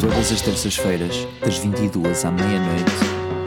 [0.00, 2.92] Todas as terças-feiras, das 22 à meia-noite,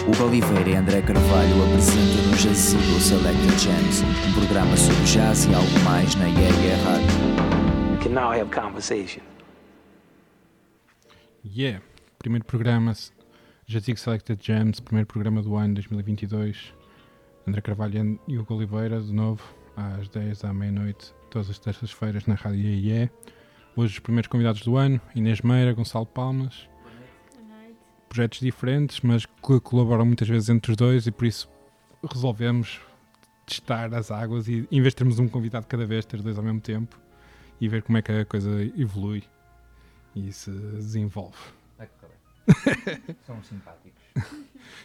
[0.06, 5.56] Hugo Oliveira e André Carvalho apresentam no Jazigo Selected Jams, um programa sobre jazz e
[5.56, 7.08] algo mais na Yeah Yeah Rádio.
[7.94, 9.24] We can now have conversation.
[11.46, 11.82] Yeah,
[12.20, 12.92] primeiro programa,
[13.66, 16.74] já digo Selected Jams, primeiro programa do ano 2022.
[17.48, 19.42] André Carvalho e Hugo Oliveira, de novo,
[19.78, 23.12] às 10 à meia-noite, todas as terças-feiras na Rádio Yeah, yeah.
[23.78, 26.68] Hoje os primeiros convidados do ano, Inês Meira, Gonçalo Palmas.
[28.10, 31.48] Projetos diferentes, mas que colaboram muitas vezes entre os dois e por isso
[32.12, 32.82] resolvemos
[33.46, 36.44] testar as águas e em vez de termos um convidado cada vez, ter dois ao
[36.44, 36.98] mesmo tempo
[37.62, 39.24] e ver como é que a coisa evolui
[40.16, 41.38] e se desenvolve.
[41.78, 43.16] Vai correr bem.
[43.28, 44.02] São simpáticos.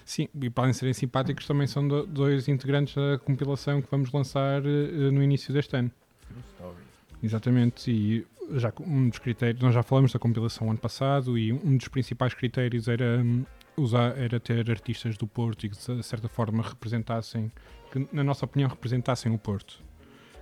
[0.04, 4.62] Sim, e podem serem simpáticos também são do- dois integrantes da compilação que vamos lançar
[4.66, 5.90] eh, no início deste ano.
[7.22, 11.76] Exatamente, e já um dos critérios, nós já falamos da compilação ano passado e um
[11.76, 13.44] dos principais critérios era hum,
[13.76, 17.50] usar, era ter artistas do Porto e que de certa forma representassem,
[17.90, 19.82] que na nossa opinião representassem o Porto.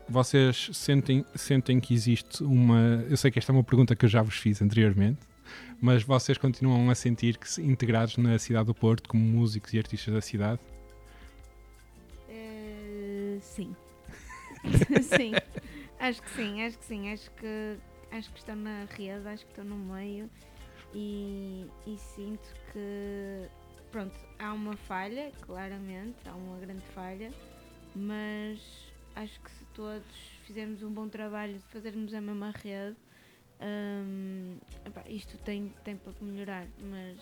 [0.09, 3.05] Vocês sentem, sentem que existe uma.
[3.09, 5.21] Eu sei que esta é uma pergunta que eu já vos fiz anteriormente,
[5.81, 9.79] mas vocês continuam a sentir que se integrados na cidade do Porto como músicos e
[9.79, 10.61] artistas da cidade?
[12.29, 13.75] Eh, sim.
[15.17, 15.33] sim.
[16.01, 17.13] Acho que sim, acho que sim.
[17.13, 17.77] Acho que,
[18.13, 20.31] acho que estou na rede, acho que estou no meio
[20.95, 23.49] e, e sinto que
[23.91, 27.33] pronto, há uma falha, claramente, há uma grande falha,
[27.95, 28.61] mas
[29.17, 30.07] acho que se todos
[30.47, 32.97] fizermos um bom trabalho de fazermos a mesma rede,
[33.61, 34.59] hum,
[35.07, 37.19] isto tem, tem para melhorar, mas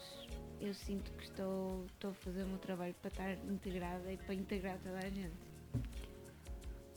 [0.61, 4.35] eu sinto que estou, estou a fazer o meu trabalho para estar integrada e para
[4.35, 5.37] integrar toda a gente.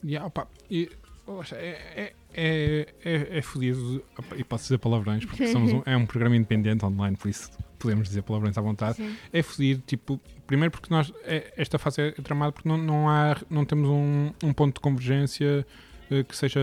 [0.03, 0.89] Yeah, opa, e,
[1.25, 4.03] poxa, é, é, é, é, é fodido,
[4.37, 8.07] e posso dizer palavrões, porque somos um, é um programa independente online, por isso podemos
[8.07, 8.97] dizer palavrões à vontade.
[8.97, 9.15] Sim.
[9.33, 13.35] É fodido, tipo, primeiro porque nós, é- esta fase é tramada porque não, não, há,
[13.49, 15.65] não temos um, um ponto de convergência
[16.11, 16.59] eh, que seja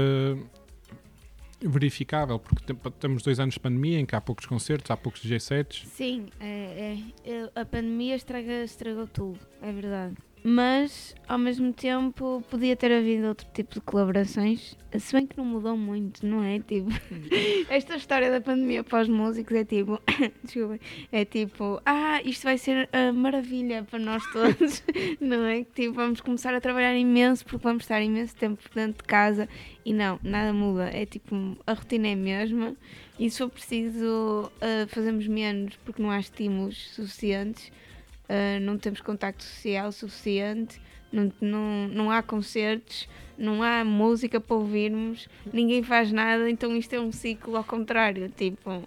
[1.61, 5.21] verificável, porque tem- temos dois anos de pandemia em que há poucos concertos, há poucos
[5.21, 5.89] DJ sets.
[5.89, 10.15] Sim, é, é- é- a pandemia estraga, estragou tudo, é verdade.
[10.43, 15.45] Mas, ao mesmo tempo, podia ter havido outro tipo de colaborações, se bem que não
[15.45, 16.61] mudou muito, não é?
[16.61, 16.89] Tipo,
[17.69, 20.01] esta história da pandemia para os músicos é tipo,
[20.43, 20.79] desculpa,
[21.11, 24.83] é tipo, ah, isto vai ser a maravilha para nós todos,
[25.21, 25.65] não é?
[25.65, 29.49] Tipo, vamos começar a trabalhar imenso porque vamos estar imenso tempo dentro de casa
[29.85, 31.35] e não, nada muda, é tipo,
[31.67, 32.77] a rotina é a mesma
[33.19, 37.73] e se for preciso ah, fazemos menos porque não há estímulos suficientes,
[38.29, 40.81] ah, não temos contacto social suficiente,
[41.13, 43.09] não, não, não há concertos,
[43.39, 48.29] não há música para ouvirmos, ninguém faz nada, então isto é um ciclo ao contrário,
[48.29, 48.83] tipo,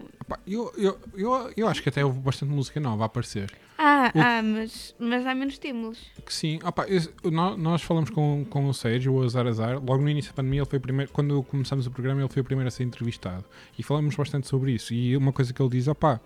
[0.45, 3.51] eu, eu, eu, eu acho que até houve bastante música nova a aparecer.
[3.77, 5.97] ah, O- ah, mas, mas há menos estímulos.
[6.25, 10.03] Que sim, opa, esse- nó- nós, falamos com, com o Sérgio, o Azar Azar, logo
[10.03, 12.67] no início da pandemia, ele foi primeiro, quando começamos o programa, ele foi o primeiro
[12.67, 13.45] a ser entrevistado.
[13.79, 14.93] E falamos bastante sobre isso.
[14.93, 16.19] E uma coisa que ele diz, opá,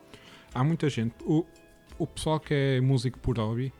[0.53, 1.45] há muita gente, o,
[1.97, 3.71] o pessoal que é músico por hobby,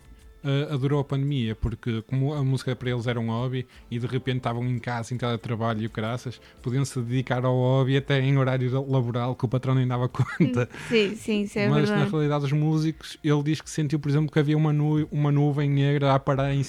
[0.43, 4.05] eh, adorou a pandemia, porque como a música para eles era um hobby e de
[4.05, 8.19] repente estavam em casa, em teletrabalho e o caraças, podiam se dedicar ao hobby até
[8.21, 10.69] em horário laboral que o patrão nem dava conta.
[10.87, 12.11] Sim, sim, isso é Mas na verdade.
[12.11, 15.67] realidade, os músicos, ele diz que sentiu, por exemplo, que havia uma, nu uma nuvem
[15.67, 16.61] negra a parar, em,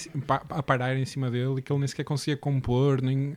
[0.48, 3.36] a parar em cima dele e que ele nem sequer conseguia compor, nem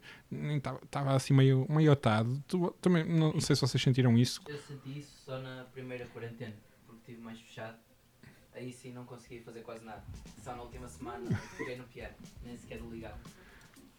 [0.56, 2.42] estava assim meio, meio atado.
[2.48, 4.40] Tu- também, não, não sei se vocês sentiram isso.
[4.48, 6.54] Eu senti isso só na primeira quarentena,
[6.88, 7.76] porque estive mais fechado.
[8.60, 10.04] Aí sim não consegui fazer quase nada.
[10.44, 11.24] Só na última semana
[11.58, 12.14] peguei no piano,
[12.46, 13.18] nem sequer ligado.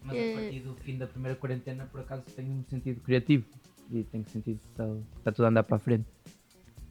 [0.03, 0.33] Mas a Eh.
[0.35, 3.43] partir do fim da primeira quarentena, por acaso, tenho um sentido criativo
[3.91, 6.05] e tenho sentido que está, está tudo a andar para a frente.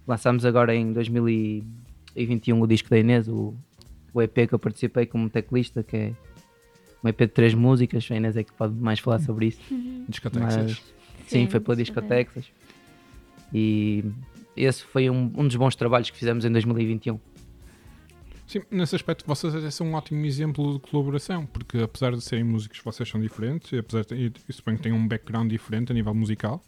[0.06, 3.54] Lançámos agora em 2021 o disco da Inês, o,
[4.12, 6.12] o EP que eu participei como teclista, que é
[7.04, 8.08] um EP de três músicas.
[8.10, 9.60] A Inês é que pode mais falar sobre isso.
[10.08, 10.56] Discotexas.
[10.56, 12.50] Mas- Sim, foi pela Disco Texas.
[13.54, 14.04] E
[14.56, 17.20] esse foi um, um dos bons trabalhos que fizemos em 2021.
[18.50, 22.42] Sim, nesse aspecto, vocês até são um ótimo exemplo de colaboração, porque apesar de serem
[22.42, 26.12] músicos, vocês são diferentes, e apesar de suponho que têm um background diferente a nível
[26.12, 26.60] musical,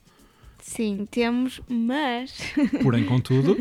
[0.60, 2.38] Sim, temos, mas,
[2.84, 3.56] porém, contudo,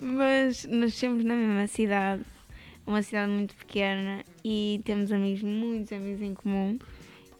[0.00, 2.24] mas nascemos na mesma cidade,
[2.84, 6.80] uma cidade muito pequena e temos amigos, muitos amigos em comum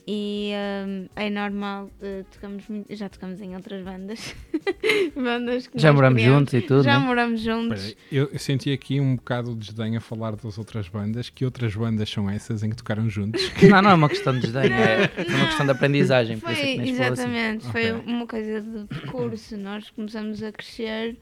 [0.06, 0.52] E
[0.86, 4.34] hum, é normal, eh, tocamos muito- já tocamos em outras bandas.
[5.16, 6.40] bandas que Já moramos queríamos.
[6.50, 7.06] juntos e tudo, Já né?
[7.06, 7.96] moramos juntos.
[8.12, 11.30] Eu, eu senti aqui um bocado de desdém a falar das outras bandas.
[11.30, 13.40] Que outras bandas são essas em que tocaram juntos?
[13.70, 16.36] Não, não é uma questão de desdém, é, é uma questão de aprendizagem.
[16.36, 16.80] É Foi, assim.
[16.90, 18.12] exatamente, foi Ok.
[18.12, 19.56] uma coisa de percurso.
[19.56, 21.16] Nós começamos a crescer,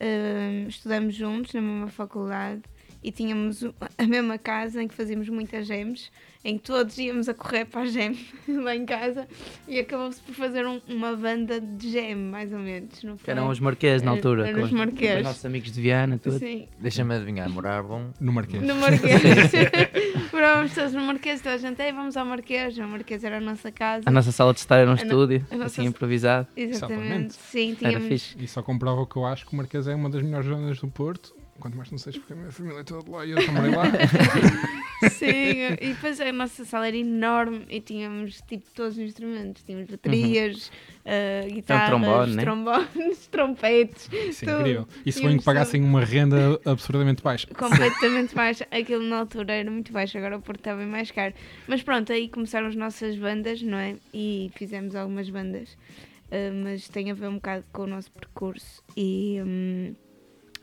[0.00, 2.62] hum, estudamos juntos na mesma faculdade
[3.04, 3.62] e tínhamos
[3.98, 6.10] a mesma casa em que fazíamos muitas gems,
[6.42, 8.18] em que todos íamos a correr para a gem
[8.48, 9.28] lá em casa
[9.68, 13.02] e acabou-se por fazer um- uma banda de gem, mais ou menos.
[13.02, 13.32] Não Que foi?
[13.32, 14.48] eram os marqueses na Era- altura.
[14.48, 16.38] eram com os com Os nossos amigos de Viana, tudo.
[16.38, 18.12] Sim, Deixa-me adivinhar, moravam.
[18.20, 18.62] No Marquês.
[18.62, 19.20] no Marquês.
[20.32, 22.76] Morávamos todos no Marquês, toda a gente, "Ei, vamos ao Marquês.
[22.78, 24.02] O Marquês era a nossa casa.
[24.06, 26.48] A nossa sala de estar era um no- estúdio, assim sa- improvisado.
[26.56, 27.02] Exatamente.
[27.04, 27.34] Exatamente.
[27.34, 28.08] Sim, Era tínhamos.
[28.08, 28.36] fixe.
[28.42, 30.78] E só comprova o que eu acho que o Marquês é uma das melhores zonas
[30.78, 31.34] do Porto.
[31.58, 33.84] Quanto mais não seja porque a minha família é toda lá e eu também lá.
[35.10, 39.62] Sim, e depois a nossa sala era enorme e tínhamos tipo todos os instrumentos.
[39.62, 40.70] Tínhamos baterias,
[41.04, 42.42] uh, guitarras, trombone, né?
[42.42, 44.60] trombones, trompetes, Isso é Tudo.
[44.60, 44.88] incrível.
[45.04, 47.46] E se bem que pagassem uma renda absurdamente baixa.
[47.48, 48.64] completamente baixo.
[48.70, 51.34] Aquilo na altura era muito baixo, agora o Porto está bem mais caro.
[51.66, 53.96] Mas pronto, aí começaram as nossas bandas, não é?
[54.12, 58.82] E fizemos algumas bandas, uh, mas tem a ver um bocado com o nosso percurso.
[58.96, 59.94] E, hum,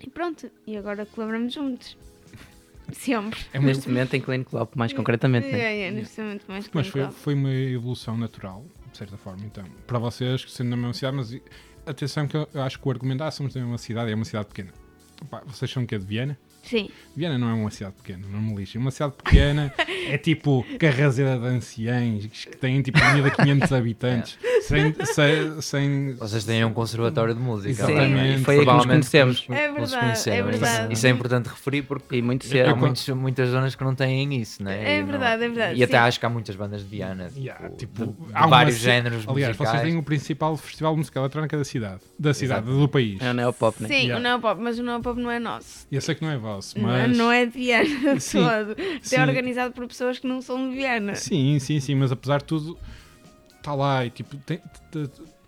[0.04, 1.98] e pronto, e agora colaboramos juntos.
[2.94, 3.40] Sempre.
[3.54, 5.48] É uma- Neste momento em Clean Club, mais concretamente.
[5.48, 5.60] né?
[5.60, 9.64] É, é, neste momento mais Mas foi, foi uma evolução natural, de certa forma, então.
[9.88, 11.38] Para vocês, que sendo na mesma cidade, mas
[11.86, 14.26] atenção que eu eu acho que o argumento, ah, somos da mesma cidade, é uma
[14.26, 14.74] cidade pequena.
[15.30, 15.98] Pá, vocês são o quê?
[15.98, 16.38] De Viena?
[16.64, 16.90] Sim.
[17.16, 18.80] Viena não é uma cidade pequena, não me lixem.
[18.80, 19.74] Uma cidade pequena
[20.08, 26.64] é tipo Carrazeira de Anciães, que tem tipo 1500 habitantes, sem, sem, sem- Vocês têm
[26.64, 27.74] um conservatório de música.
[27.74, 28.44] Sim, Exatamente.
[28.44, 29.46] foi aí que nos Provavelmente conhecemos.
[29.50, 30.94] É verdade, é Isso- verdade.
[30.94, 32.68] Isso é importante referir porque E muito Eu- cedo.
[32.68, 34.84] há eu- muitos, muitas zonas que não têm isso, né?
[34.84, 36.04] É E não- verdade, é verdade, E até sim.
[36.08, 38.76] acho que há muitas bandas de Viana, tipo, Yeah, tipo, de, de há uma vários
[38.78, 39.82] ce- géneros Aliás, vocês musicais.
[39.82, 42.80] têm o principal festival musical eletrónica da cidade, da cidade, Exato.
[42.80, 43.20] do país.
[43.22, 43.88] É o neopop, né?
[43.90, 44.18] Sim, Yeah.
[44.18, 45.86] o neopop, mas o neopop não é nosso.
[45.92, 47.18] Eu sei que não é vosso, Não é- mas.
[47.18, 48.76] Não é de Viana Sim, todo.
[49.02, 49.16] sim.
[49.16, 51.16] É organizado por pessoas que não são de Viana.
[51.16, 52.78] Sim, sim, sim, mas apesar de tudo,
[53.58, 54.62] está lá e tipo, tem-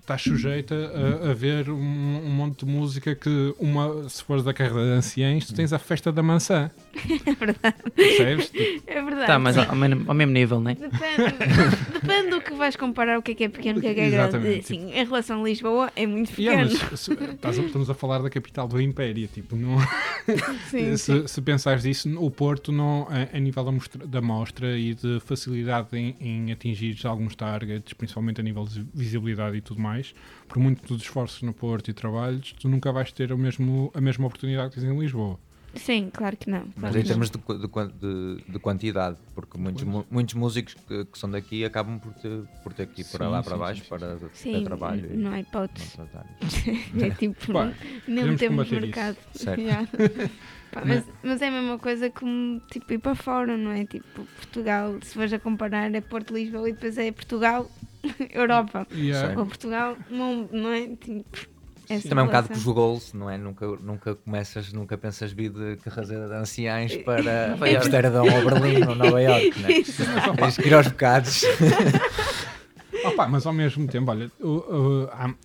[0.04, 0.76] estás sujeita
[1.24, 4.92] a, a ver um, um monte de música que, uma, se fores da carreira de
[4.98, 6.70] anciães, tu tens a festa da maçã.
[7.26, 7.76] É verdade.
[7.96, 8.50] Percebes?
[8.50, 9.28] Tipo, É verdade.
[9.28, 10.76] Tá, mas ao, ao mesmo- ao mesmo nível, né?
[10.76, 13.94] Depende, depende do que vais comparar, o que é que é pequeno, o que é
[13.94, 14.62] que é grande.
[14.64, 16.70] Sim, em relação a Lisboa, é muito é, pequeno.
[16.92, 19.78] mas se- estás estamos a falar da capital do Império, tipo, não,
[20.70, 20.98] Sim, sim.
[20.98, 24.94] se, se pensares disso, o Porto, não, a, a nível da mostra, da mostra e
[24.94, 29.93] de facilidade em, em atingir alguns targets, principalmente a nível de visibilidade e tudo mais,
[30.48, 33.38] por muito que tu te esforces no Porto e trabalhos, tu nunca vais ter o
[33.38, 35.40] mesmo, a mesma oportunidade que tens em Lisboa.
[35.76, 36.66] Sim, claro que não.
[36.76, 40.76] Mas claro em que termos de, de de- de quantidade, porque muitos, mu- muitos músicos
[40.88, 43.50] que, que são daqui acabam por ter, por ter que ir para Sim, lá sim,
[43.50, 43.90] para baixo sim, sim.
[43.90, 44.20] para não.
[44.20, 45.18] ter Sim, trabalho.
[45.18, 45.98] não há hipótese.
[47.02, 47.74] É tipo, Pá,
[48.08, 49.18] nem podemos temos mercado.
[50.72, 53.86] Pá, mas, mas é a mesma coisa como tipo, ir para fora, não é?
[53.86, 57.70] Tipo, Portugal, se vais a comparar, é Porto Lisboa e depois é Portugal,
[58.32, 58.88] Europa.
[58.92, 59.40] Certo.
[59.40, 60.88] Ou Portugal, não é?
[60.96, 61.54] Tipo,
[61.90, 62.74] essa Também é um bocado por relação.
[62.74, 63.38] goals, não é?
[63.38, 67.54] Nunca, nunca começas, nunca pensas vir de Carrazeira de Anciães para.
[67.78, 69.68] Amsterdão ou Berlim ou Nova Iorque, né?
[70.38, 71.44] Tens que ir aos bocados.
[73.06, 74.32] Opa, mas ao mesmo tempo, olha,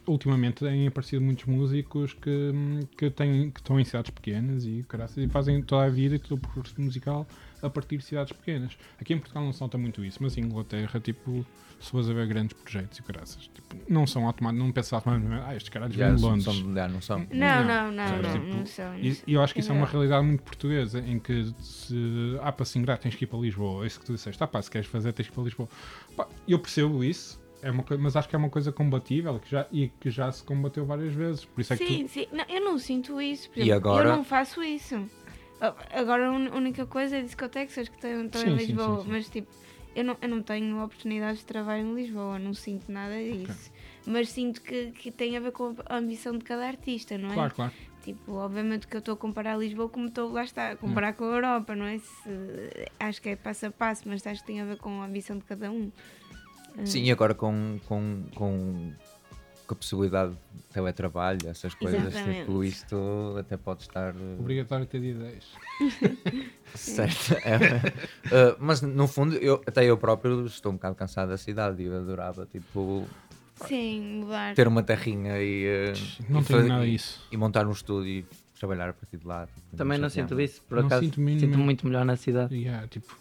[0.06, 2.52] ultimamente têm aparecido muitos músicos que,
[2.96, 6.38] que, têm, que estão em cidades pequenas e, e fazem toda a vida e todo
[6.38, 7.26] o percurso musical
[7.61, 8.78] a partir de cidades pequenas.
[9.00, 11.44] Aqui em Portugal não se nota muito isso, mas em Inglaterra, tipo,
[11.80, 15.44] se fores a ver grandes projetos e caraças, tipo, não são automáticos, não pensas automaticamente,
[15.46, 16.44] ah, estes caras vêm Já de Londres.
[16.44, 17.19] são- não são.
[17.19, 18.99] Não, Não, não, não, não, tipo, não são.
[18.99, 22.64] E eu acho que isso é uma realidade muito portuguesa, em que se há para
[22.64, 23.85] se ingrar tens que ir para Lisboa.
[23.85, 25.68] É isso que tu disseste, ah pá, se queres fazer tens que ir para Lisboa.
[26.16, 29.50] Pá, eu percebo isso, é uma coi- mas acho que é uma coisa combatível que
[29.50, 31.44] já, e que já se combateu várias vezes.
[31.44, 32.26] Por isso é que Sim, tu, sim.
[32.32, 33.49] Não, eu não sinto isso.
[33.50, 34.08] Por E agora?
[34.08, 35.08] Eu não faço isso.
[35.61, 38.99] Ah, Agora a única coisa é discotecas que estão, Sim, em sim, Lisboa.
[38.99, 39.11] sim, sim.
[39.11, 39.49] Mas tipo,
[39.99, 42.38] eu não, eu não tenho oportunidades de trabalho em Lisboa.
[42.38, 43.71] Não sinto nada disso.
[44.07, 47.35] Mas sinto que, que tem a ver com a ambição de cada artista, não é?
[47.35, 47.73] claro, claro.
[48.02, 51.25] Tipo, obviamente que eu estou a comparar Lisboa como estou lá está, a comparar com
[51.25, 51.99] a Europa, não é?
[51.99, 55.05] Se- acho que é passo a passo, mas acho que tem a ver com a
[55.07, 55.90] ambição de cada um.
[56.85, 58.93] Sim, e agora com, com, com,
[59.68, 62.40] com a possibilidade de teletrabalho, essas coisas, Exatamente.
[62.40, 65.44] tipo, isto até pode estar eh, Obrigatório ter de ideias.
[66.75, 67.34] certo.
[67.44, 67.58] É.
[68.32, 71.87] Eh, mas no fundo, eu, até eu próprio estou um bocado cansado da cidade e
[71.87, 73.06] eu adorava tipo,
[73.66, 74.54] Sim, mudar.
[74.54, 75.92] ter uma terrinha e, eh,
[76.28, 77.20] Não e tenho fa- nada e- disso.
[77.30, 78.26] e montar um estúdio e
[78.58, 79.46] trabalhar a partir de lá.
[79.46, 81.04] tipo, Também não sinto isso, por Não acaso.
[81.04, 82.54] sinto Sinto, muito melhor na cidade.
[82.56, 83.16] Yeah, tipo,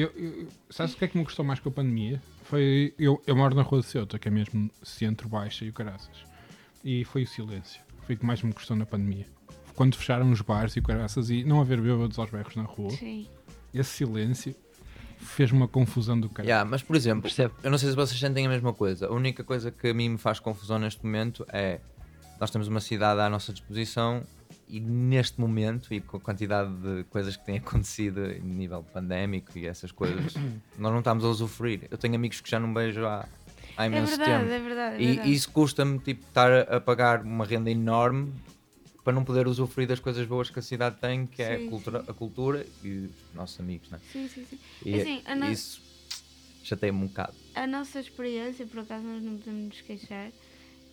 [0.00, 2.20] eu, eu, sabes o que é que me gostou mais com a pandemia?
[2.44, 6.16] Foi, eu, eu moro na Rua de Ceuta, que é mesmo centro-baixa e o caraças.
[6.84, 7.80] E foi o silêncio.
[8.02, 9.26] Foi o que mais me custou na pandemia.
[9.74, 12.90] Quando fecharam os bares e o caraças e não haver bêbados aos berros na rua,
[12.90, 13.28] Sim.
[13.74, 14.54] esse silêncio
[15.18, 16.48] fez uma confusão do caralho.
[16.48, 17.54] Yeah, mas por exemplo, Percebo.
[17.62, 19.06] eu não sei se vocês sentem a mesma coisa.
[19.06, 21.80] A única coisa que a mim me faz confusão neste momento é
[22.40, 24.22] nós temos uma cidade à nossa disposição
[24.68, 29.56] e neste momento, e com a quantidade de coisas que têm acontecido em nível pandémico
[29.58, 30.34] e essas coisas,
[30.78, 31.86] nós não estamos a usufruir.
[31.90, 33.28] Eu tenho amigos que já não beijo há,
[33.76, 34.52] há É imenso verdade, tempo.
[34.52, 34.96] é verdade.
[34.96, 35.32] É E verdade.
[35.32, 38.32] isso custa-me tipo, estar a, pagar uma renda enorme
[39.04, 41.66] para não poder usufruir das coisas boas que a cidade tem, que é a Sim,
[41.70, 43.88] cultura, a cultura e os nossos amigos.
[43.88, 44.00] Né?
[44.12, 44.58] Sim, sim, sim.
[44.84, 45.80] E Assim, a no- isso
[46.64, 47.32] chateia-me um bocado.
[47.54, 50.30] A nossa experiência, por acaso, nós não podemos nos queixar,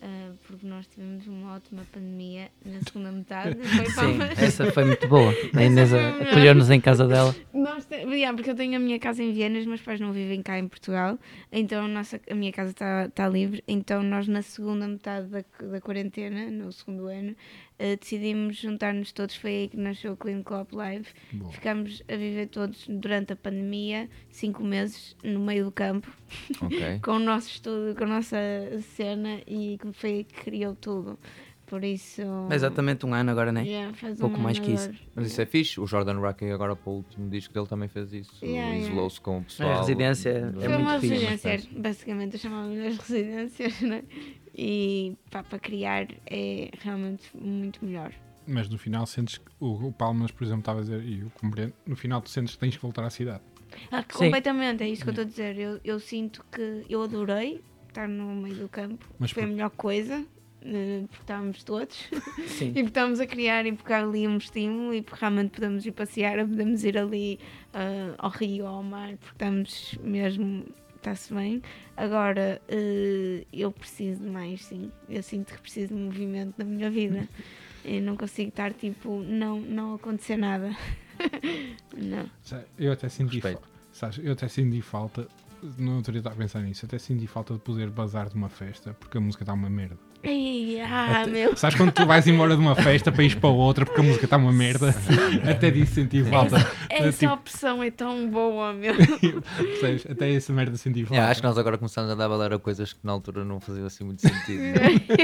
[0.06, 3.56] ah, porque nós tivemos uma ótima pandemia na segunda metade.
[3.56, 5.32] Foi Sim, essa foi muito boa.
[5.54, 7.34] A Inês acolheu-nos em casa dela.
[7.54, 10.42] Nós yeah, porque eu tenho a minha casa em Viena, os meus pais não vivem
[10.42, 11.18] cá em Portugal,
[11.50, 13.64] então a, nossa, a minha casa está tá livre.
[13.66, 17.34] Então nós na segunda metade da, da quarentena, no segundo ano,
[17.78, 19.34] eh, decidimos juntar-nos todos.
[19.36, 21.08] Foi aí que nasceu o Clean Club Live.
[21.32, 21.50] Boa.
[21.52, 26.10] Ficámos a viver todos durante a pandemia, cinco meses, no meio do campo,
[26.62, 27.00] Ok.
[27.02, 28.36] com o nosso estudo, com a nossa
[28.96, 31.18] cena e que foi aí que criou tudo.
[31.66, 32.20] Por isso.
[32.52, 33.64] Exatamente um ano agora, né?
[33.64, 34.90] Yeah, faz Pouco um mais que isso.
[35.14, 35.80] Mas isso é fixe.
[35.80, 38.32] O Jordan Rocky agora para o último disco dele também fez isso.
[38.44, 38.86] Yeah, yeah.
[38.92, 39.70] Isolou-se com o pessoal.
[39.72, 41.14] A residência é Foi muito uma fixe.
[41.24, 44.04] residência, basicamente, eu chamava-lhe as residências, né?
[44.56, 48.12] E pá, para criar é realmente muito melhor.
[48.46, 51.30] Mas no final sentes que o, o Palmas, por exemplo, estava a dizer, e eu
[51.40, 53.42] compreendo, no final tu sentes que tens que voltar à cidade.
[53.90, 55.58] Ah, completamente, é isso que eu estou a dizer.
[55.58, 59.52] Eu, eu sinto que eu adorei estar no meio do campo, Mas foi a por-
[59.52, 60.24] melhor coisa.
[60.62, 61.96] eh, Porque estávamos todos
[62.46, 62.68] Sim.
[62.70, 65.84] e porque estávamos a criar e porque há ali um estímulo e porque realmente podemos
[65.86, 67.40] ir passear, podemos ir ali
[67.72, 70.64] ah, ao rio, ao mar, porque estamos mesmo,
[71.04, 71.62] está-se bem.
[71.96, 74.90] Agora eh, eu preciso de mais, sim.
[75.08, 77.28] Eu sinto que preciso de movimento na minha vida.
[77.84, 80.74] Eu não consigo estar tipo, não, não acontecer nada.
[81.94, 82.30] não.
[82.78, 83.68] Eu até senti falta.
[83.92, 85.28] Sabes, eu até senti falta.
[85.76, 86.86] Não teria estado a pensar nisso.
[86.86, 89.98] Até senti falta de poder bazar de uma festa porque a música está uma merda.
[90.24, 91.56] Ei, ah, Até- meu.
[91.56, 94.24] Sabes quando tu vais embora de uma festa para ir para outra porque a música
[94.24, 94.94] está uma merda?
[95.48, 96.56] Até disso senti falta.
[96.88, 98.94] Essa Tipo, opção é tão boa, meu.
[99.56, 100.06] percebes?
[100.10, 101.14] Até essa merda senti falta.
[101.14, 103.60] Yeah, acho que nós agora começamos a dar valor a coisas que na altura não
[103.60, 104.62] faziam assim muito sentido.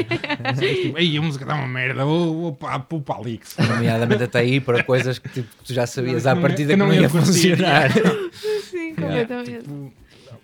[0.58, 2.04] Tipo, Ei, a música está uma merda.
[2.04, 3.56] Vou, para, o Palix.
[3.58, 6.72] Nomeadamente até aí para coisas que, tipo, tu já sabias à que não ia- partida
[6.72, 7.90] que não não ia ia funcionar.
[7.92, 9.00] Sim, Yeah.
[9.00, 9.62] completamente.
[9.64, 9.92] Tipo,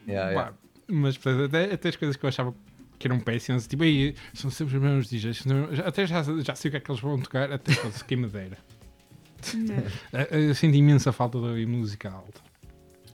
[0.09, 0.51] Yeah, yeah.
[0.51, 0.53] pá,
[0.89, 2.59] Mas portanto, até, até as coisas que eu achava que
[3.05, 5.45] eram péssimas, tipo, aí são sempre os mesmos DJs.
[5.85, 8.26] Até já, já sei o que é que eles vão tocar, até fosse quem me
[8.29, 8.57] dera.
[10.12, 12.41] Eh, Eu senti imensa falta da música alta.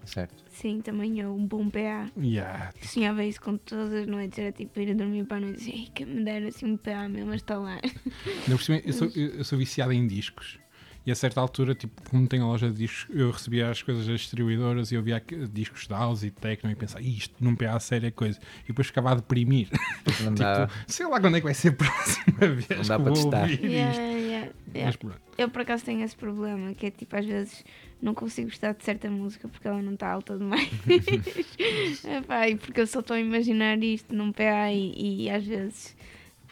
[0.04, 0.42] Certo.
[0.50, 2.06] Sim, também eu, um bom PA.
[2.16, 2.72] Yeah.
[2.82, 5.58] Sonhava isso com todas as noites, era tipo ir a dormir para a noite e
[5.58, 7.80] dizer, "Ei, que me dera assim um PA mesmo a estalar.
[8.58, 10.58] Cima, eu, sou, eu eu sou viciado em discos.
[11.04, 14.06] E a certa altura, tipo, como tenho a loja de discos, eu recebia as coisas
[14.06, 15.20] das distribuidoras e eu via
[15.52, 18.38] discos de house e techno e pensava, "Ih, isto num PA a sério é coisa.
[18.64, 19.68] E depois ficava a deprimir.
[20.38, 20.66] Dá.
[20.68, 22.96] tipo, sei lá quando é que vai ser a próxima vez Não dá que para
[22.98, 23.42] vou testar.
[23.42, 24.00] ouvir Yeah, isto.
[24.02, 24.86] yeah, yeah.
[24.86, 25.20] Mas pronto.
[25.38, 27.64] Eu por acaso tenho esse problema, que é tipo, às vezes
[28.00, 30.68] não consigo gostar de certa música porque ela não está alta demais.
[32.04, 35.96] Epá, e porque eu só estou a imaginar isto num PA e, e às vezes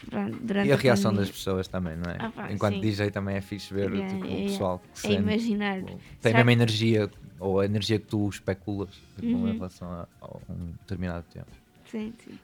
[0.09, 2.17] pronto, E a reação pandemia, das pessoas também, não é?
[2.19, 2.81] Ah, pá, Enquanto sim.
[2.81, 5.83] DJ também é fixe ver Yeah, tipo, yeah, o pessoal que É sente, imaginar.
[5.83, 9.49] ou tem a mesma energia ou a energia que tu especulas tipo, Uhum.
[9.49, 11.51] em relação a, a um determinado tempo.
[11.91, 12.39] Sim, sim.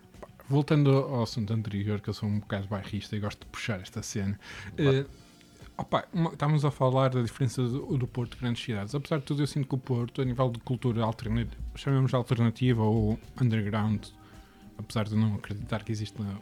[0.48, 4.00] Voltando ao assunto anterior, que eu sou um bocado bairrista e gosto de puxar esta
[4.02, 4.38] cena.
[4.78, 5.04] eh,
[5.76, 8.94] opa, uma- estávamos a falar da diferença do, do Porto de grandes cidades.
[8.94, 12.16] Apesar de tudo, eu sinto que o Porto, a nível de cultura alternativa, chamemos de
[12.16, 14.04] alternativa ou underground,
[14.78, 16.38] apesar de não acreditar que existe na-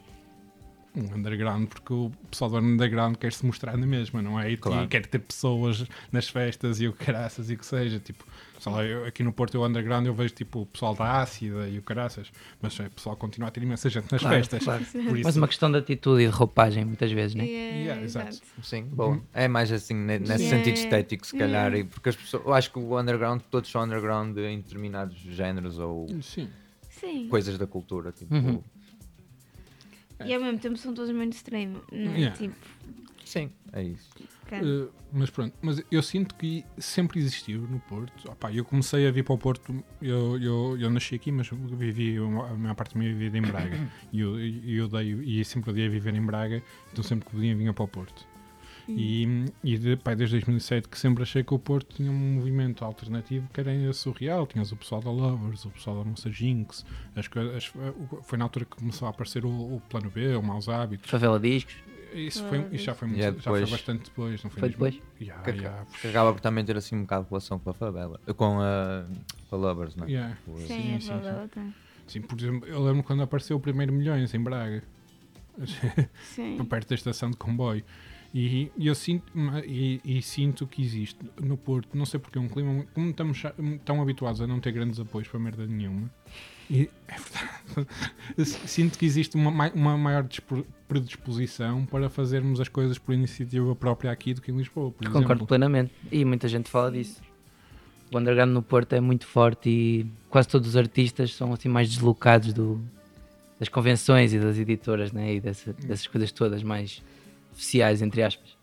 [0.97, 4.53] um underground, porque o pessoal do underground quer se mostrar na mesma, não é?
[4.53, 4.87] E Claro.
[4.89, 7.99] quer ter pessoas nas festas e o caraças e o que seja.
[7.99, 8.25] Tipo,
[8.87, 11.83] eu- aqui no Porto, o underground, eu vejo tipo o pessoal da Ácida e o
[11.83, 12.31] caraças,
[12.63, 14.63] mas é, o pessoal continua a ter imensa gente nas Claro, festas.
[14.65, 14.85] claro.
[14.85, 17.45] Por Mas isso, uma questão de atitude e de roupagem, muitas vezes, né?
[17.45, 18.29] Yeah, Yeah, exato.
[18.29, 18.47] exato.
[18.63, 19.21] Sim, bom.
[19.33, 20.57] É mais assim, ne- nesse Yeah.
[20.59, 21.91] sentido estético, se calhar, Yeah.
[21.93, 26.07] porque as pessoas, eu acho que o underground, todos são underground em determinados géneros ou
[26.23, 26.49] sim.
[26.89, 27.27] Sim.
[27.29, 28.13] coisas da cultura.
[28.13, 28.63] Tipo, Uhum.
[30.27, 32.19] E ao mesmo tempo são todos mainstream, não é?
[32.19, 32.37] Yeah.
[32.37, 32.55] Tipo,
[33.25, 34.11] Sim, é isso.
[34.63, 38.31] Uh, mas pronto, mas eu sinto que sempre existiu no Porto.
[38.31, 42.21] Opá, eu comecei a vir para o Porto, eu, eu, eu nasci aqui, mas vivi
[42.21, 43.77] uma- a maior parte da minha vida em Braga.
[44.13, 46.63] E eu, e eu odeio, e sempre odiei viver em Braga,
[46.93, 48.27] então sempre que podia vinha para o Porto.
[48.89, 52.85] E, e de, pá, desde 2007 que sempre achei que o Porto tinha um movimento
[52.85, 54.47] alternativo que era ainda surreal.
[54.47, 56.85] Tinhas o pessoal da Lovers, o pessoal da Moça Jinx.
[57.17, 57.73] As, coisas- as-
[58.27, 61.11] foi na altura que começou a aparecer o, o Plano B, o Maus Hábitos.
[61.11, 61.75] Favela Discos.
[62.13, 63.71] Isso, foi, isso já, foi muito, E é já foi depois.
[63.71, 64.43] bastante depois.
[64.45, 64.85] Não foi, Foi mesmo?
[64.85, 65.03] depois?
[65.21, 67.75] Yeah, Que, yeah, que acaba por também ter assim um bocado de relação com a
[67.75, 69.05] favela, com a,
[69.51, 70.11] com a Lovers, não é?
[70.11, 70.37] yeah.
[70.47, 71.67] O- Sim, sim, é sim, favela, tá.
[72.07, 74.85] Sim, por exemplo, eu lembro quando apareceu o primeiro Milhões em Braga.
[76.35, 76.57] Sim.
[76.69, 77.83] perto da estação de comboio.
[78.37, 79.33] E, e eu sinto,
[79.65, 82.85] e, e sinto que existe no Porto, não sei porque, um clima.
[82.93, 83.41] Como estamos
[83.85, 86.11] tão habituados a não ter grandes apoios para merda nenhuma,
[86.69, 87.89] e é verdade,
[88.67, 90.27] sinto que existe uma, uma maior
[90.89, 95.29] predisposição para fazermos as coisas por iniciativa própria aqui do que em Lisboa, por Concordo
[95.29, 95.47] exemplo.
[95.47, 95.93] plenamente.
[96.11, 97.21] E muita gente fala disso.
[98.13, 101.89] O underground no Porto é muito forte e quase todos os artistas são assim mais
[101.89, 102.81] deslocados do,
[103.59, 105.35] das convenções e das editoras né?
[105.35, 107.03] e dessa- dessas coisas todas mais
[107.55, 108.57] oficiais, entre aspas.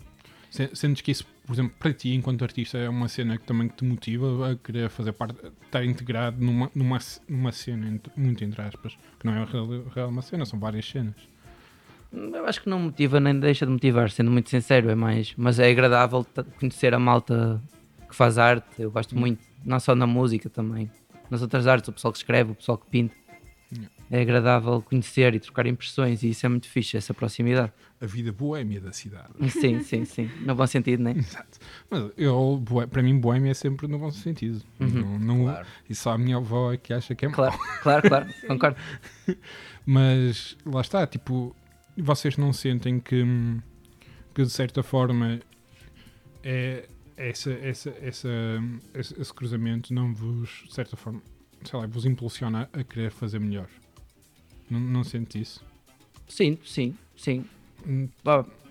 [0.49, 3.67] Se- Sentes que isso, por exemplo, para ti, enquanto artista, é uma cena que também
[3.69, 8.97] te motiva a querer fazer parte, estar integrado numa, numa, numa cena, muito entre aspas,
[9.19, 11.15] que não é real, uma cena, são várias cenas.
[12.13, 15.33] Eu acho que não motiva nem deixa de motivar, sendo muito sincero, é mais.
[15.37, 16.25] Mas é agradável
[16.59, 17.61] conhecer a malta
[18.09, 20.91] que faz arte, eu gosto muito, não só na música também,
[21.29, 23.15] nas outras artes, o pessoal que escreve, o pessoal que pinta.
[24.13, 27.71] É agradável conhecer e trocar impressões e isso é muito fixe, essa proximidade.
[28.01, 29.29] A vida boémia da cidade.
[29.49, 30.29] Sim, sim, sim.
[30.41, 31.13] No bom sentido, né?
[31.17, 31.57] Exato.
[31.89, 34.61] Mas eu, para mim, boémia é sempre no bom sentido.
[34.79, 35.65] Não, não- Claro.
[35.89, 37.35] E só a minha avó é que acha que é mau.
[37.37, 38.77] Claro, claro, claro, concordo.
[39.85, 41.55] Mas lá está, tipo,
[41.97, 43.23] vocês não sentem que,
[44.35, 45.39] que de certa forma
[46.43, 46.87] é
[47.17, 48.29] essa, essa, essa,
[48.93, 51.21] esse, esse cruzamento não vos, de certa forma,
[51.63, 53.67] sei lá, vos impulsiona a querer fazer melhor.
[54.71, 55.63] Não, não sente isso?
[56.27, 57.45] Sim, sim, sim.
[57.85, 58.07] Hum,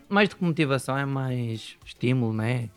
[0.09, 2.69] Mais do que motivação, é mais estímulo, né?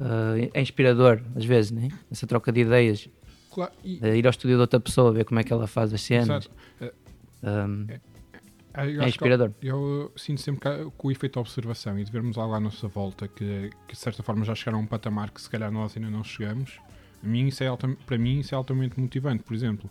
[0.00, 1.88] Ah, é inspirador, às vezes, né?
[2.10, 3.08] Essa troca de ideias.
[3.50, 5.92] Claro, e, Eh, ir ao estúdio de outra pessoa, ver como é que ela faz
[5.94, 6.48] as cenas.
[6.80, 6.92] É,
[7.44, 7.86] Um,
[8.74, 9.50] Ah, eu é acho que- inspirador.
[9.60, 12.86] Eu sinto sempre que, que o efeito de observação e de vermos algo à nossa
[12.88, 15.94] volta que, que de certa forma já chegaram a um patamar que se calhar nós
[15.96, 16.78] ainda não chegamos,
[17.22, 19.42] a mim isso é altam- para mim isso é altamente motivante.
[19.42, 19.90] Por exemplo,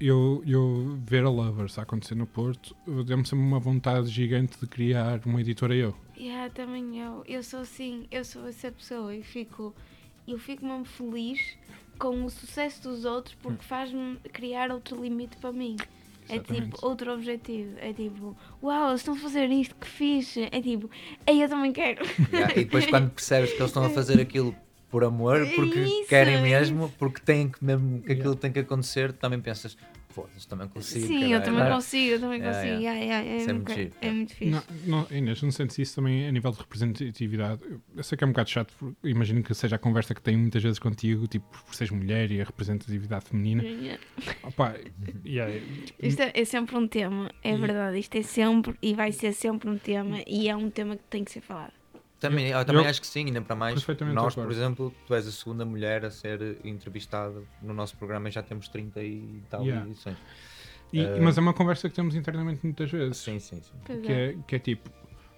[0.00, 4.66] eu, eu ver a Lovers a acontecer no Porto deu-me sempre uma vontade gigante de
[4.66, 5.94] criar uma editora eu.
[6.16, 7.22] Yeah, também eu.
[7.26, 9.74] Eu sou assim, eu sou essa pessoa e fico,
[10.26, 11.58] eu fico mesmo feliz
[11.98, 15.76] com o sucesso dos outros porque faz-me criar outro limite para mim.
[16.28, 16.70] É Exatamente.
[16.70, 17.76] tipo outro objetivo.
[17.78, 20.48] É tipo, uau, eles estão a fazer isto, que fixe.
[20.50, 20.90] É tipo,
[21.26, 22.04] ei, eu também quero.
[22.32, 24.54] Yeah, e depois quando percebes que eles estão a fazer aquilo
[24.90, 28.60] por amor, porque Isso, querem é mesmo, porque têm que mesmo que aquilo tem que
[28.60, 29.76] acontecer, também pensas,
[30.10, 31.06] foda-se, também consigo.
[31.08, 32.86] Sim, eu caralho." também consigo, eu também consigo.
[32.86, 34.50] É, é muito, giro, é muito fixe.
[34.50, 37.60] Não, não, Inês, não sentes isso também a nível de representatividade?
[37.94, 40.38] Eu sei que é um bocado chato, porque imagino que seja a conversa que tenho
[40.38, 43.62] muitas vezes contigo, tipo, por seres mulher e a representatividade feminina.
[43.62, 44.02] Yeah.
[44.42, 44.74] Opa,
[45.26, 45.52] yeah,
[46.00, 47.98] Isto é, é sempre um tema, é E- verdade.
[47.98, 51.24] Isto é sempre e vai ser sempre um tema e é um tema que tem
[51.24, 51.72] que ser falado.
[52.18, 53.74] Também, eu, também eu- acho que sim, ainda para mais.
[54.14, 58.32] Nós, por exemplo, tu és a segunda mulher a ser entrevistada no nosso programa e
[58.32, 59.86] já temos 30 e tal Yeah.
[59.86, 60.16] edições.
[60.92, 63.18] E- Eh, mas é uma conversa que temos internamente muitas vezes.
[63.18, 64.00] Sim, sim, sim.
[64.02, 64.88] Que é, que é tipo,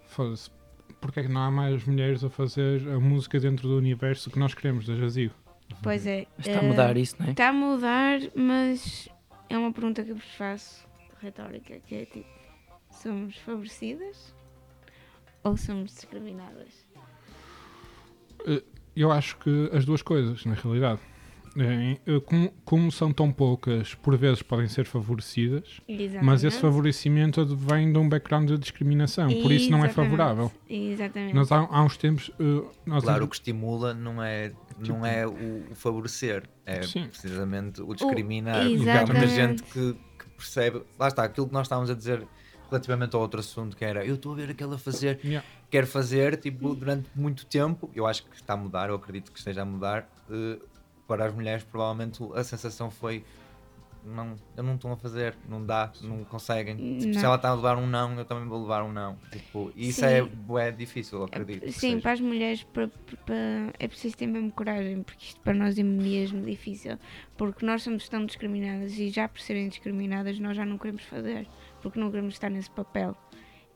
[0.07, 0.51] foda-se,
[1.01, 4.39] porque é que não há mais mulheres a fazer a música dentro do universo que
[4.39, 5.33] nós queremos da Jazio?
[5.83, 6.27] Pois é.
[6.39, 7.31] Está a mudar isso, não é?
[7.31, 9.09] Está a mudar, mas
[9.51, 10.87] é uma pergunta que eu vos faço,
[11.21, 12.29] retórica, que é tipo,
[12.91, 14.35] somos favorecidas
[15.49, 16.69] ou somos discriminadas?
[18.95, 21.01] Eu acho que as duas coisas, na realidade.
[21.57, 25.81] Eh, como, como são tão poucas, por vezes podem ser favorecidas,
[26.23, 26.61] mas esse Exatamente.
[26.61, 29.95] favorecimento vem de um background de discriminação, por isso não é Exatamente.
[29.95, 30.53] favorável.
[30.69, 31.35] Exatamente.
[31.35, 32.31] Nós há, há uns tempos.
[32.39, 36.83] eh, nós Claro, o que estimula não é, Tipo- não é o, o favorecer, é
[36.83, 37.09] Sim.
[37.09, 38.65] precisamente o discriminar.
[38.67, 39.35] O- Porque há muita exatamente.
[39.35, 40.83] gente que, que percebe.
[40.99, 42.25] Lá está, aquilo que nós estávamos a dizer
[42.71, 45.47] relativamente ao outro assunto, que era eu estou a ver aquela fazer, Yeah.
[45.71, 47.91] quero fazer tipo, durante muito tempo.
[47.95, 50.09] Eu acho que está a mudar, eu acredito que esteja a mudar.
[50.31, 50.59] eh,
[51.07, 53.25] para as mulheres, provavelmente a sensação foi.
[54.05, 56.77] Não, eu não estou a fazer, não dá, não conseguem.
[56.77, 57.25] Tipo, se Não.
[57.25, 59.17] ela está a levar um não, eu também vou levar um não.
[59.33, 60.07] Tipo, e isso Sim.
[60.07, 61.65] é, bué difícil, eu acredito.
[61.73, 62.01] Sim, seja.
[62.01, 62.89] para as mulheres para-
[63.27, 66.97] para- é preciso ter mesmo coragem, porque isto para nós é mesmo difícil.
[67.37, 71.47] Porque nós somos tão discriminadas e já por serem discriminadas nós já não queremos fazer,
[71.89, 73.17] porque não queremos estar nesse papel.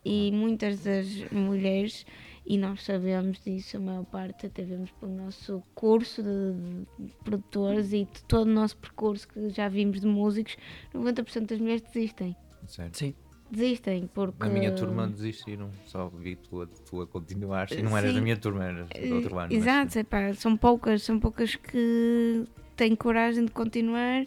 [0.04, 2.04] E muitas das mulheres,
[2.44, 7.92] e nós sabemos disso, a maior parte, até vemos pelo nosso curso de, de produtores
[7.92, 10.56] e de todo o nosso percurso que já vimos de músicos,
[10.92, 12.34] 90% das mulheres desistem.
[12.66, 12.98] Certo.
[12.98, 13.14] Sim.
[13.48, 14.38] desistem porque.
[14.44, 17.70] Na minha turma desistiram, só vi tu a, tu a continuar.
[17.70, 19.48] E não eras da minha turma, eras do outro ano.
[19.52, 22.44] mas- Exato, epá, são poucas, são poucas que
[22.74, 24.26] têm coragem de continuar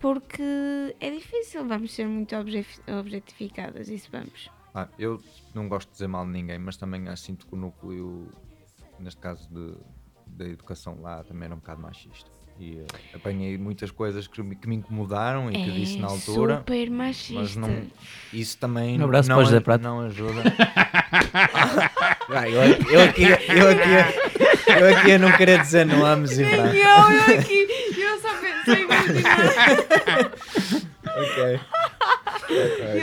[0.00, 0.42] porque
[0.98, 2.64] é difícil, vamos ser muito obje-
[2.98, 4.50] objetificadas, isso vamos.
[4.74, 5.20] Ah, eu
[5.54, 8.28] não gosto de dizer mal de ninguém, mas também acho- sinto que o núcleo,
[8.98, 9.74] neste caso de,
[10.26, 12.30] da educação lá, também era um bocado machista.
[12.58, 16.08] E eh, apanhei muitas coisas que me, que me incomodaram e que é disse na
[16.08, 16.58] altura.
[16.58, 17.40] super machista.
[17.40, 17.86] Mas não,
[18.34, 20.42] isso também Um abraço não, a- não ajuda.
[22.32, 26.62] Ah, eu, eu aqui, eu, aqui, eu aqui a não querer dizer nomes e eu
[26.62, 27.66] aqui,
[28.00, 28.99] eu só pensei em continuar.
[31.16, 31.60] Ok.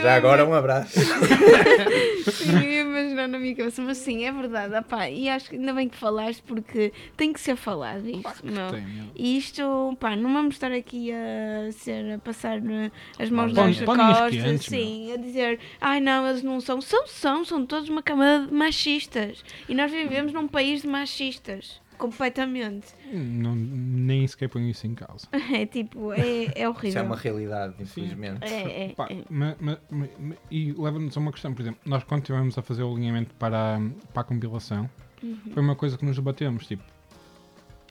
[0.02, 0.98] Já agora um abraço.
[1.00, 5.56] Sim, eu ia imaginar na minha cabeça, mas sim, é verdade, opá, e acho que
[5.56, 8.70] ainda bem que falaste porque tem que ser falado isto, não?
[8.70, 9.04] Tem, meu.
[9.16, 13.80] E isto, pá, não vamos estar aqui a, ser, a passar eh, as mãos nas
[13.80, 18.46] costas, sim, a dizer, ai não, eles não são, são, são, são todos uma camada
[18.46, 19.42] de machistas.
[19.68, 22.86] E nós vivemos num país de machistas, completamente.
[23.12, 25.26] Não, nem sequer ponho isso em causa.
[25.52, 26.88] É tipo, é, é horrível.
[26.88, 28.44] Isso é uma realidade, infelizmente.
[28.44, 29.22] É, é, Pá, é.
[29.28, 32.62] ma- ma- ma- ma- e leva-nos a uma questão, por exemplo, nós quando estivemos a
[32.62, 33.80] fazer o alinhamento para, a-
[34.12, 34.88] para a compilação,
[35.22, 35.38] Uhum.
[35.52, 36.82] foi uma coisa que nos debatemos, tipo,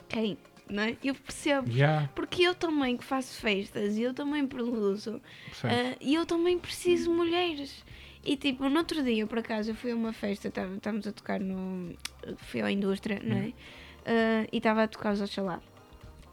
[0.08, 0.38] Quem?
[0.70, 0.98] Não é?
[1.04, 1.70] Eu percebo.
[1.72, 5.22] já, Porque eu também que faço festas e eu também produzo
[5.64, 7.86] ah, e eu também preciso de mulheres.
[8.26, 11.14] E tipo, no outro dia, por acaso, eu fui a uma festa, tava- estávamos a
[11.14, 11.96] tocar no.
[12.38, 13.54] Fui à indústria, não é?
[14.08, 15.60] Ah, e estava a tocar os Oxalá.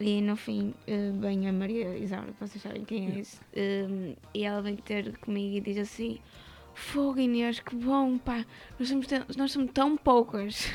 [0.00, 0.74] E no fim,
[1.20, 5.56] vem a Maria Isaura, vocês sabem quem é esse, ah, e ela vem ter comigo
[5.56, 6.18] e diz assim:
[6.74, 8.44] Fogo Inês, que bom, pá,
[8.78, 10.68] nós somos, tão- nós somos tão poucas.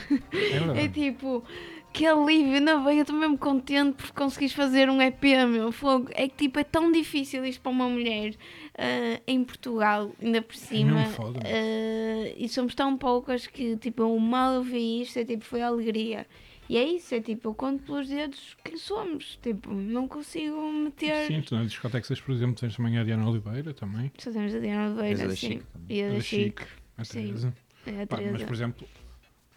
[0.76, 1.44] É É tipo,
[1.92, 6.08] que alívio, ainda bem, eu estou mesmo contente por conseguires fazer um EP, meu fogo.
[6.14, 8.34] É que tipo, é tão difícil isto para uma mulher
[8.78, 10.94] ah, em Portugal, ainda por cima.
[11.02, 11.40] mesmo foda.
[11.44, 16.26] ah, e somos tão poucas que tipo, eu mal ouvi isto, é tipo, foi alegria.
[16.70, 19.40] E é isso, é tipo, eu conto pelos dedos quem somos.
[19.42, 21.26] Tipo, não consigo meter.
[21.26, 24.60] Sim, tu nas discotecas, por exemplo, tens também a Diana Oliveira também, Só temos a
[24.60, 25.62] Diana Oliveira, Tens a sim.
[25.90, 26.62] E a a da Chique.
[26.62, 27.04] Chic, a.
[27.04, 27.54] Teresa.
[27.88, 28.88] É a Pá, mas, por exemplo,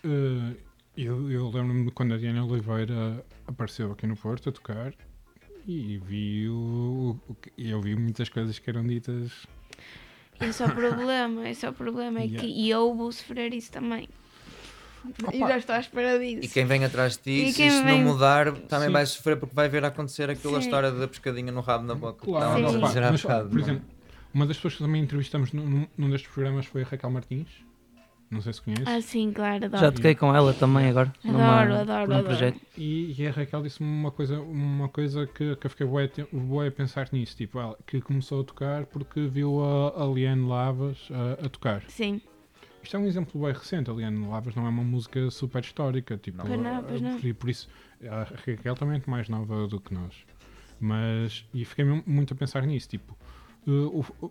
[0.05, 0.57] eh,
[0.96, 4.94] eu, eu lembro-me de quando a Diana Oliveira apareceu aqui no Porto a tocar
[5.66, 7.20] e vi o,
[7.59, 9.46] eu vi muitas coisas que eram ditas.
[10.40, 12.20] Esse é o problema, esse é o problema.
[12.20, 12.40] É Yeah.
[12.40, 14.09] que e eu vou sofrer isso também.
[15.33, 16.41] E já estou à espera disso.
[16.45, 18.93] E quem vem atrás de ti, E se isto vem- não mudar, também Sim.
[18.93, 20.65] vai sofrer porque vai ver acontecer aquela Sim.
[20.67, 22.21] história da pescadinha no rabo na boca.
[22.21, 22.65] que Claro, Sim.
[22.65, 22.79] a opa,
[23.11, 23.83] mas, bocado, por não exemplo,
[24.35, 27.49] uma das pessoas que também entrevistamos num, num- destes programas foi a Raquel Martins.
[28.31, 28.88] Não sei se conheces.
[28.88, 29.83] Ah, sim, claro, adoro.
[29.85, 31.12] Já toquei com ela também agora.
[31.23, 32.25] Adoro, numa, adoro, num adoro.
[32.25, 32.59] projeto.
[32.79, 36.69] E, e a Raquel disse-me uma coisa, uma coisa que, que eu fiquei te- bué
[36.69, 37.37] a pensar nisso.
[37.37, 41.83] Tipo, ela, que começou a tocar porque viu a, a Liane Lavas a, a tocar.
[41.88, 42.23] Sim,
[42.83, 43.90] Isto é um exemplo bem recente.
[43.90, 46.16] A Liane Lavas não é uma música super histórica.
[46.18, 46.45] Tipo, Não.
[46.47, 47.18] Pois não, pois não.
[47.21, 47.68] E por isso,
[48.09, 50.14] a Raquel também é muito mais nova do que nós.
[50.81, 52.88] Mas, e fiquei muito a pensar nisso.
[52.88, 53.16] Tipo,
[53.66, 54.31] uh, o,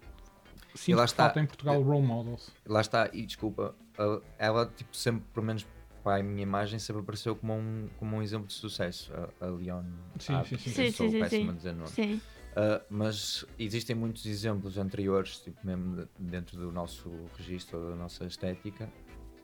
[0.75, 1.23] sinto lá que está.
[1.25, 2.51] falta em Portugal role models.
[2.65, 5.65] Lá está, e desculpa, a- ela tipo sempre, pelo menos
[6.03, 9.11] para a minha imagem, sempre apareceu como um, como um exemplo de sucesso.
[9.39, 9.83] A, a Leon.
[10.19, 10.69] Sim, Ah, sim, sim.
[10.69, 12.21] eu Sim, sou sim, sim, péssimo sim.
[12.51, 18.25] Uh, mas existem muitos exemplos anteriores, tipo, mesmo de- dentro do nosso registro, da nossa
[18.25, 18.91] estética,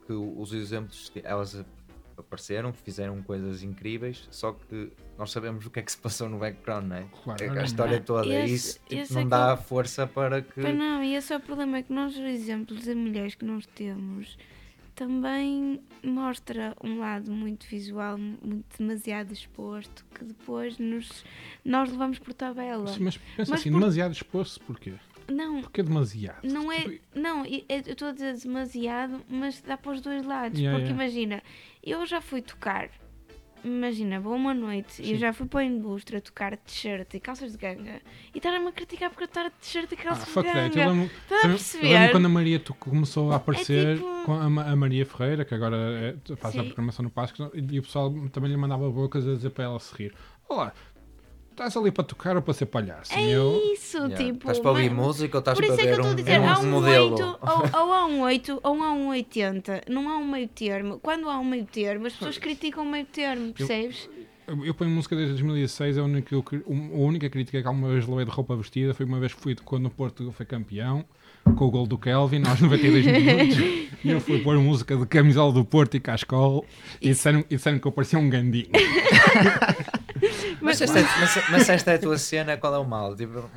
[0.06, 1.64] que os exemplos, elas
[2.18, 6.38] apareceram, fizeram coisas incríveis, só que nós sabemos o que é que se passou no
[6.38, 7.06] background, não é?
[7.22, 7.58] Claro.
[7.60, 10.60] a história toda, Esse- isso tipo, esse não é que dá eu- força para que.
[10.60, 13.44] Pois não, e esse é o problema, é que nós, os exemplos de mulheres que
[13.44, 14.36] nós temos,
[14.98, 21.24] também mostra um lado muito visual, muito demasiado exposto, que depois nos,
[21.64, 22.92] nós levamos por tabela.
[22.98, 24.94] Mas pensa Mas assim, por- demasiado exposto, porquê?
[25.30, 26.42] Não, Porquê demasiado?
[26.42, 26.80] Não é.
[26.80, 30.58] Tipo, Não, eu estou a dizer demasiado, mas dá para os dois lados.
[30.58, 31.04] Yeah, porque yeah.
[31.04, 31.42] imagina,
[31.84, 32.90] eu já fui tocar.
[33.64, 35.12] Imagina, vou uma noite e Sim.
[35.12, 38.00] eu já fui para a indústria tocar t-shirt e calças de ganga
[38.34, 40.58] e estarem-me a criticar porque eu estar de t-shirt e Ah, calças de fuck that.
[40.78, 40.90] Eu ganga.
[40.90, 42.10] lembro, Estás a eu lembro perceber?
[42.12, 46.36] quando a Maria começou a aparecer tipo- com a, a Maria Ferreira, que agora é-
[46.36, 46.66] faz a Sim.
[46.66, 49.94] programação no Páscoa, e o pessoal também lhe mandava bocas a dizer para ela se
[49.96, 50.14] rir.
[50.48, 50.72] Olá,
[51.58, 53.12] estás ali para tocar ou para ser palhaço?
[53.12, 54.16] É eu, isso, Yeah.
[54.16, 54.38] tipo.
[54.38, 56.10] Estás para ouvir mas- música ou estás Por para isso é que eu ver estou
[56.10, 57.10] a um, dizer, um há um modelo?
[57.12, 57.22] 8,
[57.76, 59.82] ou, ou há um 8 ou há um 80.
[59.88, 60.98] Não há um meio termo.
[61.00, 64.08] Quando há um meio termo, as pessoas criticam o meio termo, percebes?
[64.46, 66.42] eu, eu ponho música desde 2006, a única, a
[66.96, 69.86] única crítica que alguma vez levei de roupa vestida foi uma vez que fui quando
[69.86, 71.04] o Porto foi campeão,
[71.56, 73.58] com o gol do Kelvin, aos 92 minutos,
[74.04, 76.64] e eu fui pôr música de camisola do Porto e cascol,
[77.00, 78.68] e disseram, e disseram que eu parecia um gandinho.
[80.60, 83.14] Mas, se esta é, mas, mas esta é a tua cena, qual é o mal?
[83.14, 83.48] Tipo,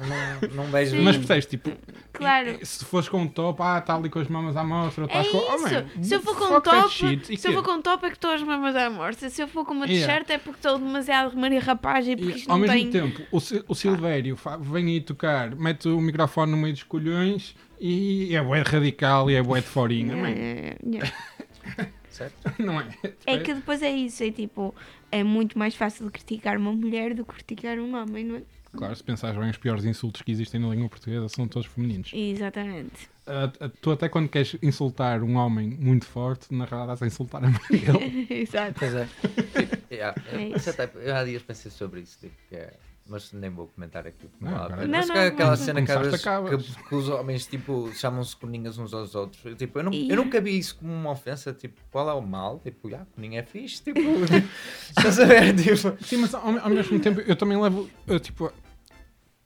[0.52, 0.96] não, não beijo.
[1.02, 1.72] Mas percebes, tipo,
[2.14, 2.58] Claro.
[2.64, 5.28] se fores com um top, ah, está ali com as mamas à mostra, É estás
[5.30, 5.38] com.
[5.38, 7.38] Oh, man, se eu for com um top, shit.
[7.38, 9.30] Se eu for com um top é que estou as mamas à morte.
[9.30, 10.08] Se eu for com uma Yeah.
[10.14, 12.92] t-shirt é porque estou demasiado Maria Rapaz e porque E, isto ao não mesmo tem.
[12.92, 17.56] tempo, o, o Silvério fa- vem aí tocar, mete o microfone no meio dos colhões
[17.80, 20.36] e é bué radical e é bué de forinha, Yeah, man.
[20.38, 21.92] yeah, yeah.
[22.12, 22.36] Certo?
[22.60, 22.90] não é?
[23.26, 24.76] É que depois é isso, é tipo,
[25.12, 28.42] é muito mais fácil criticar uma mulher do que criticar um homem, não é?
[28.74, 32.10] Claro, se pensares bem, os piores insultos que existem na língua portuguesa são todos femininos.
[32.14, 33.10] Exatamente.
[33.28, 37.44] Ah, tu até quando queres insultar um homem muito forte, na realidade estás a insultar
[37.44, 38.28] a mãe dele.
[38.42, 38.80] Exato.
[38.80, 39.06] Pois é.
[39.06, 42.74] Tipo, yeah, É eu, até- eu há dias pensei sobre isso, tipo, que é-
[43.12, 44.30] mas nem vou comentar aqui.
[44.40, 47.92] Não, Não, mas Não, que não, aquela cena que vezes que, que os homens tipo,
[47.94, 49.44] chamam-se coninhas uns aos outros.
[49.44, 51.54] Eu, Tipo, eu, não, eu nunca vi isso como uma ofensa.
[51.54, 52.60] Tipo, qual é o mal?
[52.60, 53.84] Tipo, ah, coninha é fixe.
[53.84, 54.00] Tipo,
[54.98, 55.54] estás a ver?
[55.56, 58.52] Tipo, Sim, mas ao, ao mesmo tempo eu também levo, ah, tipo,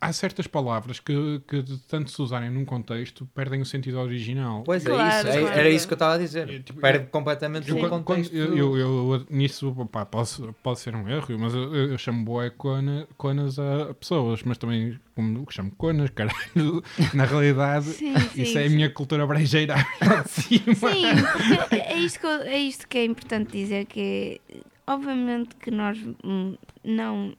[0.10, 4.64] há certas palavras que, que de tanto se usarem num contexto perdem o sentido original.
[4.64, 5.28] pois Claro, é isso.
[5.28, 5.60] é- claro.
[5.60, 6.50] Era isso que eu estava a dizer.
[6.50, 8.36] Eu, tipo, Perde completamente Eu, o quando- contexto.
[8.36, 12.50] eu, eu, eu- nisso pá, posso, pode ser um erro, mas eu, eu, chamo boé
[12.50, 18.18] cona, conas a, a pessoas, mas também como eu chamo conas, caralho, na realidade Sim,
[18.20, 18.42] sim.
[18.42, 18.76] isso é a sim.
[18.76, 20.74] minha cultura brejeira lá de cima.
[20.76, 21.24] Sim,
[21.60, 25.98] porque é isto, que, é isto que é importante dizer, que é, obviamente que nós
[26.24, 27.34] hum, não,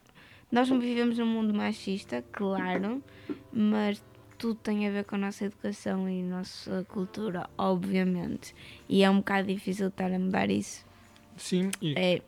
[0.56, 3.02] nós não vivemos num mundo machista, claro,
[3.52, 4.02] mas
[4.38, 8.54] tudo tem a ver com a nossa educação e a nossa cultura, obviamente.
[8.88, 10.82] E é um bocado difícil estar a mudar isso.
[11.36, 12.22] Sim, e, É,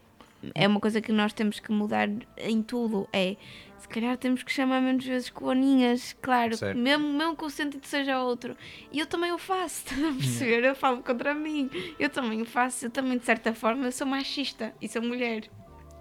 [0.54, 3.08] é uma coisa que nós temos que mudar em tudo.
[3.14, 3.34] É,
[3.78, 6.76] se calhar temos que chamar menos vezes coninhas, claro, Certo.
[6.76, 8.54] mesmo, mesmo que o sentido seja outro.
[8.92, 10.64] E eu também o faço, estás a perceber?
[10.64, 11.70] Eu falo contra mim.
[11.98, 15.48] Eu também o faço, eu também, de certa forma, eu sou machista e sou mulher.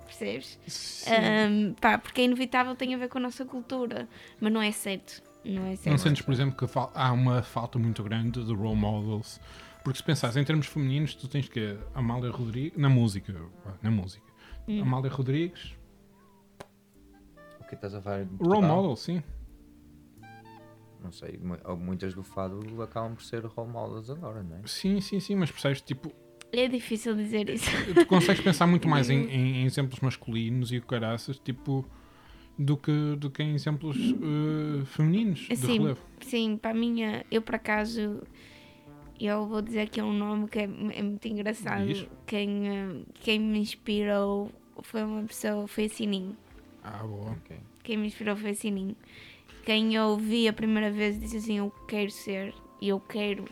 [0.08, 0.58] Percebes?
[0.68, 1.12] sim.
[1.14, 4.08] Ahm, pá, porque é inevitável, tem a ver com a nossa cultura.
[4.40, 5.22] Mas não é certo.
[5.46, 5.90] Não é certo.
[5.92, 9.40] não sentes, por exemplo, que há uma falta muito grande de role models?
[9.84, 13.34] Porque se pensares em termos femininos, tu tens que Amália Rodrigues, na música,
[13.82, 14.26] na música,
[14.68, 14.82] Hum.
[14.82, 15.74] Amália Rodrigues,
[17.62, 18.26] O que estás a falar?
[18.26, 19.24] de role model, sim.
[21.02, 21.40] Não sei,
[21.80, 24.62] muitas do fado acabam por ser role models agora, não é?
[24.66, 26.12] Sim, sim, sim, mas percebes, tipo,
[26.52, 27.70] É difícil dizer isso.
[27.94, 31.86] tu consegues pensar muito mais em, em- em exemplos masculinos e o caraças, tipo,
[32.58, 35.80] do que, do que em exemplos eh, femininos de Sim.
[35.80, 36.00] relevo.
[36.22, 38.22] Sim, para a minha, eu por acaso,
[39.20, 41.86] eu vou dizer que é um nome que é, é muito engraçado.
[41.86, 42.08] Diz.
[42.26, 46.36] Quem, eh, quem me inspirou foi uma pessoa, foi a Sininho.
[46.84, 47.32] Ah, boa.
[47.32, 47.58] Ok.
[47.84, 48.96] Quem me inspirou foi a Sininho.
[49.66, 53.44] Quem eu vi a primeira vez disse assim: Eu quero ser, e eu quero,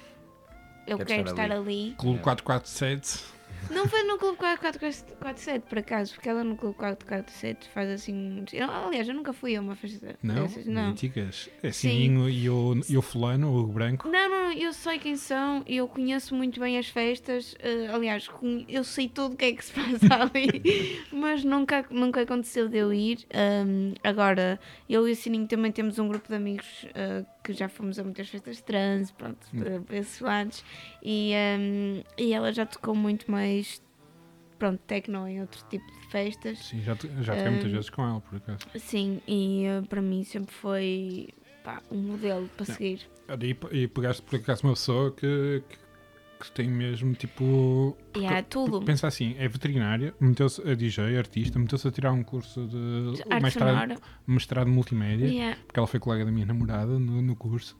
[0.87, 1.95] eu Quero quero estar estar ali.
[1.97, 2.21] Clube É.
[2.23, 3.35] 447.
[3.71, 8.45] Não foi no Clube 447 por acaso, porque ela no Clube 447 faz assim.
[8.53, 10.89] eu- aliás, eu nunca fui a uma festa Não, dessas, não.
[10.89, 11.49] míticas.
[11.63, 11.89] É Sim.
[11.89, 14.07] Sininho e o, e o fulano, o branco.
[14.07, 18.29] Não, não, eu sei quem são, eu conheço muito bem as festas, eh, aliás,
[18.69, 22.77] eu sei tudo o que é que se passa ali, mas nunca, nunca aconteceu de
[22.77, 23.25] eu ir.
[23.33, 27.69] Ahm, agora, eu e o Sininho também temos um grupo de amigos eh, que já
[27.69, 30.63] fomos a muitas festas trans, pronto, para para esses lados,
[31.03, 33.81] e, ahm, e ela já tocou muito mais,
[34.57, 36.57] pronto, techno em outro tipo de festas.
[36.59, 37.75] Sim, já, já fiquei muitas Hum.
[37.75, 38.65] vezes com ela, por acaso.
[38.77, 41.27] Sim, e eh, para mim sempre foi
[41.63, 43.01] pá, um modelo para seguir.
[43.29, 45.77] Olha, E, e pegaste por acaso uma pessoa que, que,
[46.39, 47.95] que tem mesmo tipo.
[48.15, 48.81] E há tudo.
[48.81, 53.43] Pensa assim, é veterinária, meteu-se a DJ, artista, meteu-se a tirar um curso de Arte
[53.43, 55.57] mestrado, mestrado multimédia, Yeah.
[55.65, 57.77] porque ela foi colega da minha namorada no, no curso.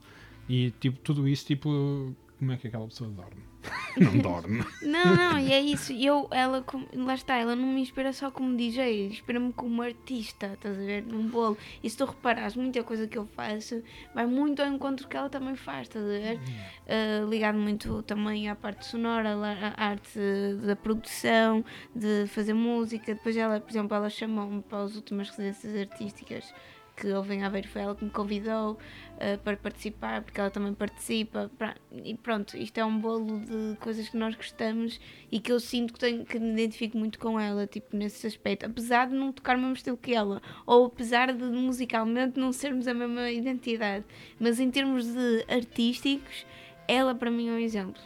[0.48, 3.41] E tipo, tudo isso, tipo, como é que aquela pessoa dorme?
[3.97, 4.63] Não dorme.
[4.82, 5.93] Não, não, e é isso.
[5.93, 10.47] E Eu, ela, lá está, ela não me inspira só como DJ, inspira-me como artista,
[10.54, 11.04] estás a ver?
[11.04, 11.58] Num bolo.
[11.82, 13.82] E se tu reparares, muita coisa que eu faço
[14.13, 16.39] vai muito ao encontro que ela também faz, estás a ver?
[16.86, 19.36] Uh, ligado muito também à parte sonora,
[19.78, 20.19] à arte
[20.65, 21.63] da produção,
[21.95, 23.13] de fazer música.
[23.13, 26.54] Depois ela, por exemplo, ela chamou-me para as últimas residências artísticas
[26.95, 30.73] que houve em Aveiro, foi ela que me convidou uh, para participar, porque ela também
[30.73, 31.51] participa.
[31.58, 34.99] pra- E pronto, isto é um bolo de coisas que nós gostamos
[35.31, 38.65] e que eu sinto que, tenho, que me identifico muito com ela, tipo, nesse aspecto.
[38.65, 42.88] Apesar de não tocar o mesmo estilo que ela, ou apesar de musicalmente não sermos
[42.88, 44.05] a mesma identidade,
[44.39, 46.45] mas em termos de artísticos,
[46.88, 48.01] ela para mim é um exemplo,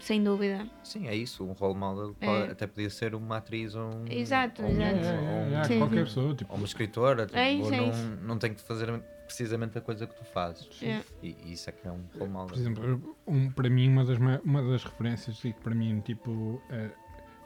[0.00, 0.66] sem dúvida.
[0.82, 1.44] Sim, é isso.
[1.44, 2.26] Um role model É.
[2.26, 4.04] pode- até podia ser uma atriz ou um.
[4.08, 5.16] Exato, ou um- exato.
[5.18, 6.04] ou um- É, Sim, qualquer sim.
[6.04, 7.26] pessoa, tipo, ou uma escritora.
[7.26, 8.18] Tipo, É isso, é não, isso.
[8.22, 10.68] não tem que fazer precisamente a coisa que tu fazes.
[10.82, 11.00] É.
[11.22, 12.46] E, e isso é que é um role model.
[12.48, 16.00] Por exemplo, um, para mim, uma das, ma- uma das referências e que para mim,
[16.00, 16.90] tipo, eh,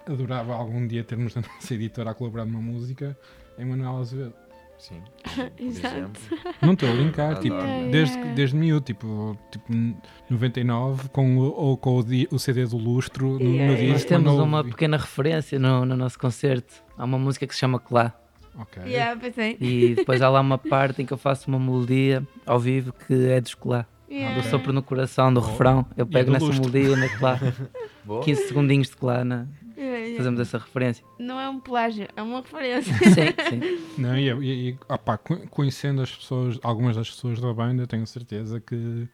[0.07, 3.17] adorava algum dia termos a nossa editora a colaborar numa música
[3.57, 4.35] é Manuel Azevedo.
[4.81, 5.01] Sim.
[5.61, 5.97] Exato.
[5.97, 6.23] exemplo.
[6.63, 7.91] Não estou a brincar, tipo, Adoro.
[7.91, 8.35] desde, Yeah.
[8.35, 9.73] desde miúdo, tipo, tipo
[10.29, 14.09] 99, com o, ou com o, o CD do Lustro no, no Nós disco.
[14.09, 16.75] temos uma ouvi- pequena referência no, no nosso concerto.
[16.97, 18.13] Há uma música que se chama Clá.
[18.59, 18.83] Ok.
[18.85, 19.57] Yeah, pensei.
[19.61, 23.13] E depois há lá uma parte em que eu faço uma melodia ao vivo que
[23.31, 23.87] é dos Clá.
[24.11, 24.41] Yeah.
[24.41, 25.45] Do sopro no coração, do Oh.
[25.45, 25.87] refrão.
[25.97, 26.69] Eu E é pego nessa Lustro.
[26.71, 27.39] melodia na Clá.
[28.05, 28.23] Boa.
[28.25, 29.25] 15 segundinhos de Clá.
[29.25, 29.47] Na...
[30.17, 31.05] Fazemos essa referência.
[31.19, 32.93] Não é um plágio, é uma referência.
[33.15, 33.85] Sim, sim.
[33.99, 38.07] Não, e, e, e opá, co- conhecendo as pessoas, algumas das pessoas da banda, tenho
[38.07, 39.09] certeza que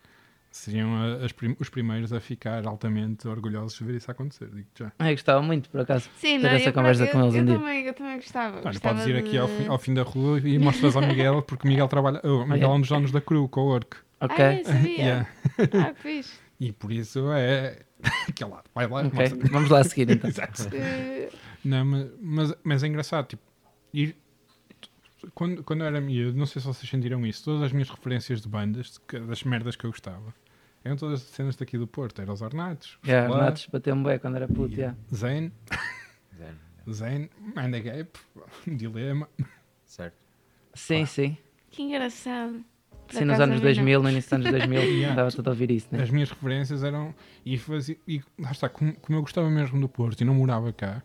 [0.51, 4.49] seriam a- as prim- os primeiros a ficar altamente orgulhosos de ver isso acontecer.
[4.49, 4.91] Digo já.
[4.99, 6.09] Ah, eu gostava muito, por acaso.
[6.17, 7.55] Sim, Ter não, essa eu, conversa acaso- com eles eu, um dia.
[7.59, 8.57] também, eu também gostava.
[8.57, 11.03] Olha, gostava podes ir aqui de- ao, fim, ao fim da rua e mostras ao
[11.03, 12.21] Miguel, porque o Miguel trabalha.
[12.25, 13.99] O Miguel é um dos donos da Crew, com o Work.
[14.21, 14.45] Ok.
[14.45, 14.97] Ah, eu sabia.
[14.97, 15.29] Yeah.
[15.75, 16.45] Ah, fixe.
[16.59, 17.81] E por isso é.
[18.29, 18.65] Aquele lado.
[18.75, 19.11] Vai lá, Ok.
[19.13, 19.49] mostra.
[19.51, 20.29] Vamos lá seguir então.
[20.31, 20.69] Exato.
[20.75, 21.31] Eh,
[21.65, 23.43] Não, mas, mas, mas é engraçado, tipo,
[23.93, 24.17] ir,
[25.35, 28.41] quando, quando eu era miúdo, não sei se vocês sentiram isso, todas as minhas referências
[28.41, 30.35] de bandas, de que- das merdas que eu gostava,
[30.85, 34.19] eram todas cenas daqui do Porto, eram os Ornatos, os Yeah, Flá, Natos bateu-me bem
[34.19, 34.75] quando era puto.
[34.75, 34.97] yeah.
[35.13, 35.51] Zen,
[36.37, 36.57] Zero.
[36.93, 38.11] Zen, Mind the Gap,
[38.67, 39.29] Dilema,
[39.85, 40.17] Certo.
[40.75, 41.37] Sim, sim.
[41.71, 42.63] Que engraçado.
[43.09, 43.61] Sim, nos anos a mim não.
[43.63, 45.09] 2000, no início dos anos 2000, Yeah.
[45.11, 46.03] estava tudo a ouvir isso, né?
[46.03, 47.15] as minhas referências eram,
[47.45, 50.73] e, fazia, e lá está, como, como eu gostava mesmo do Porto e não morava
[50.73, 51.03] cá,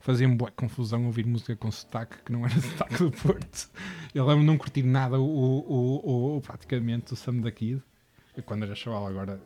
[0.00, 3.68] fazia-me boa confusão ouvir música com sotaque que não era sotaque do Porto.
[4.14, 7.82] Eu lembro de não curtir nada o, o, o, o- praticamente o Sam da Kid.
[8.36, 9.40] Eu, quando era chaval agora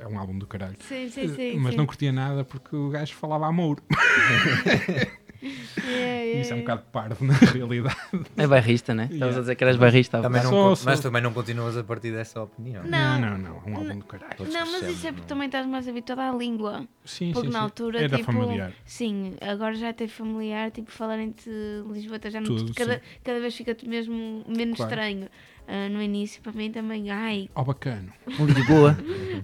[0.00, 0.76] é um álbum do caralho.
[0.80, 1.56] Sim, sim, sim.
[1.58, 1.78] Mas sim.
[1.78, 3.80] não curtia nada porque o gajo falava amor.
[5.42, 6.60] yeah, Isso é um yeah.
[6.60, 7.96] bocado parvo na realidade.
[8.36, 9.04] É bairrista, né?
[9.04, 9.36] Estavas Yeah.
[9.36, 10.18] a dizer que eras bairrista.
[10.18, 12.84] há Também não, Sou- sou- Mas também não continuas a partir dessa opinião.
[12.84, 13.20] Não.
[13.20, 13.62] não, não.
[13.66, 14.36] É um álbum do caralho.
[14.36, 16.86] Todos Não, mas isso é porque também estás mais habituado à língua.
[17.04, 17.64] Sim, Porque sim, na sim.
[17.64, 18.72] altura, Era tipo, familiar.
[18.84, 21.50] Sim, agora já é familiar, tipo, falarem-te
[21.90, 23.00] Lisboeta já não Tudo, cada, sim.
[23.24, 24.92] cada vez fica-te mesmo menos Claro.
[24.92, 25.28] estranho.
[25.66, 28.12] Ah, no início, para mim também, ai, Ó bacano.
[28.38, 28.96] Um Lisboa.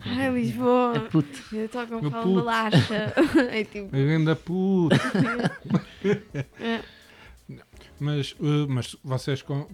[0.05, 1.43] ai É Lisboa, puto.
[1.57, 2.35] eu toco um Meu falo puto.
[2.41, 3.15] bolacha.
[3.51, 4.97] é tipo, Ainda puto.
[6.61, 6.81] é,
[8.01, 9.67] Mas, uh, mas vocês com,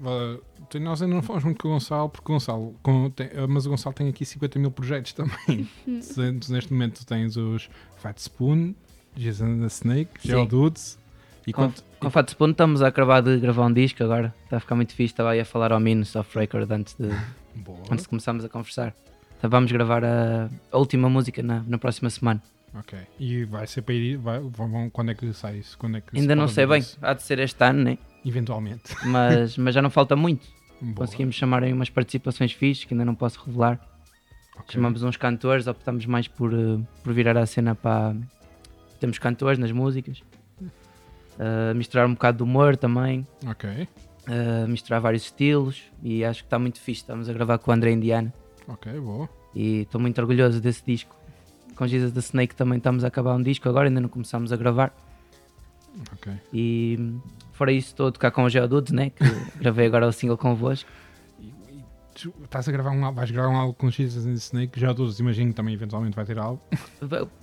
[0.70, 3.46] tem- nós ainda não falamos muito com o Gonçalo, porque o Gonçalo, com- tem- uh,
[3.46, 5.68] mas o Gonçalo tem aqui 50 mil projetos também.
[5.87, 8.74] Neste momento tu tens os Fat Spoon,
[9.14, 10.11] Jason the Snake.
[10.26, 10.98] Geodudes
[11.46, 14.35] e Com, quanto- com Fato Spoon estamos a acabar de gravar um disco agora.
[14.45, 15.12] Está a ficar muito fixe.
[15.12, 17.09] Estava aí a falar ao Minus off record antes de,
[17.57, 17.79] Boa.
[17.90, 18.95] antes de começarmos a conversar.
[19.38, 22.43] Então vamos gravar a, a última música na, na próxima semana.
[22.77, 22.99] Ok.
[23.21, 24.17] E vai ser para ir.
[24.17, 25.77] Vai, vão- quando é que sai isso?
[25.79, 26.99] Quando é que Ainda não sei bem, isso?
[27.03, 27.99] há de ser este ano, né?
[28.25, 28.95] Eventualmente.
[29.07, 30.47] mas, mas já não falta muito.
[30.81, 30.95] Boa.
[31.07, 33.79] Conseguimos chamar aí umas participações fixes que ainda não posso revelar.
[34.57, 34.67] Ok.
[34.75, 38.14] Chamamos uns cantores, optamos mais por, eh, por virar a cena para.
[39.01, 40.23] Temos cantores nas músicas.
[41.38, 43.27] Uh, misturar um bocado de humor também.
[43.47, 43.68] Ok.
[44.29, 45.83] uh, misturar vários estilos.
[46.03, 47.01] E acho que está muito fixe.
[47.03, 48.33] Estamos a gravar com o André Indiana.
[48.68, 49.29] Ok, boa.
[49.55, 51.14] E estou muito orgulhoso desse disco.
[51.77, 54.57] Com Jesus the Snake também estamos a acabar um disco agora, ainda não começamos a
[54.57, 54.92] gravar.
[56.12, 56.33] Ok.
[56.53, 57.14] E
[57.53, 59.11] fora isso, estou a tocar com o Geodudes, né?
[59.11, 59.25] Que
[59.59, 60.88] gravei agora o single convosco.
[61.40, 64.81] E- e tu estás a gravar um vais gravar um álbum com Jesus the Snake,
[64.94, 66.61] todos imagino que também eventualmente vai ter álbum.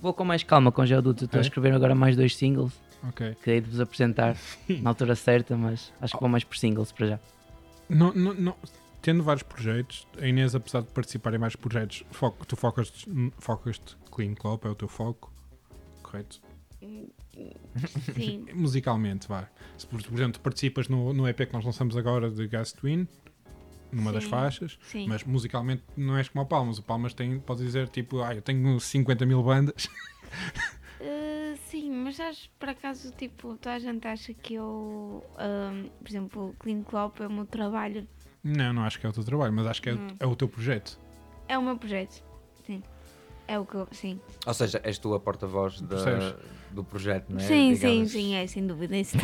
[0.00, 1.24] Vou- com mais calma com o Geodudes.
[1.24, 1.44] Estou a É?
[1.44, 2.72] escrever agora mais dois singles
[3.08, 3.36] Ok.
[3.42, 4.36] que hei de vos apresentar
[4.68, 7.20] na altura certa, mas acho que vou mais por singles para já.
[7.88, 8.56] Não, não, não-
[9.00, 12.92] tendo vários projetos, a Inês, apesar de participar em vários projetos, foco, tu focas,
[13.38, 13.80] focas
[14.12, 15.32] Clean Club, é o teu foco,
[16.02, 16.40] correto?
[16.80, 17.08] sim.
[18.54, 19.48] Musicalmente, vá.
[19.78, 23.06] Se, por, exemplo, tu participas no, no EP que nós lançamos agora de Gas Twin,
[23.90, 24.30] numa das Sim.
[24.30, 25.06] faixas, Sim.
[25.08, 26.78] mas musicalmente não és como o Palmas.
[26.78, 29.88] O Palmas tem, pode dizer tipo, ah, eu tenho 50 mil bandas.
[31.02, 36.08] Uh, sim, mas acho por acaso, tipo, toda a gente acha que eu, ahm, por
[36.08, 38.06] exemplo, o Clean Club é o meu trabalho,
[38.44, 40.06] Não, não acho que é o teu trabalho, mas acho que é, Hum.
[40.20, 40.98] é o teu projeto.
[41.48, 42.22] é o meu projeto.
[42.64, 42.82] Sim.
[43.48, 44.20] É o que eu, sim.
[44.46, 45.80] Ou seja, és tu a porta-voz
[46.70, 47.42] do projeto, não é?
[47.42, 48.12] sim, sim, Digamos.
[48.12, 49.16] sim, é sem dúvida isso.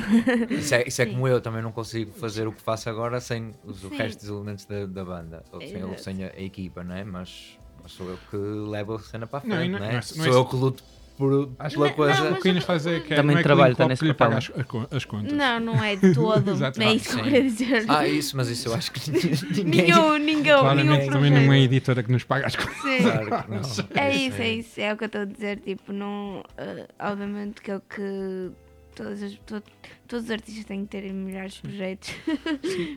[0.51, 1.13] Isso é, isso é Sim.
[1.13, 3.89] como eu, também não consigo fazer o que faço agora sem os Sim.
[3.97, 7.05] restos dos elementos da, da banda, ou sem, ou sem a, a equipa, não é?
[7.05, 9.93] Mas, mas sou eu que levo a cena para a Não, frente, não- não, não
[9.93, 9.95] é?
[9.95, 10.85] é- não sou é- eu que luto
[11.19, 12.25] por, Acho pela Não, coisa.
[12.31, 13.85] não, O que Inês está a dizer é que é, Também não é trabalho, tá
[13.85, 14.55] Club nesse que lhe paga papel.
[14.55, 15.33] as, as co- as contas.
[15.33, 16.51] Não, não é de todo.
[16.53, 16.81] Exato.
[16.83, 17.25] é isso que eu Sim.
[17.25, 17.85] queria dizer.
[17.89, 19.83] Ah, isso, mas isso eu acho que ninguém.
[19.83, 22.75] Nenhum, ninguém, nenhum Claramente também não é editora que nos paga as contas.
[22.83, 23.03] Sim.
[23.03, 23.51] Claro que
[23.95, 24.03] não.
[24.03, 25.59] É isso, é isso, é o que eu estou a dizer.
[25.59, 26.43] Tipo, não.
[26.57, 28.51] eh, obviamente que é o que
[28.95, 29.63] todas as, to-
[30.07, 32.15] todos os artistas têm que ter milhares de projetos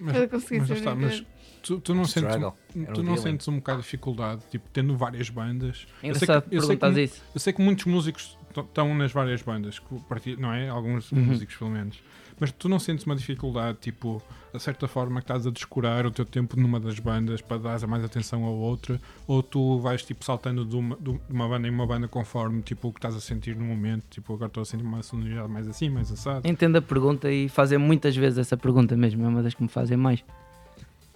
[0.01, 1.23] Mas, para conseguir mas, está, mas.
[1.61, 4.95] Tu, tu não, sentes, um- tu um não sentes um bocado de dificuldade, tipo, tendo
[4.97, 5.85] várias bandas.
[6.03, 7.21] É Eu sei engraçado que- eu sei que isso.
[7.33, 10.67] Eu sei que muitos músicos estão nas várias bandas, que não é?
[10.69, 11.19] Alguns Uhum.
[11.23, 11.99] músicos, pelo menos.
[12.39, 14.19] Mas tu não sentes uma dificuldade, tipo,
[14.51, 17.87] a certa forma que estás a descurar o teu tempo numa das bandas para dar
[17.87, 21.71] mais atenção a outra, ou tu vais, tipo, saltando de uma, de uma banda em
[21.71, 24.65] uma banda conforme, tipo, o que estás a sentir no momento, tipo, agora estou a
[24.65, 26.47] sentir uma sonoridade mais assim, mais assado.
[26.47, 29.69] Entendo a pergunta e fazem muitas vezes essa pergunta mesmo, é uma das que me
[29.69, 30.23] fazem mais.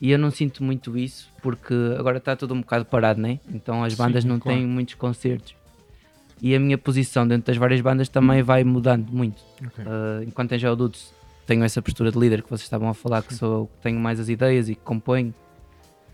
[0.01, 3.39] E eu não sinto muito isso porque agora está tudo um bocado parado, né?
[3.49, 4.57] Então as Sim, bandas não claro.
[4.57, 5.55] têm muitos concertos.
[6.41, 9.41] E a minha posição dentro das várias bandas também vai mudando muito.
[9.65, 9.83] Ok.
[9.85, 11.13] Uh, enquanto em Geodudes
[11.45, 14.19] tenho essa postura de líder que vocês estavam a falar, que sou que tenho mais
[14.19, 15.33] as ideias e que componho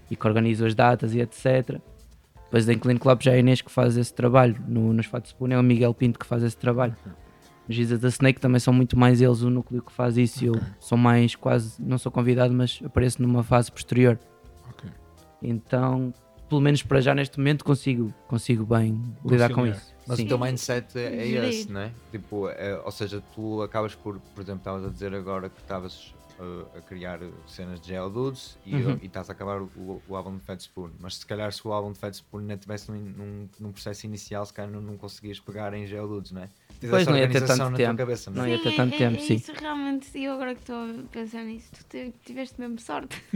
[0.09, 1.79] e que organizo as datas e etc.
[2.43, 4.57] Depois em Clean Club já é a Inês que faz esse trabalho.
[4.67, 6.95] No, nos Fatos Spoon é o Miguel Pinto que faz esse trabalho.
[7.68, 10.43] Nos Jesus da Snake também são muito mais eles o núcleo que faz isso.
[10.43, 14.20] e Eu sou mais quase, não sou convidado, mas apareço numa fase posterior.
[14.70, 14.89] Ok.
[15.41, 16.14] Então,
[16.49, 19.93] pelo menos para já neste momento, consigo, consigo bem lidar com isso.
[20.07, 20.26] Mas Sim.
[20.26, 21.91] o teu mindset é, é esse, não é?
[22.12, 26.14] Tipo, é, ou seja, tu acabas por, por exemplo, estavas a dizer agora que estavas
[26.39, 28.97] uh, a criar cenas de Geodudes e, Uhum.
[29.01, 30.89] e estás a acabar o, o álbum de Fat Spoon.
[30.99, 34.05] Mas se calhar se o álbum de Fat Spoon ainda estivesse num, num, num processo
[34.05, 36.49] inicial, se calhar não, não conseguias pegar em Geodudes, não é?
[36.89, 37.97] Pois, não ia ter tanto tempo.
[37.97, 38.51] cabeça, não Não é?
[38.51, 39.36] ia ter tanto é, tempo, é sim.
[39.36, 43.21] Isso realmente, e eu agora que estou a pensar nisso, tu te- tiveste mesmo sorte.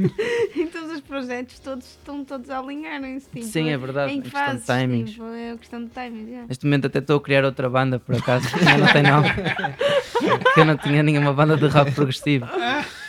[0.56, 3.30] em todos os projetos, todos estão todos a alinharem-se.
[3.30, 4.14] Tipo, Sim, é verdade.
[4.14, 5.12] Em é questão de timings.
[5.12, 6.28] tipo, é questão de timings.
[6.28, 6.48] yeah.
[6.48, 8.48] Neste momento até estou a criar outra banda, por acaso.
[8.64, 9.30] Mas não tem nome.
[10.44, 12.46] Porque eu não tinha nenhuma banda de rap progressivo.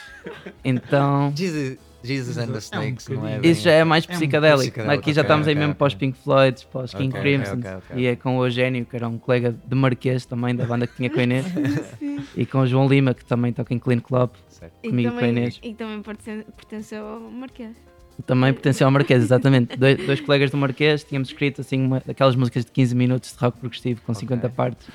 [0.65, 3.39] Então, Jesus, Jesus and the É um Snakes, não é?
[3.39, 4.81] bem- isso já é mais É um psicadélico.
[4.83, 5.79] Aqui já ok, estamos aí mesmo ok.
[5.79, 7.61] para os Pink Floyds, para os King Crimson.
[7.95, 10.97] E é com o Eugénio, que era um colega de Marquês também, da banda que
[10.97, 11.47] tinha com a Inês.
[12.37, 14.31] e com o João Lima, que também toca em Clean Club.
[14.49, 14.73] Certo.
[14.83, 15.61] E Comigo com a também, Inês.
[15.63, 17.77] e também pertence- pertenceu ao Marquês.
[18.25, 19.77] Também pertenceu ao Marquês, exatamente.
[19.77, 23.39] Dois, dois colegas do Marquês, tínhamos escrito assim uma, daquelas músicas de 15 minutos de
[23.39, 24.87] rock progressivo com 50 partes.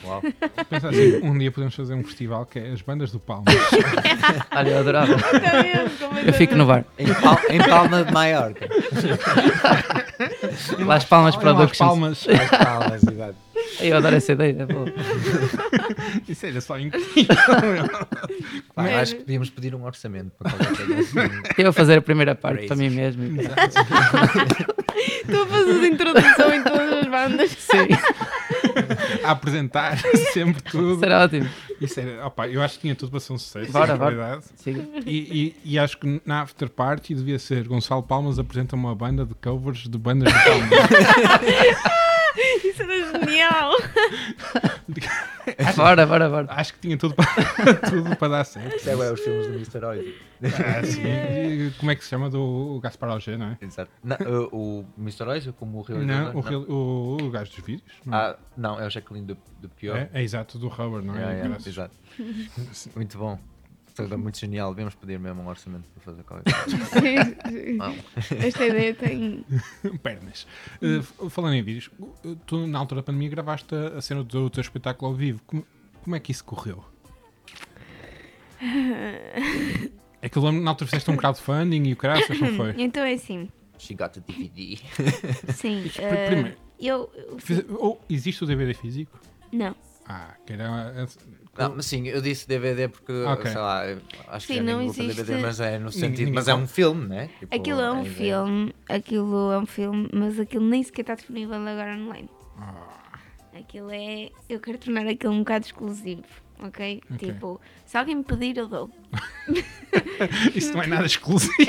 [0.69, 3.53] Pensa assim, um dia podemos fazer um festival que é as bandas do Palmas.
[4.55, 5.15] Olha, eu adorava.
[6.26, 6.84] Eu fico no bar.
[6.97, 8.67] Em, Pal- em Palma de Maiorca.
[10.80, 11.78] Las Palmas Olha lá as Productions.
[11.78, 12.28] Palmas.
[12.28, 13.36] As Palmas, exato.
[13.80, 14.67] Eu adoro essa ideia.
[14.67, 14.67] é.
[16.32, 17.05] Isso era só incrível.
[18.76, 21.41] Pá, acho que podíamos pedir um orçamento para qualquer coisa assim.
[21.57, 22.67] Eu a fazer a primeira parte Crazy.
[22.67, 23.24] para mim mesmo.
[25.22, 27.51] Estou a fazer introdução em todas as bandas.
[27.51, 27.88] Sim,
[29.24, 29.97] a apresentar
[30.34, 30.99] sempre tudo.
[30.99, 31.49] será ótimo.
[31.80, 33.72] Isso era, opa, eu acho que tinha tudo para ser um sucesso.
[33.72, 34.39] Bora, bora.
[35.05, 39.26] E, e, e acho que na after party devia ser Gonçalo Palmas apresenta uma banda
[39.26, 40.69] de covers de bandas de Palmas.
[42.63, 43.71] Isso era genial.
[45.75, 46.47] Bora, bora, bora.
[46.49, 47.25] acho que tinha tudo para,
[47.89, 48.75] tudo para dar certo.
[48.75, 49.86] Isso é bem os filmes do Mr.
[49.86, 50.15] Oid.
[50.43, 51.01] Ah, sim.
[51.61, 53.57] E como é que se chama do Gaspar Alger, não é?
[53.61, 53.91] Exato.
[54.03, 55.23] Não, uh, o Mr.
[55.27, 57.84] Oid, como o Rio Não, o, real- o, o gajo dos vídeos.
[58.05, 58.21] Não, é?
[58.21, 59.97] Ah, não, é o Jacqueline do, do Pior.
[59.97, 61.21] é, é exato, do Howard, não é?
[61.21, 61.67] Yeah, Graças.
[61.67, 61.95] exato.
[62.95, 63.38] Muito bom.
[63.95, 64.71] Tudo muito genial.
[64.73, 66.53] Devemos pedir mesmo um orçamento para fazer qualquer
[66.89, 67.73] coisa.
[67.77, 67.95] Não.
[68.45, 69.45] Esta ideia tem.
[70.01, 70.47] Pernas.
[70.81, 74.61] Uh, falando em vídeos, uh, tu na altura da pandemia gravaste a cena do teu
[74.61, 75.41] espetáculo ao vivo.
[75.45, 75.65] Como,
[76.03, 76.83] como é que isso correu?
[80.21, 82.75] É que eu lembro, na altura fizeste um crowdfunding e o caraças, não foi?
[82.81, 83.49] Então é assim.
[83.77, 84.77] She got a DVD.
[85.53, 85.89] Sim.
[85.97, 86.57] Eh, primeiro.
[86.79, 87.11] eu.
[87.15, 89.19] eu Fiz- ou existe o DVD físico?
[89.51, 89.75] Não.
[90.07, 91.07] Ah, que era.
[91.70, 93.51] Não, mas sim, eu disse DVD porque, Ok.
[93.51, 93.84] sei lá,
[94.28, 96.68] acho Sim, que é não existe- DVD, mas é no sentido, ninguém mas é um
[96.68, 97.30] filme, né?
[97.39, 98.16] Tipo, Aquilo é um ideia.
[98.16, 98.76] filme.
[98.89, 102.30] Aquilo é um filme, mas aquilo nem sequer está disponível agora online.
[102.57, 102.88] Ah,
[103.57, 104.30] Aquilo é.
[104.49, 106.24] Eu quero tornar aquilo um bocado exclusivo.
[106.62, 107.01] Ok?
[107.12, 107.18] Ok.
[107.34, 108.89] Tipo, se alguém me pedir, eu dou.
[110.55, 111.51] isso não é nada exclusivo.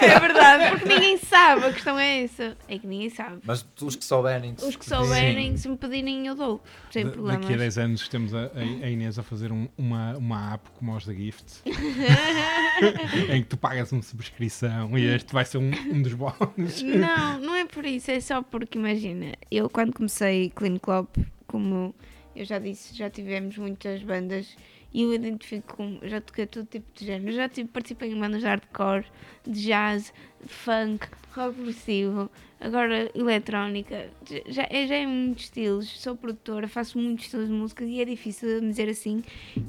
[0.00, 1.64] É verdade, porque ninguém sabe.
[1.66, 2.56] A questão é essa.
[2.68, 3.38] É que ninguém sabe.
[3.44, 4.54] Mas os que souberem.
[4.62, 6.62] Os que souberem, se me pedirem, eu dou.
[6.90, 7.40] Sem Da- problemas.
[7.42, 8.50] Daqui a 10 anos temos a, a-
[8.84, 11.44] a Inês a fazer um- uma, uma app como os da Gift
[13.30, 16.82] em que tu pagas uma subscrição e este vai ser um, um dos bónus.
[16.82, 21.06] Não, não é por isso, é só porque imagina, eu quando comecei Clean Club,
[21.46, 21.94] como
[22.34, 24.56] eu já disse, já tivemos muitas bandas
[24.92, 28.40] e eu identifico com, já toquei todo tipo de género, já tive, participei em bandas
[28.40, 29.04] de hardcore,
[29.46, 30.12] de jazz,
[30.46, 32.30] funk, rock progressivo,
[32.60, 34.08] agora eletrónica,
[34.48, 38.04] já, é- já é muitos estilos, sou produtora, faço muitos estilos de música e é
[38.04, 39.22] difícil dizer assim,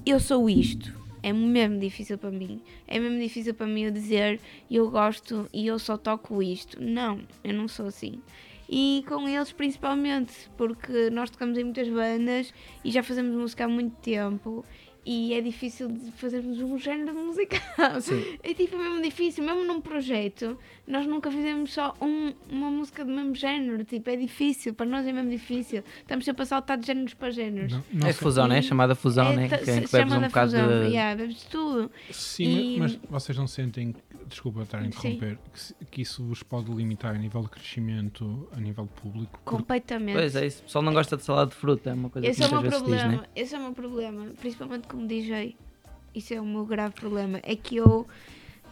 [0.05, 0.93] eu sou isto.
[1.23, 2.61] É mesmo difícil para mim.
[2.87, 4.39] É mesmo difícil para mim eu dizer
[4.69, 6.79] eu gosto e eu só toco isto.
[6.79, 8.21] Não, eu não sou assim.
[8.69, 12.53] E com eles principalmente, porque nós tocamos em muitas bandas
[12.83, 14.65] e já fazemos música há muito tempo
[15.05, 18.01] e é difícil de fazermos um género musical.
[18.01, 18.23] Sim.
[18.43, 23.11] É tipo mesmo difícil, mesmo num projeto, nós nunca fizemos só um- uma música do
[23.11, 25.83] mesmo género, tipo, é difícil, para nós é mesmo difícil.
[25.99, 27.71] Estamos sempre a saltar de géneros para géneros.
[27.71, 28.61] Não, não É sei- fusão, né?
[28.61, 29.47] Chamada fusão, né?
[29.47, 30.87] ta- Que, é que bebes um bocado fusão, de.
[30.93, 31.91] yeah, bebes tudo.
[32.11, 33.95] Sim, E- mas vocês não sentem,
[34.27, 38.59] desculpa estar a interromper, que, que isso vos pode limitar a nível de crescimento, a
[38.59, 39.39] nível público?
[39.43, 40.15] Porque Completamente.
[40.15, 40.61] Pois é, isso.
[40.61, 42.61] O pessoal não gosta de salada de fruta, é uma coisa Esse que é o
[42.61, 43.11] meu se diz, problema.
[43.21, 43.23] né?
[43.35, 45.57] Esse é o meu problema, principalmente como DJ.
[46.13, 47.41] Isso é o meu grave problema.
[47.43, 48.07] É que eu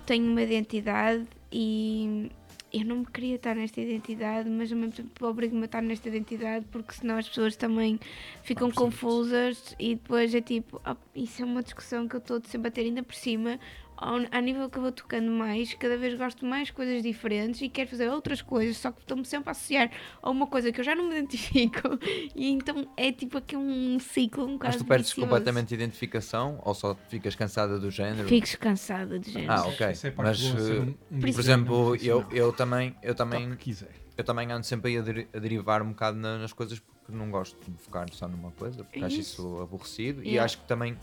[0.06, 2.32] tenho uma identidade e
[2.72, 6.08] eu não me queria estar nesta identidade, mas ao mesmo tempo obrigo-me a estar nesta
[6.08, 8.00] identidade porque senão as pessoas também
[8.42, 12.70] ficam confusas e depois é tipo, ah, isso é uma discussão que eu estou sempre
[12.70, 13.60] a ter ainda por cima.
[14.04, 17.70] Ao, nível que eu vou tocando mais, cada vez gosto mais de coisas diferentes e
[17.70, 19.90] quero fazer outras coisas, só que estou-me sempre a associar
[20.22, 21.98] a uma coisa que eu já não me identifico
[22.36, 25.30] e então é tipo aqui um ciclo um bocado Mas tu perdes vicioso.
[25.30, 28.28] completamente a identificação ou só ficas cansada do género?
[28.28, 29.54] Fico cansada de género.
[29.54, 29.92] Ah, ok.
[29.92, 32.28] isso é Mas, eh, um- por exemplo, eu, profissional.
[32.34, 33.58] eu também, eu também,
[34.18, 37.18] eu também ando sempre aí a, deri- a derivar um bocado na- nas coisas porque
[37.18, 39.42] não gosto de me focar só numa coisa, porque É acho isso.
[39.42, 40.44] isso aborrecido e Yeah.
[40.46, 40.98] acho que também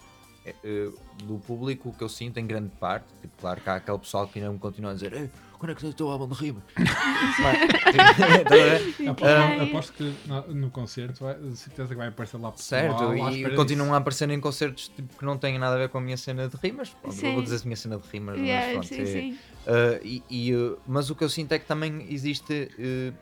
[1.25, 4.27] do público o que eu sinto em grande parte, tipo, claro que há aquele pessoal
[4.27, 6.35] que ainda me continua a dizer Ei, quando é que sai o teu álbum de
[6.35, 6.63] rima?
[8.51, 9.09] A ver?
[9.09, 12.81] Aposto, Ah, aposto que no, no concerto, vai- de certeza que vai aparecer lá pessoal
[12.81, 15.99] Certo, e continuam a aparecer em concertos tipo, que não têm nada a ver com
[15.99, 16.91] a minha cena de rimas.
[16.91, 19.33] Pronto, vou dizer a minha cena de rimas, Yeah, mas pronto, sim, é- sim.
[19.67, 23.15] Uh, e, e, uh, mas o que eu sinto é que também existe uh,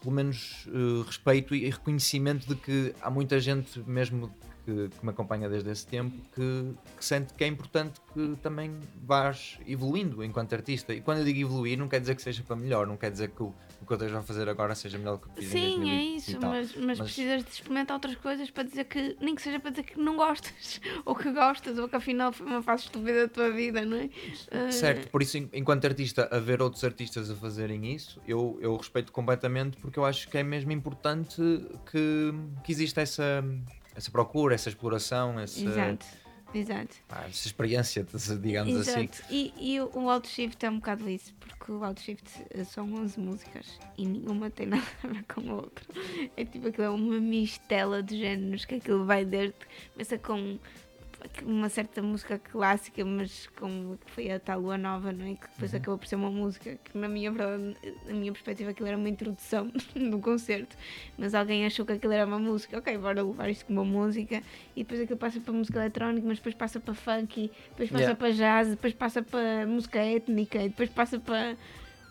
[0.00, 4.30] pelo menos uh, respeito e reconhecimento de que há muita gente mesmo
[4.64, 8.78] que, que me acompanha desde esse tempo que, que sente que é importante que também
[9.04, 10.94] vás evoluindo enquanto artista.
[10.94, 13.30] E quando eu digo evoluir, não quer dizer que seja para melhor, não quer dizer
[13.30, 15.50] que o, o que eu esteja a fazer agora seja melhor do que eu fiz
[15.54, 18.84] em Sim, 2000 é isso, mas, mas, Mas- precisas de experimentar outras coisas para dizer
[18.84, 22.32] que, nem que seja para dizer que não gostas, ou que gostas, ou que afinal
[22.32, 24.08] foi uma fase estúpida da tua vida, não é?
[24.50, 28.58] Ah, Certo, por isso, en- enquanto artista, a ver outros artistas a fazerem isso, eu,
[28.60, 31.36] eu respeito completamente porque eu acho que é mesmo importante
[31.90, 32.32] que,
[32.64, 33.44] que exista essa,
[33.94, 36.06] essa procura, essa exploração, essa, Exato,
[36.52, 36.96] exato.
[37.08, 38.06] pá, essa experiência,
[38.40, 39.02] digamos assim.
[39.02, 39.24] Exato.
[39.30, 43.78] E, e o, Outshift é um bocado isso, porque o Outshift eh, são 11 músicas
[43.96, 45.84] e nenhuma tem nada a ver com a outra.
[46.36, 49.54] É tipo aquilo, é uma mistela de géneros que aquilo vai desde.
[49.92, 50.58] Começa com
[51.42, 55.34] uma certa música clássica, mas com que foi a tal Lua Nova, não é?
[55.34, 55.78] Que depois Uhum.
[55.78, 59.08] acabou por ser uma música que, na minha, verdade, na minha perspectiva, aquilo era uma
[59.08, 59.70] introdução
[60.10, 60.76] do concerto,
[61.18, 62.78] mas alguém achou que aquilo era uma música.
[62.78, 64.42] Ok, bora levar isto como uma música,
[64.76, 68.16] e depois aquilo passa para música eletrónica, mas depois passa para funk, depois passa Yeah.
[68.16, 71.56] para jazz, depois passa para música étnica, e depois passa para.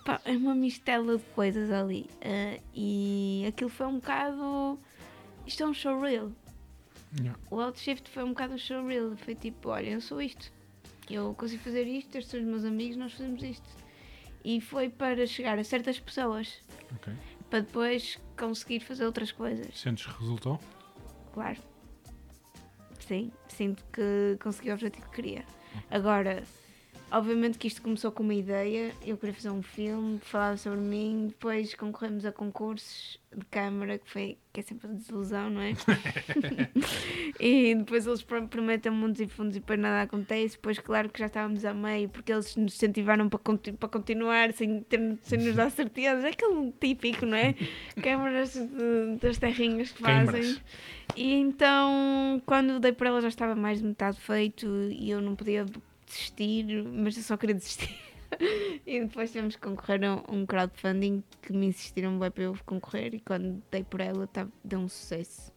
[0.05, 2.09] pá, é uma mistela de coisas ali.
[2.22, 4.80] Ah, e aquilo foi um bocado.
[5.45, 6.32] Isto é um showreel.
[7.20, 7.39] Yeah.
[7.51, 9.16] O Outshift foi um bocado um showreel.
[9.18, 10.51] Foi tipo: olha, eu sou isto.
[11.09, 13.68] Eu consigo fazer isto, estes são os meus amigos, nós fazemos isto.
[14.43, 16.61] E foi para chegar a certas pessoas,
[17.49, 19.78] para depois conseguir fazer outras coisas.
[19.78, 20.59] Sentes que resultou?
[21.34, 21.59] Claro.
[22.99, 25.45] Sim, sinto que consegui o objetivo que queria.
[25.91, 26.43] Agora,
[27.14, 31.28] obviamente que isto começou com uma ideia, eu queria fazer um filme, falava sobre mim,
[31.30, 35.74] depois concorremos a concursos de câmara, que, foi, que é sempre a desilusão, não é?
[37.39, 41.20] e depois eles prom- prometem mundos e fundos e depois nada acontece, depois claro que
[41.20, 45.55] já estávamos a meio, porque eles nos incentivaram para, para continuar sem, ter, sem nos
[45.55, 47.55] dar certezas, é aquele típico, não é?
[48.01, 50.26] Câmaras de- das terrinhas que fazem.
[50.26, 50.61] Câmaras.
[51.16, 55.36] E então, quando dei por ela, já estava mais de metade feito e eu não
[55.36, 55.66] podia
[56.14, 57.89] desistir, mas eu só queria desistir.
[58.86, 63.14] e depois tivemos que concorrer a um crowdfunding que me insistiram bem para eu concorrer
[63.16, 65.51] e quando dei por ela, tá, deu um sucesso.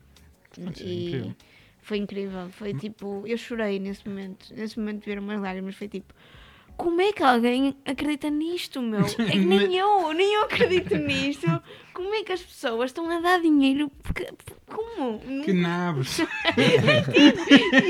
[0.53, 1.35] Isso é E incrível.
[1.81, 2.49] foi incrível.
[2.51, 4.53] Foi tipo, eu chorei nesse momento.
[4.55, 5.75] Nesse momento vieram umas lágrimas.
[5.75, 6.13] Foi tipo,
[6.77, 9.01] como é que alguém acredita nisto, meu?
[9.19, 11.47] É que nem eu, nem eu acredito nisto.
[11.95, 13.91] Como é que as pessoas estão a dar dinheiro?
[14.03, 14.29] Porque,
[14.67, 15.19] como?
[15.43, 16.19] Que nabos!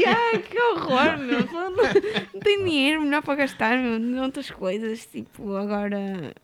[0.06, 1.44] Ai, que horror, meu.
[1.46, 5.06] Não, não tem dinheiro melhor para gastar, meu, noutras coisas.
[5.06, 6.34] Tipo, agora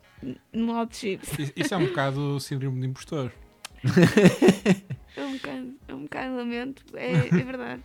[0.53, 1.41] no Outshift.
[1.43, 3.33] Isso- Isso é um bocado o síndrome de impostor.
[5.15, 7.83] É um bocado, é um bocado lamento, é, é verdade.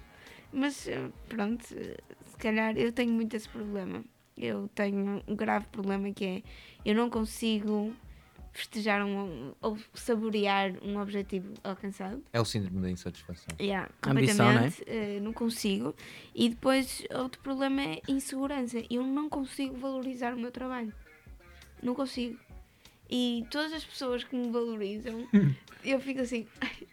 [0.53, 4.01] Mas eh, pronto, se calhar eu tenho muito esse problema.
[4.37, 6.43] Eu tenho um grave problema que é
[6.85, 7.93] eu não consigo
[8.57, 12.23] festejar um, ou saborear um objetivo alcançado.
[12.33, 13.55] É o síndrome da insatisfação.
[13.59, 14.69] Yeah, Ambição, não é?
[14.69, 15.95] completamente, eh, não consigo.
[16.33, 18.81] E depois outro problema é insegurança.
[18.89, 20.91] Eu não consigo valorizar o meu trabalho.
[21.83, 22.39] Não consigo.
[23.09, 25.27] E todas as pessoas que me valorizam,
[25.83, 26.47] eu fico assim,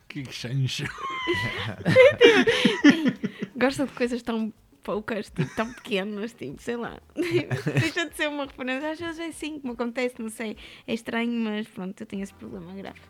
[0.06, 0.84] Que chancho!
[3.56, 4.52] gosta de coisas tão
[4.84, 7.00] poucas, tipo, tão pequenas, tipo, sei lá.
[7.16, 8.90] Deixa de ser uma referência.
[8.92, 10.56] Às vezes é assim como acontece, não sei.
[10.86, 13.00] É estranho, mas pronto, eu tenho esse problema grave.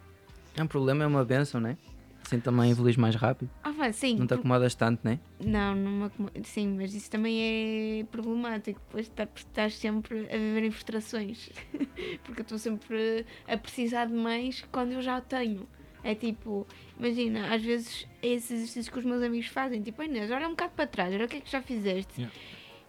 [0.56, 1.76] É um problema, é uma benção, né?
[2.24, 3.50] Assim também evoluís mais rápido.
[3.62, 4.16] Ah, pá, sim.
[4.16, 5.20] Não te acomodas tanto, né?
[5.44, 10.38] Não, não me acomo- sim, mas isso também é problemático, pois tá- estás sempre a
[10.38, 11.50] viver em frustrações,
[12.24, 15.68] porque eu estou sempre a precisar de mais quando eu já tenho.
[16.04, 16.66] É tipo,
[16.98, 20.46] imagina, às vezes é esses exercícios que os meus amigos fazem, tipo, "Ai, Inês, olha
[20.46, 22.12] um bocado para trás, olha o que é que já fizeste.
[22.20, 22.36] Yeah.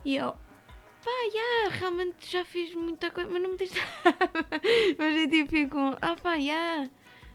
[0.04, 4.62] E eu, pá, já, realmente já fiz muita coisa, mas não me nada.
[4.98, 6.90] mas eu tipo, fico, ah pá, já,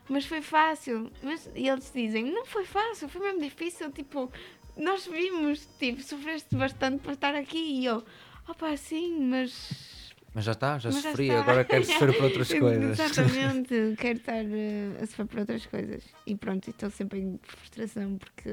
[0.08, 1.10] mas foi fácil.
[1.22, 4.30] Mas, e eles dizem, não foi fácil, foi mesmo difícil, tipo,
[4.76, 8.04] nós vimos, tipo, sofreste bastante para estar aqui e eu,
[8.46, 9.99] ah pá, sim, mas.
[10.34, 12.98] Mas já está, já mas já sofri, está." agora quero sofrer por outras coisas.
[13.00, 16.04] Exatamente, quero estar eh, a sofrer por outras coisas.
[16.26, 18.50] E pronto, estou sempre em frustração porque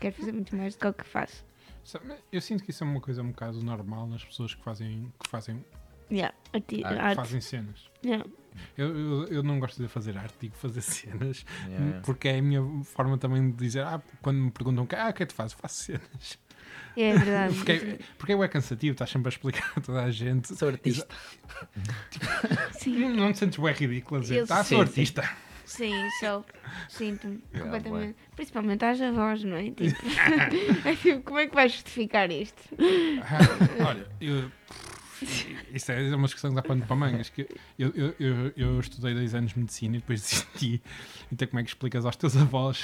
[0.00, 1.44] quero fazer muito mais do que o que faço.
[2.32, 5.30] Eu sinto que isso é uma coisa um bocado normal nas pessoas que fazem, que
[5.30, 5.64] fazem,
[6.10, 7.90] Yeah, arti- Ah, fazem cenas.
[8.04, 8.24] Yeah.
[8.76, 12.00] Eu, eu, eu não gosto de fazer arte, digo fazer cenas, Yeah, yeah.
[12.04, 15.22] porque é a minha forma também de dizer, ah, quando me perguntam, ah, o que
[15.22, 15.54] é que tu fazes?
[15.54, 16.38] Faço cenas.
[16.96, 17.54] É verdade.
[17.54, 20.54] Porque, é- porque é cansativo, estás sempre a explicar a toda a gente.
[20.56, 21.06] Sou artista.
[22.78, 24.80] Sim, Não te sentes bem ridículo a dizer, Eu sim, sou sim.
[24.80, 25.30] artista.
[25.64, 26.44] sim, sou.
[26.88, 28.16] Sinto-me Yeah, completamente.
[28.34, 29.70] Principalmente haja voz, não é?
[29.72, 32.62] Tipo, é tipo, como é que vais justificar isto?
[33.22, 34.50] Ah, olha, eu,
[35.72, 37.28] isso é uma discussão que dá pano para mangas.
[37.30, 40.82] Que eu, eu, eu, eu estudei dois anos de medicina e depois desisti.
[41.32, 42.82] Então, como é que explicas aos teus avós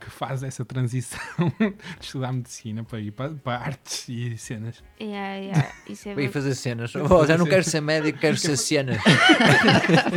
[0.00, 1.20] que faz essa transição
[1.60, 4.82] de estudar medicina para ir para, para artes e cenas?
[5.00, 6.32] Yeah, yeah, isso é Para ir verdade.
[6.32, 6.94] fazer cenas.
[6.96, 8.96] Oh, já não quero ser médico, quero ser cenas.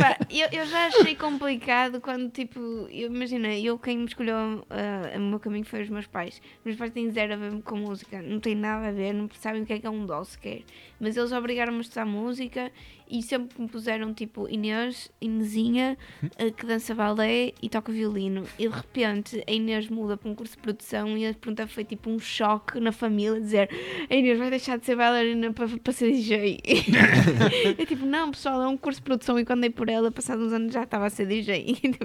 [0.00, 2.58] Pá, eu, eu já achei complicado quando, tipo,
[2.90, 6.40] eu, imagina, eu quem me escolheu ah, o meu caminho foi os meus pais.
[6.60, 9.28] Os meus pais têm zero a ver com música, não tem nada a ver, não
[9.40, 10.62] sabem o que é que é um dó sequer.
[11.00, 12.70] Mas eles obrigaram-me a estudar música
[13.10, 18.44] e sempre me puseram, tipo, Inês, Inesinha, ah, que dança balé e toca violino.
[18.58, 21.84] E de repente a Inês muda para um curso de produção e a pergunta foi,
[21.84, 23.68] tipo, um choque na família, dizer
[24.08, 26.60] a Inês vai deixar de ser bailarina para, para ser DJ.
[27.78, 30.46] Eu tipo, não, pessoal, é um curso de produção e quando dei por ela, passados
[30.46, 31.76] uns anos já estava a ser DJ.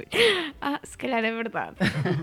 [0.61, 1.77] Ah, se calhar é verdade.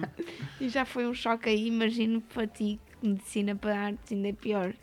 [0.61, 4.33] e já foi um choque aí, imagino para ti, que medicina para artes ainda é
[4.33, 4.75] pior.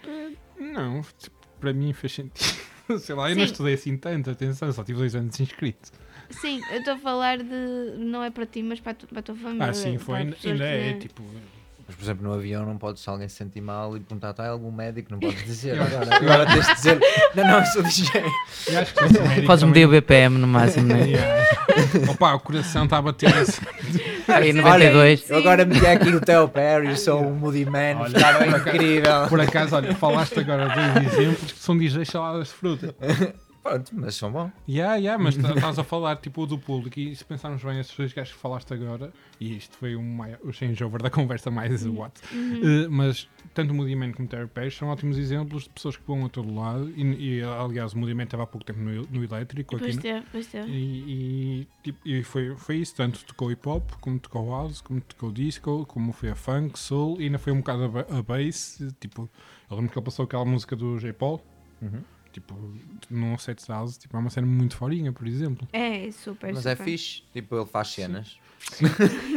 [0.59, 2.99] Não, tipo, para mim fez sentido.
[2.99, 3.51] Sei lá, eu não Sim.
[3.51, 5.91] estudei assim tanto, atenção, só tive dois anos inscrito.
[6.29, 7.43] Sim, eu estou a falar de,
[7.97, 9.65] não é para ti, mas para a, tu- para a tua família.
[9.69, 11.23] Ah, sim, foi, ainda, é, que- tipo...
[11.85, 14.47] Mas, por exemplo, no avião não podes, se alguém se sentir mal e perguntar, está
[14.47, 15.11] algum médico?
[15.11, 15.75] Não podes dizer.
[15.81, 16.99] Agora, agora tens de dizer,
[17.35, 18.09] não, não, eu sou DJ.
[18.69, 21.03] Eu acho que fosse médico Podes também- medir o BPM no máximo, né?
[21.13, 22.11] Yeah.
[22.11, 23.61] Opa, o coração está a bater assim.
[24.27, 25.29] Aí, Olha, 92.
[25.29, 28.69] eu agora meti aqui o Theo Perry, sou um Moody Man, Olha, estava por acaso-
[28.69, 29.27] incrível.
[29.27, 32.95] Por acaso, olha, falaste agora dois exemplos que são DJs saladas de fruta.
[33.63, 34.51] Pronto, mas são bons.
[34.67, 37.95] Yeah, yeah, mas tá- estás a falar tipo do público e se pensarmos bem, esses
[37.95, 41.85] dois gajos que falaste agora, e isto foi um maior, o changeover da conversa mais
[41.85, 42.83] what, Uhum.
[42.83, 45.95] Eh, mas tanto o Moody Man como o Terry Page são ótimos exemplos de pessoas
[45.95, 48.79] que vão a todo lado e, e, aliás o Moody Man estava há pouco tempo
[48.79, 50.65] no, no elétrico aqui Pois é, pois é.
[50.67, 54.99] e, e, tipo, e foi, foi isso, tanto tocou hip hop, como tocou house, como
[54.99, 58.81] tocou disco, como foi a funk, soul, e ainda foi um bocado a, a bass,
[58.99, 59.29] tipo,
[59.69, 61.13] eu lembro que ele passou aquela música do J.
[61.13, 61.41] Paul,
[61.81, 62.01] Uhum.
[62.33, 62.53] Tipo,
[63.09, 65.65] num set house, tipo, é uma cena muito forinha, por exemplo.
[65.71, 66.83] É, super, Mas é super.
[66.83, 68.37] fixe, tipo, ele faz cenas.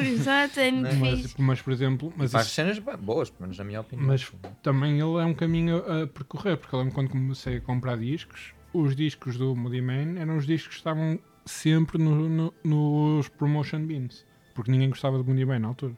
[0.02, 1.34] Exato, é muito Mas, fixe.
[1.42, 4.06] mas, por exemplo, mas, faz isso- cenas boas, pelo menos na minha opinião.
[4.06, 4.32] mas
[4.62, 7.96] também ele é um caminho a, a percorrer, porque eu lembro quando comecei a comprar
[7.98, 13.28] discos, os discos do Moody Man eram os discos que estavam sempre no- no- nos
[13.28, 14.24] promotion bins,
[14.54, 15.94] porque ninguém gostava do Moody Man na altura.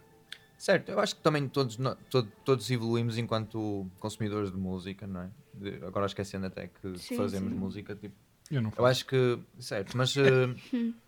[0.59, 5.23] Certo, eu acho que também todos, no- to- todos evoluímos enquanto consumidores de música, não
[5.23, 5.31] é?
[5.55, 7.59] De- agora esquecendo até que Sim, fazemos sim.
[7.59, 8.15] música, tipo,
[8.51, 8.87] Eu não eu faço.
[8.89, 10.49] acho que, certo, mas eh,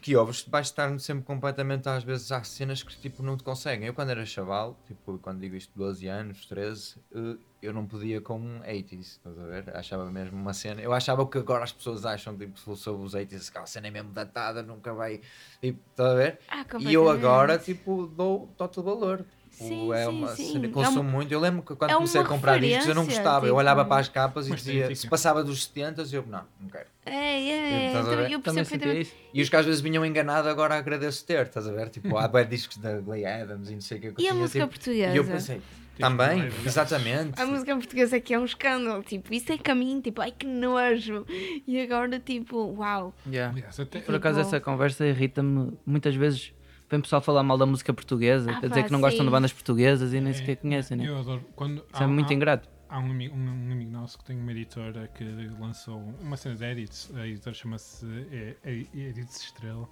[0.00, 3.86] que ouves, vais estar sempre completamente, às vezes, há cenas que tipo não te conseguem.
[3.86, 8.20] Eu quando era chaval, tipo, quando digo isto, 12 anos, 13, eh, eu não podia
[8.20, 9.76] com 80s, estás a ver?
[9.76, 13.14] Achava mesmo uma cena, eu achava o que agora as pessoas acham, tipo, sobre os
[13.14, 15.20] 80s, aquela cena é mesmo datada, nunca vai,
[15.60, 16.38] tipo, estás a ver?
[16.48, 19.24] Ah, E eu agora, tipo, dou total valor.
[19.50, 20.52] Tipo, Sim, é uma sim.
[20.52, 21.32] cena que É consumo uma- muito.
[21.32, 23.44] Eu lembro que quando é comecei a comprar discos eu não gostava.
[23.44, 26.42] Eu tipo- olhava para as capas e dizia, sim, se passava dos 70 eu não,
[26.60, 26.86] não quero.
[27.04, 27.12] É,
[27.50, 28.30] é, a então ver?
[28.30, 29.12] eu percebo perfeitamente.
[29.34, 31.88] E os que às vezes vinham enganado agora agradeço ter, estás a ver?
[31.90, 34.30] Tipo, há bué discos da Glee Adams e não sei o que eu E a
[34.30, 35.12] tinha, música tipo, portuguesa?
[35.12, 35.60] E eu pensei,
[35.98, 37.40] também, Tipo, exatamente.
[37.42, 40.46] A música portuguesa é que é um escândalo, tipo, isso é caminho, tipo, ai que
[40.46, 41.26] nojo.
[41.66, 43.12] E agora, tipo, uau.
[43.26, 43.52] Yeah.
[43.54, 46.52] Aliás, até- Por acaso Tipo- essa conversa irrita-me muitas vezes
[46.90, 49.24] Vem pessoal falar mal da música portuguesa, Ah, quer dizer pá, que não gostam sim.
[49.24, 51.06] de bandas portuguesas e nem É, sequer conhecem, né?
[51.08, 51.44] Eu adoro.
[51.54, 52.68] Quando, Isso é muito há, ingrato.
[52.88, 55.22] Há um amigo, um, um amigo nosso que tem uma editora que
[55.60, 57.12] lançou uma cena de edits.
[57.14, 59.88] A editora chama-se é, é, Edits Estrela.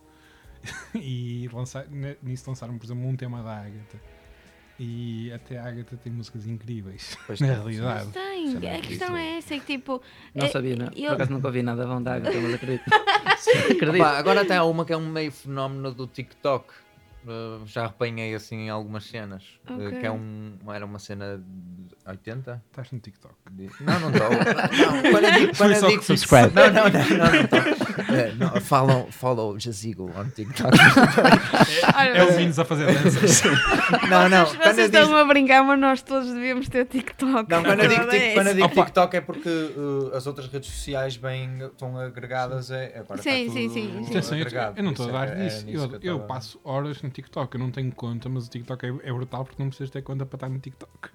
[0.95, 4.01] e lança, ne- nisso lançaram, por exemplo, um tema da Agatha.
[4.81, 8.11] E até a Agatha tem músicas incríveis, Pois na tem, realidade.
[8.11, 10.03] Tem, é a questão é essa, é que tipo.
[10.35, 10.87] Não é- sabia, não.
[10.97, 12.83] eu- Por acaso nunca ouvi nada bom da Agatha, mas acredito.
[13.71, 13.95] acredito.
[13.95, 16.75] Opa, agora até há uma que é um meio fenómeno do TikTok.
[17.25, 19.59] Uh, já apanhei assim em algumas cenas.
[19.69, 19.99] uh, Ok.
[20.01, 22.63] que é um, era uma cena de 80?
[22.71, 23.35] Estás no TikTok.
[23.51, 24.29] De- Não, não estou.
[24.33, 25.57] Não, quando eu digo.
[25.57, 26.53] Quando eu só digo subscribe.
[26.55, 27.09] Não, não, não,
[28.39, 28.57] não, não.
[28.57, 30.77] É, follow, follow Jazigo on TikTok.
[31.99, 33.43] É o Minos a fazer danças.
[34.09, 34.47] Não, não.
[34.47, 37.51] Vocês estão a brincar, mas nós todos devíamos ter TikTok.
[37.51, 40.71] não, quando eu digo, é quando eu digo TikTok é porque uh, as outras redes
[40.71, 42.71] sociais bem estão agregadas.
[42.71, 44.11] É, agora Sim, está sim, tudo sim, sim.
[44.11, 44.39] Atenção,
[44.77, 45.67] eu, não estou a dar é é disso.
[45.67, 47.55] nisso Eu, passo horas no TikTok.
[47.55, 50.25] Eu não tenho conta, mas o TikTok é, é brutal porque não precisas ter conta
[50.25, 51.11] para estar no TikTok.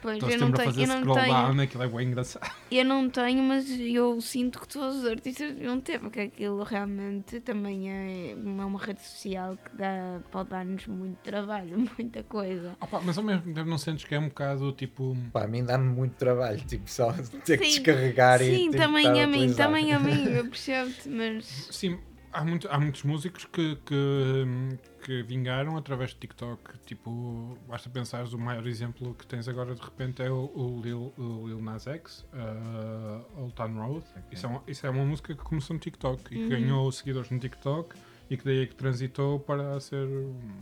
[0.00, 2.50] Pois, Estou eu não, a tenho, eu, não tenho, down, aquilo é bem engraçado.
[2.70, 7.40] eu não tenho, mas eu sinto que todos os artistas deviam ter, porque aquilo realmente
[7.40, 12.76] também é uma, uma rede social que dá, pode dar-nos muito trabalho, muita coisa.
[12.80, 15.16] Opa, mas ao mesmo tempo não sentes que é um bocado tipo.
[15.32, 17.12] Pá, a mim dá-me muito trabalho, tipo, só
[17.44, 18.56] ter que Sim, descarregar e.
[18.56, 21.98] Sim, também estar a mim, também a mim, eu percebo-te, mas Sim,
[22.32, 26.78] há, muito, há muitos músicos que, que, que vingaram através de TikTok.
[26.86, 31.12] Tipo, basta pensares, o maior exemplo que tens agora de repente é o, o Lil,
[31.18, 34.04] o Lil Nas X, uh, Old Town Road.
[34.30, 36.48] Isso é, uma, isso é uma música que começou no TikTok e que Uhum.
[36.48, 37.94] ganhou seguidores no TikTok
[38.30, 40.06] e que daí é que transitou para ser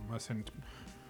[0.08, 0.42] uma cena.
[0.42, 0.58] Tipo,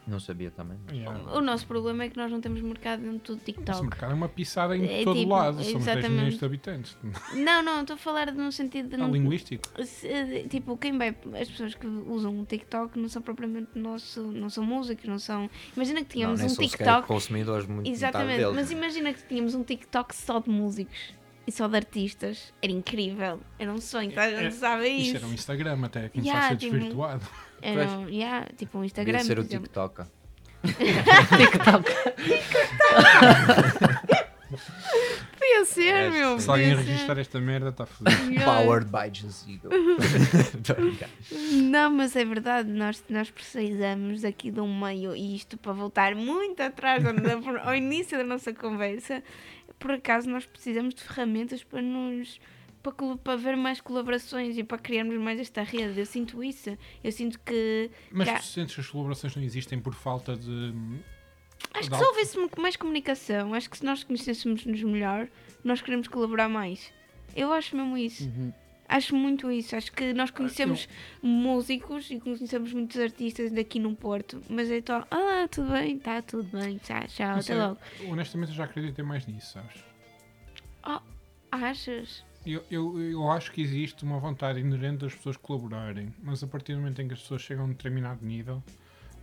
[0.06, 0.78] Não sabia também.
[0.92, 1.18] yeah.
[1.36, 3.82] o nosso problema é que nós não temos mercado dentro do Esse TikTok.
[3.82, 5.56] mercado é uma pisada em É todo tipo, lado.
[5.64, 6.10] Somos 10 exatamente.
[6.10, 6.98] milhões de habitantes.
[7.34, 9.64] Não, não, estou a falar no sentido de não, linguístico.
[9.84, 11.08] Se- tipo, quem vai,
[11.40, 15.50] as pessoas que usam o TikTok não são propriamente nosso, não são músicos, não são.
[15.74, 17.06] Imagina que tínhamos não, nem um TikTok.
[17.08, 21.14] consumidores muito Exatamente, mas imagina que tínhamos um TikTok só de músicos
[21.46, 22.52] e só de artistas.
[22.60, 23.40] Era incrível.
[23.58, 25.16] Era um sonho, toda a gente sabe Isto isso.
[25.16, 27.26] era um Instagram até, começou Yeah, a ser tipo, desvirtuado.
[27.62, 29.18] Era um, yeah, tipo um Instagram.
[29.18, 29.44] Devia ser o.
[29.46, 30.02] TikTok.
[30.66, 31.90] TikTok.
[35.38, 36.38] Podia ser, É, meu.
[36.40, 38.32] Se alguém podia registrar esta merda, está fodido.
[38.32, 38.44] Yeah.
[38.62, 39.68] Powered by Jazigo.
[39.68, 41.08] Brincar.
[41.52, 46.14] Não, mas é verdade, nós, nós precisamos aqui de um meio, e isto para voltar
[46.14, 49.22] muito atrás ao, ao início da nossa conversa,
[49.78, 52.40] por acaso nós precisamos de ferramentas para nos
[53.24, 55.98] para, ver mais colaborações e para criarmos mais esta rede.
[55.98, 56.76] Eu sinto isso.
[57.02, 58.38] Eu sinto que Mas Já.
[58.38, 60.72] tu sentes que as colaborações não existem por falta de.
[61.74, 65.28] acho de que se houvesse mais comunicação, acho que se nós conhecêssemos-nos melhor,
[65.64, 66.92] nós queremos colaborar mais.
[67.34, 68.24] Eu acho mesmo isso.
[68.24, 68.52] Uhum.
[68.88, 69.74] Acho muito isso.
[69.74, 70.88] Acho que nós conhecemos
[71.22, 76.22] músicos e conhecemos muitos artistas daqui no Porto, mas é só, ah, tudo bem, tá
[76.22, 77.78] tudo bem, tchau, tchau, Mas, até é, logo.
[78.08, 79.84] honestamente, eu já acreditei mais nisso, sabes?
[81.50, 82.24] Achas?
[82.44, 86.74] Eu, eu, eu acho que existe uma vontade inerente das pessoas colaborarem, mas a partir
[86.74, 88.62] do momento em que as pessoas chegam a um determinado nível,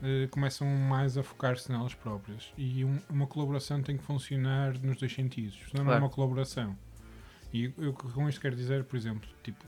[0.01, 2.51] eh, começam mais a focar-se nelas próprias.
[2.57, 6.03] E um- uma colaboração tem que funcionar nos dois sentidos, senão não é Claro.
[6.05, 6.75] uma colaboração.
[7.53, 9.63] E eu com isto quero dizer, por exemplo, tipo,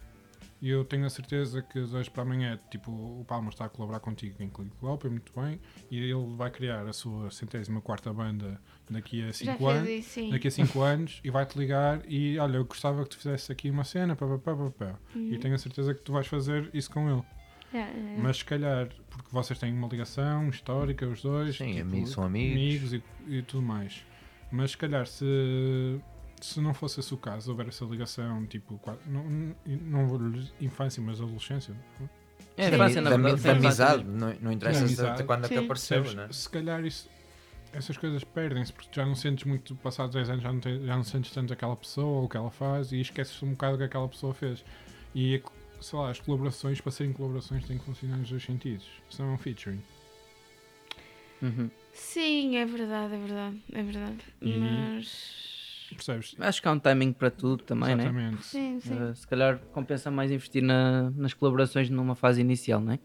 [0.62, 4.00] eu tenho a certeza que de hoje para amanhã, tipo, o Palma está a colaborar
[4.00, 5.60] contigo em Click Club, muito bem,
[5.92, 8.60] e ele vai criar a sua centésima quarta banda
[8.90, 10.30] daqui a Já 5 anos isso, sim.
[10.32, 13.70] daqui a 5 anos e vai-te ligar e olha, eu gostava que tu fizesse aqui
[13.70, 15.00] uma cena, pá, pá, pá, pá, pá.
[15.16, 15.34] Uhum.
[15.34, 17.24] e tenho a certeza que tu vais fazer isso com ele.
[17.74, 17.94] Já, já.
[18.24, 22.24] Mas se calhar, porque vocês têm uma ligação histórica, os dois, Sim, tipo, amigos são
[22.24, 22.94] amigos.
[22.94, 24.04] e, e tudo mais.
[24.52, 26.00] Mas se calhar, se,
[26.42, 30.52] se não fosse esse o caso, houver essa ligação, tipo, não, não, não vou dizer
[30.62, 31.74] infância, mas adolescência,
[32.58, 35.12] É, Sim, infância, na da, verdade, da amizade, não, não interessa Da amizade.
[35.14, 35.64] até quando é que Sim.
[35.66, 36.14] apareceu, Percebes?
[36.16, 36.28] né?
[36.32, 37.10] Se calhar isso,
[37.74, 40.96] essas coisas perdem-se, porque já não sentes muito, passados 10 anos, já não, te- já
[40.96, 43.78] não sentes tanto aquela pessoa ou o que ela faz e esqueces um bocado o
[43.78, 44.64] que aquela pessoa fez.
[45.14, 45.42] E,
[45.82, 48.86] sei lá, as colaborações, para serem colaborações, têm que funcionar nos dois sentidos.
[49.10, 49.82] Senão é um featuring.
[51.42, 51.70] Uhum.
[51.94, 54.18] Sim, é verdade, é verdade, é verdade.
[54.42, 55.55] E- Mas.
[55.96, 56.36] Percebes?
[56.40, 58.04] Acho que há um timing para tudo também, né?
[58.04, 58.44] Exatamente.
[58.44, 59.02] Sim, sim.
[59.02, 63.00] Uh, se calhar compensa mais investir na- nas colaborações numa fase inicial, não é?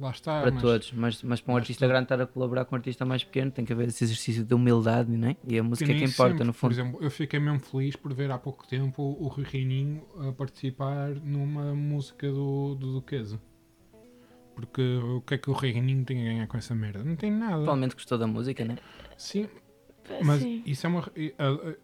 [0.00, 0.40] Lá está.
[0.40, 2.74] para mas todos, mas, mas para um mas artista tu- grande estar a colaborar com
[2.74, 5.36] um artista mais pequeno tem que haver esse exercício de humildade, não é?
[5.46, 6.44] E a música é que importa, sempre.
[6.44, 6.72] no Por fundo.
[6.72, 11.10] exemplo, eu fiquei mesmo feliz por ver há pouco tempo o Rui Reininho a participar
[11.14, 13.40] numa música do, do Duquesa.
[14.56, 17.04] Porque o que é que o Rui Reininho tem a ganhar com essa merda?
[17.04, 17.56] Não tem nada.
[17.58, 18.76] Provavelmente gostou da música, né?
[19.16, 19.48] Sim,
[20.24, 20.62] Mas Sim.
[20.66, 21.12] isso é uma.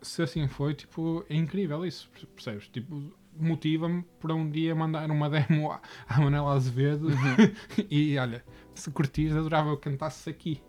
[0.00, 2.68] Se assim foi, tipo, é incrível isso, percebes?
[2.68, 5.80] Tipo, motiva-me para um dia mandar uma demo à,
[6.18, 7.08] Manela Azevedo
[7.90, 8.44] e olha,
[8.74, 10.62] se curtires, adorava que cantasses aqui.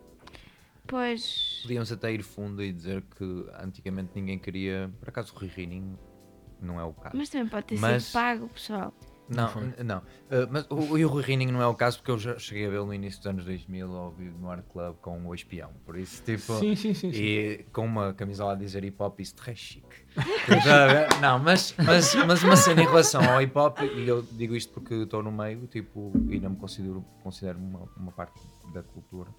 [0.85, 1.59] Pois.
[1.61, 4.91] Podíamos até ir fundo e dizer que antigamente ninguém queria.
[4.99, 5.97] Por acaso o Rui Rininho
[6.61, 7.15] não é o caso.
[7.15, 8.93] Mas também pode ter Mas- sido pago, pessoal.
[9.29, 9.49] Não,
[9.83, 9.97] não.
[9.99, 12.85] Uh, mas o, o Rui não é o caso porque eu já cheguei a vê-lo
[12.85, 15.71] no início dos anos 2000 ao vivo no Art Club com o Espião.
[15.85, 16.59] Por isso, tipo.
[16.59, 17.11] Sim, sim, sim.
[17.11, 17.17] sim.
[17.17, 20.03] E com uma camisola a dizer hip hop, isso é chique.
[20.15, 21.19] A ver?
[21.21, 24.71] não, mas, mas, mas uma cena em relação ao hip hop, e eu digo isto
[24.73, 28.39] porque estou no meio, tipo, e não me considero, considero uma, uma parte
[28.73, 29.31] da cultura.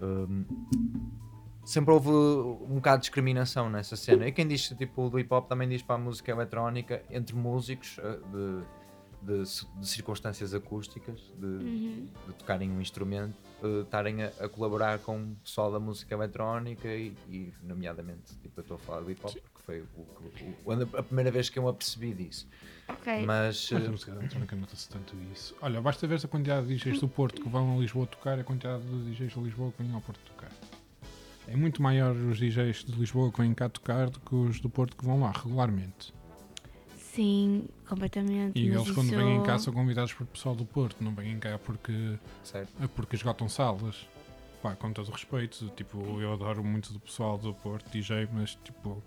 [0.00, 0.44] hum,
[1.68, 4.26] sempre houve um bocado de discriminação nessa cena.
[4.26, 7.98] E quem diz tipo do hip hop também diz para a música eletrónica entre músicos
[7.98, 8.64] uh, de,
[9.22, 12.08] de, de circunstâncias acústicas, de, Uhum.
[12.26, 16.88] de tocarem um instrumento, uh, estarem a, a colaborar com o pessoal da música eletrónica
[16.88, 20.72] e, e, nomeadamente, tipo, eu estou a falar do hip hop porque foi o, o-
[20.72, 22.48] o- a primeira vez que eu me apercebi disso.
[22.88, 23.26] Ok.
[23.26, 25.54] Mas Mas a uh, música eletrónica nota-se tanto isso.
[25.60, 28.40] Olha, basta ver a quantidade de DJs do Porto que vão a Lisboa tocar e
[28.40, 30.50] a quantidade de DJs de Lisboa que vêm ao Porto tocar.
[31.46, 34.68] É muito maior os DJs de Lisboa que vêm cá tocar do que os do
[34.70, 36.12] Porto que vão lá regularmente.
[37.22, 38.56] Sim, completamente.
[38.56, 41.36] E mas eles, quando isso- vêm cá, são convidados por pessoal do Porto, não vêm
[41.40, 42.70] cá porque, certo.
[42.94, 44.06] porque esgotam salas.
[44.62, 48.54] Pá, com todo o respeito, tipo, eu adoro muito do pessoal do Porto, DJ, mas
[48.64, 49.02] tipo,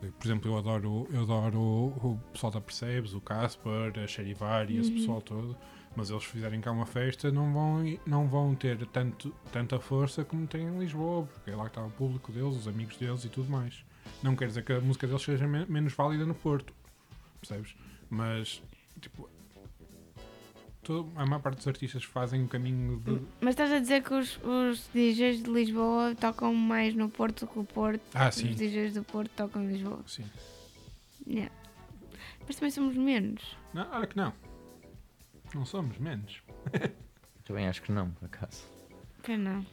[0.00, 4.78] por exemplo, eu adoro, eu adoro o, pessoal da Percebes, o Casper, a Cherivar e
[4.78, 4.96] esse Uhum.
[4.96, 5.56] pessoal todo,
[5.96, 10.46] mas eles fizerem cá uma festa não vão, não vão ter tanto, tanta força como
[10.46, 13.28] têm em Lisboa, porque é lá que está o público deles, os amigos deles e
[13.28, 13.84] tudo mais.
[14.22, 16.72] Não quer dizer que a música deles seja men- menos válida no Porto,
[17.40, 17.74] percebes?
[18.10, 18.62] Mas,
[19.00, 19.28] tipo,
[20.82, 23.20] todo- a maior parte dos artistas fazem o caminho de.
[23.40, 27.52] Mas estás a dizer que os, os DJs de Lisboa tocam mais no Porto do
[27.52, 28.02] que o Porto?
[28.14, 28.52] Ah, Os sim.
[28.52, 30.02] DJs do Porto tocam em Lisboa.
[30.06, 30.24] sim.
[31.26, 31.54] Yeah.
[32.46, 33.54] Mas também somos menos.
[33.74, 34.32] Não, olha que não.
[35.54, 36.42] Não somos menos.
[37.44, 38.64] Também acho que não, por acaso.
[39.22, 39.64] Pois não.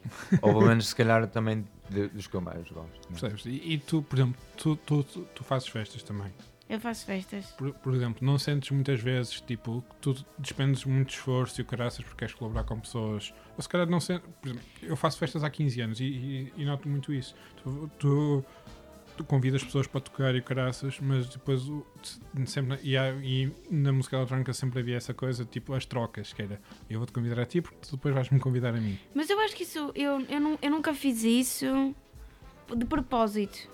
[0.41, 3.09] Ou pelo menos, se calhar, também de- dos que eu mais gosto.
[3.09, 3.17] né?
[3.19, 3.45] Percebes?
[3.45, 6.33] E, e tu, por exemplo, tu, tu, tu, tu fazes festas também.
[6.67, 7.45] Eu faço festas.
[7.51, 11.65] Por, por exemplo, não sentes muitas vezes, tipo, que tu despendes muito esforço e o
[11.65, 13.33] caraças porque queres colaborar com pessoas.
[13.55, 14.27] Ou se calhar não sentes.
[14.41, 17.35] Por exemplo, eu faço festas há 15 anos e, e- e noto muito isso.
[17.63, 18.45] Tu, tu,
[19.15, 21.61] tu convidas pessoas para tocar e o caraças, mas depois
[22.47, 22.79] sempre.
[22.81, 26.59] E, há- e na música eletrónica sempre havia essa coisa, tipo, as trocas, que era
[26.89, 28.97] eu vou-te convidar a ti porque tu depois vais-me convidar a mim.
[29.13, 29.91] Mas eu acho que isso.
[29.93, 31.93] Eu, eu, não, eu nunca fiz isso
[32.75, 33.69] de propósito.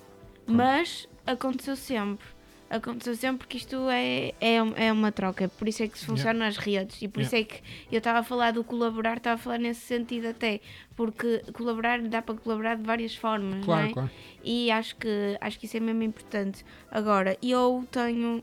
[0.46, 2.26] Mas aconteceu sempre.
[2.72, 5.50] Aconteceu sempre porque isto é, é, é uma troca.
[5.50, 7.02] Por isso é que se funciona nas redes.
[7.02, 7.62] E por isso é que
[7.92, 10.62] eu estava a falar do colaborar, estava a falar nesse sentido até.
[10.96, 13.66] Porque colaborar dá para colaborar de várias formas.
[13.66, 13.94] Claro, é?
[13.94, 14.10] claro.
[14.42, 16.64] E acho que, acho que isso é mesmo importante.
[16.90, 18.42] Agora, eu tenho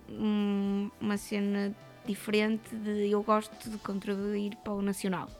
[1.01, 1.75] uma cena
[2.07, 5.31] diferente de eu gosto de contribuir para o nacional.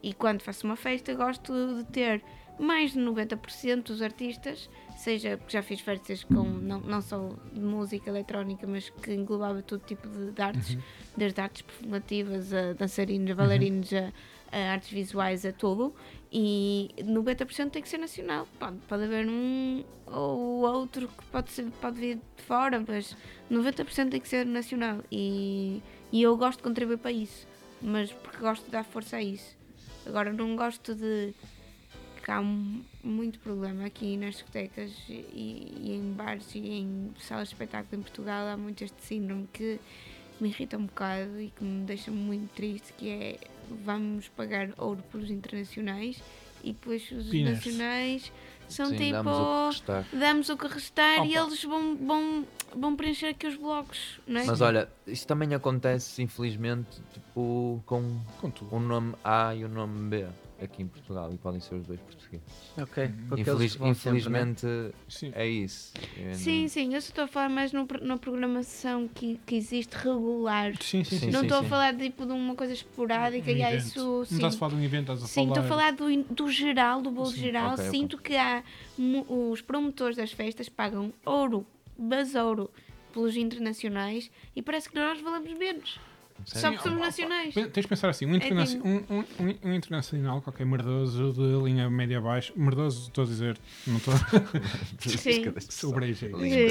[0.00, 2.22] E quando faço uma festa, gosto de ter
[2.58, 4.68] mais de 90% dos artistas,
[5.02, 9.60] seja porque já fiz festas com não, não só de música eletrónica, mas que englobava
[9.60, 10.78] todo tipo de, de artes,
[11.16, 14.12] desde artes performativas a dançarinos, a bailarinos, a,
[14.52, 15.92] a artes visuais, a tudo.
[16.30, 18.46] E 90% tem que ser nacional.
[18.58, 23.16] Pode, pode haver um ou outro que pode, ser, pode vir de fora, mas
[23.50, 24.98] 90% tem que ser nacional.
[25.10, 25.82] E,
[26.12, 27.46] e eu gosto de contribuir para isso,
[27.80, 29.58] mas porque gosto de dar força a isso.
[30.06, 31.34] Agora, não gosto de.
[32.22, 37.48] Que há um- muito problema aqui nas discotecas e, e em bares e em salas
[37.48, 38.46] de espetáculo em Portugal.
[38.46, 39.78] Há muito este síndrome que
[40.40, 43.38] me irrita um bocado e que me deixa muito triste, que é
[43.84, 46.20] vamos pagar ouro pelos internacionais
[46.62, 47.54] e depois os Peanuts.
[47.66, 48.32] nacionais
[48.68, 52.96] são Sim, tipo damos o que damos o que restar e eles vão, vão, vão
[52.96, 54.44] preencher aqui os blocos, não é?
[54.46, 60.08] Mas olha, isso também acontece, infelizmente, tipo, com Com o nome A e o nome
[60.08, 60.26] B
[60.62, 62.46] aqui em Portugal e podem ser os dois portugueses.
[62.76, 63.04] Ok.
[63.04, 64.40] aqueles Infeliz- vão sempre, né?
[64.50, 64.66] infelizmente
[65.08, 65.32] Sim.
[65.34, 65.92] é isso.
[66.16, 69.54] Eu Sim, não- sim, eu só estou a falar mais no, na programação que, que
[69.56, 70.72] existe regular.
[70.80, 71.18] Sim, sim, sim.
[71.18, 71.66] Sim, não sim, estou sim.
[71.66, 73.98] a falar tipo, de uma coisa esporádica Um e há isso.
[74.18, 75.92] Não Sim, estás a falar de um evento, estás a sim estou a falar.
[75.96, 77.72] falar do, do geral, do bolo Sim, geral.
[77.72, 77.90] ok, ok.
[77.90, 78.62] Sinto que há
[79.28, 81.66] os promotores das festas pagam ouro,
[81.98, 82.70] basouro
[83.12, 86.00] pelos internacionais e parece que nós valemos menos.
[86.44, 87.54] Só porque somos opa, nacionais.
[87.54, 89.24] Tens de pensar assim, um, interna- tipo- um, um,
[89.68, 94.14] um- internacional, qualquer merdoso de linha média-baixa, merdoso estou a dizer, não estou
[94.98, 95.52] Sim.
[95.70, 96.70] sobrejei, Sim.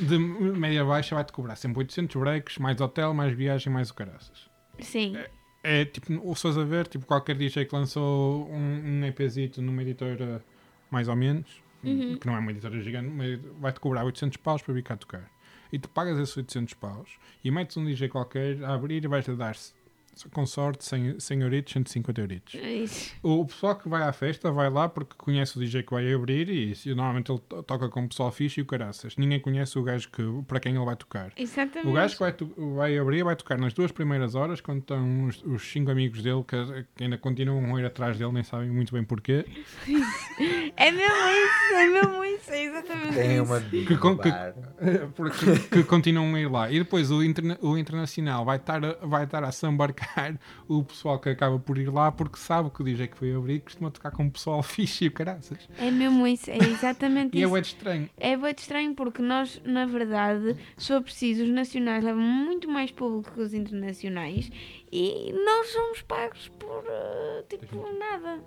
[0.06, 4.48] de média-baixa vai-te cobrar sempre 800 breaks, mais hotel, mais viagem, mais o caraças.
[4.80, 5.16] Sim.
[5.62, 9.60] É tipo, o se fores a ver, tipo, qualquer DJ que lançou um, um EPzito
[9.60, 10.42] numa editora
[10.90, 11.46] mais ou menos,
[11.82, 12.16] Uhum.
[12.16, 13.08] que não é uma editora gigante,
[13.60, 15.30] vai-te cobrar 800 paus para vir cá tocar.
[15.72, 19.34] E tu pagas esses 800 paus e metes um DJ qualquer a abrir e vais-te
[19.34, 19.54] dar
[20.32, 22.54] com sorte 100, 100 euritos, 150 euritos.
[22.56, 23.14] É isso.
[23.22, 26.48] O pessoal que vai à festa vai lá porque conhece o DJ que vai abrir
[26.48, 29.16] e se- normalmente ele to- toca com o pessoal fixe e o caraças.
[29.16, 31.32] Ninguém conhece o gajo que, para quem ele vai tocar.
[31.36, 31.88] Exatamente.
[31.88, 32.34] O gajo que vai,
[32.76, 36.42] vai abrir vai tocar nas duas primeiras horas, quando estão os, os cinco amigos dele
[36.46, 36.56] que,
[36.96, 39.44] que ainda continuam a ir atrás dele, nem sabem muito bem porquê.
[40.76, 43.44] É mesmo isso, é mesmo isso, é exatamente Tem isso.
[43.44, 44.30] uma Que com- que-
[45.70, 46.70] que continuam a ir lá.
[46.70, 50.07] E depois o, interna- o internacional vai estar, vai estar a sambarcar
[50.68, 53.60] o pessoal que acaba por ir lá porque sabe que o DJ que foi abrir
[53.60, 55.58] costuma tocar com o pessoal fixe e o caraças.
[55.78, 57.50] É mesmo isso, é exatamente E é isso.
[57.50, 58.10] bué de estranho.
[58.16, 62.90] É muito estranho porque nós, na verdade, se for preciso, os nacionais levam muito mais
[62.90, 64.50] público que os internacionais
[64.92, 68.40] e nós somos pagos por eh, tipo nada.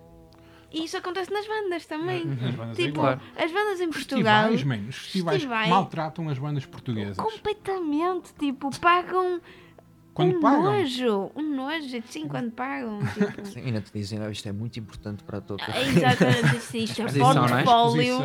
[0.74, 2.22] E isso acontece nas bandas também.
[2.48, 3.20] As bandas é Tipo, igual.
[3.36, 4.88] as bandas em Portugal Festivais, mano.
[4.90, 7.18] Os festivais festivais- maltratam as bandas portuguesas.
[7.18, 9.42] completamente, tipo, pagam
[10.14, 10.64] Quando um pagam.
[10.64, 13.00] nojo, um nojo, sim, quando pagam.
[13.14, 13.46] Tipo.
[13.46, 15.90] Sim, ainda te dizem, "Ah, isto é muito importante para a tua É carreira.
[15.90, 17.64] exatamente isso, isto é é?
[17.64, 18.18] portfólio.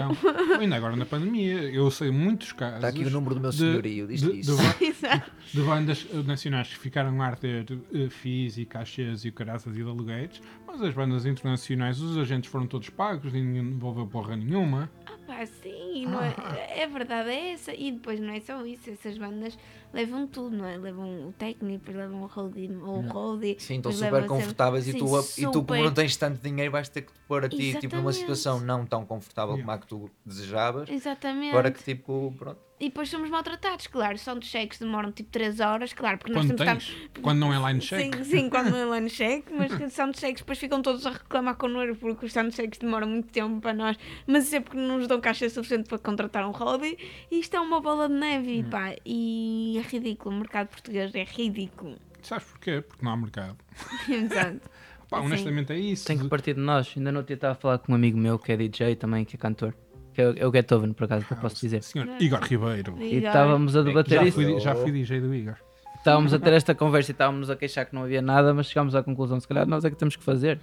[0.61, 4.07] Ainda agora na pandemia, eu sei muitos casos Está aqui o número do meu senhorio,
[4.09, 4.57] diz de, isso.
[4.57, 4.95] de
[5.53, 9.83] de bandas eh, nacionais que ficaram a arder uh, FIIs e cachês e caraças e
[9.83, 14.91] de alugueiros, mas as bandas internacionais, os agentes foram todos pagos ninguém envolveu porra nenhuma.
[15.26, 15.26] Pá,
[15.63, 16.35] sim, não é,
[16.83, 17.75] é verdade, é essa.
[17.75, 19.59] E depois não é só isso, essas bandas
[19.93, 20.77] levam tudo, não é?
[20.77, 24.93] Levam o técnico, depois levam o roadie, o roadie Sim, estão super sempre- confortáveis e,
[24.93, 25.07] Sim, tu,
[25.39, 27.97] e tu, como não tens tanto dinheiro, vais ter que te pôr a ti tipo,
[27.97, 29.65] numa situação não tão confortável Yeah.
[29.65, 31.53] como a que tu desejavas, Exatamente.
[31.53, 32.61] para que tipo, pronto.
[32.79, 34.19] E depois somos maltratados, claro.
[34.19, 37.21] São dos cheques demoram tipo 3 horas, claro, porque Quando nós temos tens, que estar-
[37.23, 38.15] quando não é line check.
[38.17, 41.11] Sim, sim, quando não é line check, mas são de cheques, depois ficam todos a
[41.13, 43.97] reclamar connosco porque os sound cheques demoram muito tempo para nós,
[44.27, 46.97] mas isso é porque não nos dão caixa suficiente para contratar um roadie
[47.31, 48.71] e isto é uma bola de neve, Hum.
[48.71, 51.97] pá, e é ridículo, o mercado português é ridículo.
[52.23, 52.81] Sabes porquê?
[52.81, 53.57] Porque não há mercado.
[54.09, 54.61] Exato.
[55.09, 55.27] Pá, Sim.
[55.27, 56.05] honestamente é isso.
[56.05, 56.93] Tem que partir de nós.
[56.97, 59.39] Ainda não estava a falar com um amigo meu que é DJ também, que é
[59.39, 59.73] cantor.
[60.13, 61.81] Que é, o- é o Beethoven, por acaso, que eu posso dizer.
[61.85, 62.97] Senhor Igor Ribeiro.
[63.01, 64.35] E estávamos a debater Já isso.
[64.35, 65.55] fui, já fui DJ do Igor.
[65.97, 68.97] Estávamos a ter esta conversa e estávamos a queixar que não havia nada, mas chegámos
[68.97, 70.59] à conclusão, se calhar nós é que temos que fazer.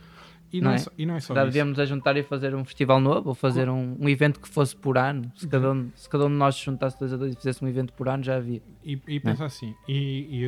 [0.54, 0.76] E Não não, é?
[0.76, 0.78] é?
[0.78, 1.48] só, e não é só Já isso.
[1.52, 4.76] devíamos a juntar e fazer um festival novo ou fazer um, um evento que fosse
[4.76, 5.32] por ano.
[5.36, 7.66] Se cada, um, se cada um de nós se juntasse dois a dois e fizesse
[7.66, 8.62] um evento por ano, já havia.
[8.84, 10.46] E, e pensa assim, e, e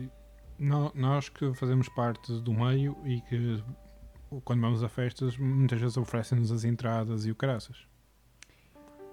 [0.00, 0.08] e
[0.58, 3.62] nó- nós que fazemos parte do meio e que
[4.44, 7.76] quando vamos a festas muitas vezes oferecem-nos as entradas e o caraças.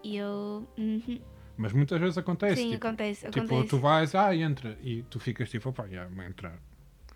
[0.04, 0.66] E eu.
[0.78, 1.20] uhum.
[1.58, 2.62] Mas muitas vezes acontece.
[2.62, 3.70] Sim, tipo, acontece, tipo, acontece.
[3.70, 6.58] tu vais, ah, entra, e tu ficas tipo, opá, já, vou entrar.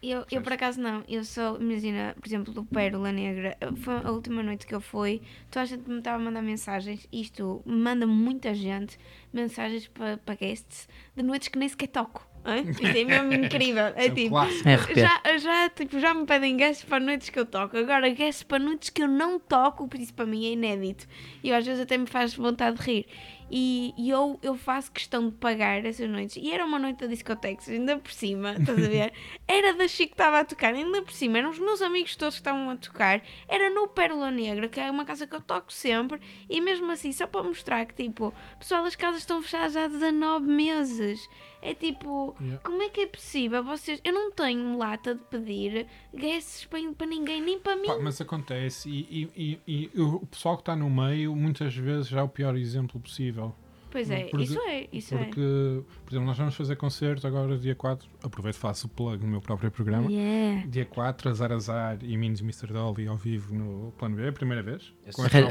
[0.01, 4.11] Eu, eu por acaso não, eu só, imagina, por exemplo, do Pérola Negra, foi a
[4.11, 5.21] última noite que eu fui,
[5.51, 8.97] toda a gente me estava a mandar mensagens, isto manda muita gente
[9.33, 12.25] mensagens para pa guests de noites que nem sequer toco.
[12.45, 12.69] hein?
[12.69, 13.87] Isto é mesmo incrível.
[13.95, 14.35] É tipo.
[14.39, 17.77] É já, já, tipo, já me pedem guests para noites que eu toco.
[17.77, 21.07] Agora, guests para noites que eu não toco, por isso para mim é inédito.
[21.43, 23.05] E às vezes até me faz vontade de rir.
[23.51, 26.35] E, e eu, eu faço questão de pagar essas noites.
[26.37, 29.13] E era uma noite da discoteca, ainda por cima, estás a ver?
[29.47, 31.39] Era da Chico que estava a tocar, ainda por cima.
[31.39, 33.21] Eram os meus amigos todos que estavam a tocar.
[33.47, 36.21] Era no Pérola Negra, que é uma casa que eu toco sempre.
[36.49, 40.45] E mesmo assim, só para mostrar que, tipo, pessoal, as casas estão fechadas há 19
[40.45, 41.27] meses.
[41.61, 42.61] É tipo, Yeah.
[42.63, 43.63] como é que é possível?
[43.63, 47.87] Vocês, eu não tenho lata de pedir guests para, ninguém, nem para mim.
[47.87, 52.07] Pá, mas acontece, e, e- e- e o pessoal que está no meio muitas vezes
[52.07, 53.53] já é o pior exemplo possível.
[53.91, 57.73] Pois é, Porque- isso é, isso Porque, por exemplo, nós vamos fazer concerto agora dia
[57.75, 59.71] 4, aproveito e faço o plug no meu próprio é.
[59.71, 60.09] programa.
[60.11, 60.67] Yeah.
[60.67, 62.67] Dia 4, Azar Azar e Minis Mr.
[62.71, 64.93] Dolly ao vivo no Plano B, a primeira vez.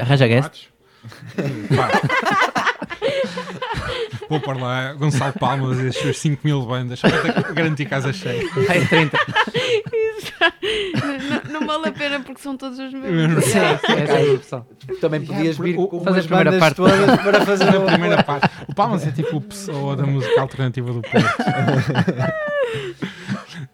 [0.01, 0.49] Arranja-.
[1.75, 1.91] Pá.
[4.29, 8.13] Vou pôr lá Gonçalo Palmas e as suas 5 mil bandas, só para garantir casa
[8.13, 8.43] cheia.
[8.69, 9.17] Ai, 30.
[11.51, 13.43] não, não vale a pena porque são todos os meus.
[13.45, 14.67] Sim, é isso, pessoal.
[15.01, 16.75] Também podias vir o- com fazer a primeira parte.
[16.75, 18.49] todas para fazer A primeira parte.
[18.67, 21.43] O Palmas é tipo o pessoa da música alternativa do Porto.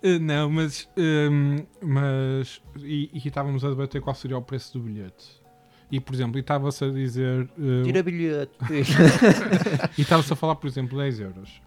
[0.03, 0.87] Eh, Não, mas.
[0.97, 5.43] hum, mas e, e estávamos a debater qual seria o preço do bilhete.
[5.91, 7.47] E, por exemplo, e estava-se a dizer.
[7.59, 8.51] eh, Tira bilhete.
[9.97, 11.61] E estava-se a falar, por exemplo, 10 euros.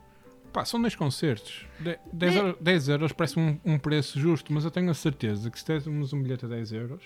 [0.53, 1.67] Pá, são dois concertos.
[1.79, 5.51] De- 10, euros, 10 euros parece um, um preço justo, mas eu tenho a certeza
[5.51, 7.03] que se tivéssemos um bilhete a 10 euros,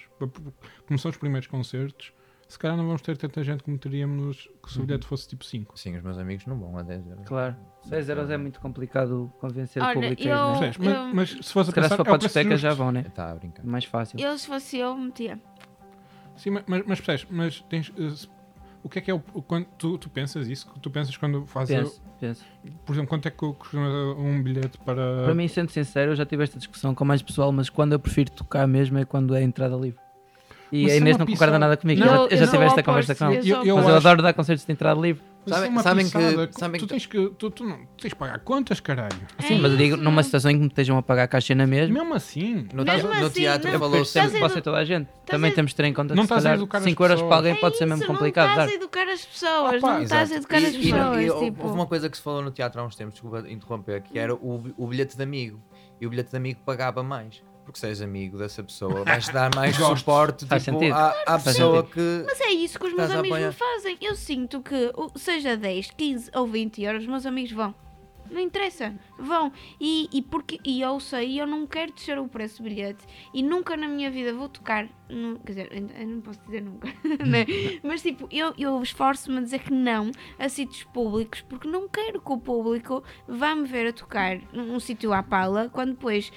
[0.86, 2.12] como são os primeiros concertos,
[2.48, 5.78] se calhar não vamos ter tanta gente como teríamos se o bilhete fosse tipo 5.
[5.78, 7.26] Sim, os meus amigos não vão a 10 euros.
[7.26, 7.56] Claro.
[7.88, 10.58] 6 euros é muito complicado convencer o Olha, público a ir, eu- não é?
[10.60, 10.78] Percebes?
[10.78, 12.18] Mas, eu- mas se fosse Se a calhar pensar, se for é para a o
[12.18, 13.04] discoteca já vão, né?
[13.08, 13.64] Está a brincar.
[13.64, 14.20] Mais fácil.
[14.20, 15.40] Eu, se fosse eu, metia.
[16.42, 17.26] Sim, mas, mas, mas percebes?
[17.30, 18.28] Mas tens, se-
[18.82, 19.20] O que é que é o.
[19.20, 20.68] quando, tu, tu pensas isso?
[20.82, 21.76] Tu pensas quando fazes.
[21.76, 22.44] Penso, penso.
[22.84, 25.22] Por exemplo, quanto é que custa um bilhete para.
[25.24, 28.00] Para mim, sendo sincero, eu já tive esta discussão com mais pessoal, mas quando eu
[28.00, 30.00] prefiro tocar mesmo é quando é entrada livre.
[30.72, 32.00] E Mas a é Inês não concorda nada comigo.
[32.00, 33.42] Não, eu já, eu já tive esta conversa com ela.
[33.42, 35.22] sou Eu- eu Mas eu acho- adoro dar concertos de entrada livre.
[35.44, 37.30] Isso é Sabem- que- sabem tu que- tens que.
[37.30, 39.16] Tu, tu não tu tens de pagar contas, caralho.
[39.40, 40.04] Sim, mas eu digo isso.
[40.04, 41.92] numa situação em que me estejam a pagar a caixa na mesma.
[41.98, 42.68] Mesmo assim.
[42.72, 44.12] No, Mesmo no assim, teatro não- falou-se.
[44.12, 45.08] sempre que possa edu- toda a gente.
[45.26, 47.22] Também a- temos de ter em conta Não que se calhar educar as 5 euros
[47.22, 49.92] para alguém pode ser É mesmo isso, complicado Não estás a educar as pessoas, Opa,
[49.94, 51.22] não estás a educar as E- e- pessoas.
[51.24, 51.62] e houve- tipo...
[51.64, 54.34] Houve uma coisa que se falou no teatro há uns tempos, desculpa interromper, que era
[54.34, 55.60] o, o bilhete de amigo.
[56.00, 57.42] E o bilhete de amigo pagava mais.
[57.64, 60.92] Porque se és amigo dessa pessoa, vais dar mais suporte tipo, sentido.
[60.94, 61.92] à, à pessoa sentido.
[61.94, 62.24] que.
[62.26, 63.96] Mas é isso que os meus amigos me fazem.
[64.00, 67.74] Eu sinto que, o- seja 10, 15 ou 20 euros, os meus amigos vão.
[68.32, 69.52] Não interessa, vão.
[69.80, 73.04] E, e, porque, e eu sei, eu não quero descer o preço do bilhete.
[73.34, 74.88] E nunca na minha vida vou tocar.
[75.08, 76.88] nu- quer dizer, eu não posso dizer nunca.
[77.26, 77.44] né?
[77.84, 82.20] Mas tipo, eu, eu esforço-me a dizer que não a sítios públicos porque não quero
[82.20, 86.32] que o público vá me ver a tocar num, num sítio à pala quando depois,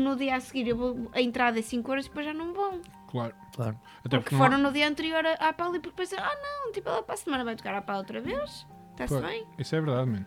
[0.00, 2.52] no dia a seguir, eu vou, a entrada é 5 euros e depois já não
[2.52, 2.80] vão.
[3.10, 3.34] Claro.
[3.54, 3.78] Claro.
[4.04, 6.72] Até Porque há- foram no dia anterior à à pala e porque pensam, ah não,
[6.72, 8.66] tipo, ela para a semana vai tocar à pala outra vez.
[8.92, 9.46] Está-se bem?
[9.58, 10.26] Isso é verdade, mano.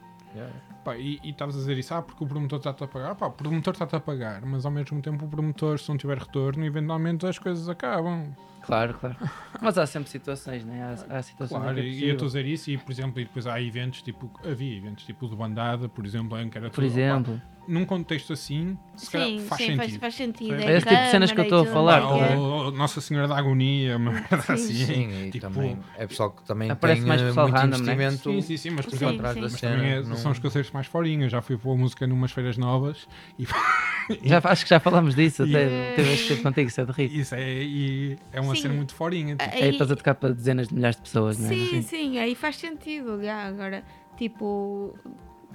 [0.83, 3.15] Pá, e estavas a dizer isso, ah, porque o promotor está-te a pagar.
[3.15, 6.17] Pá, o promotor está-te a pagar, mas ao mesmo tempo o promotor, se não tiver
[6.17, 8.35] retorno, eventualmente as coisas acabam.
[8.61, 9.15] Claro, claro.
[9.61, 10.81] Mas há sempre situações, né?
[11.09, 13.25] Há, há situações Claro, é e eu estou a dizer isso, e por exemplo, e
[13.25, 16.83] depois há eventos tipo, havia eventos tipo de bandada, por exemplo, em que era Por
[16.83, 17.35] exemplo.
[17.35, 19.77] opá, num contexto assim, se calhar Sim, faz sim, sentido.
[19.77, 20.53] faz, faz sentido.
[20.55, 22.37] É É esse tipo de cenas que eu estou a falar, tudo, Ou, é?
[22.37, 24.73] ou Nossa Senhora da Agonia, uma merda assim.
[24.73, 27.93] Sim, e tipo, também é pessoal que também Aparece tem mais pessoal muito random, né?
[27.93, 29.41] investimento Sim, sim, sim, mas por Sim, exemplo, sim.
[29.41, 31.31] da mas também é- não- são os concertos mais forinhos.
[31.31, 33.07] Já fui pôr música numas feiras novas
[33.37, 33.45] e
[34.23, 36.91] Já, acho que já falámos disso, E- até teve este tempo contigo, isso é de
[36.91, 37.15] rir.
[37.19, 38.61] isso é, e é uma Sim.
[38.63, 39.35] cena muito forinha.
[39.35, 41.49] tipo, Aí estás a tocar para dezenas de milhares de pessoas, não é?
[41.49, 43.21] Sim, sim, aí faz sentido.
[43.23, 43.83] Já, agora,
[44.17, 44.97] tipo,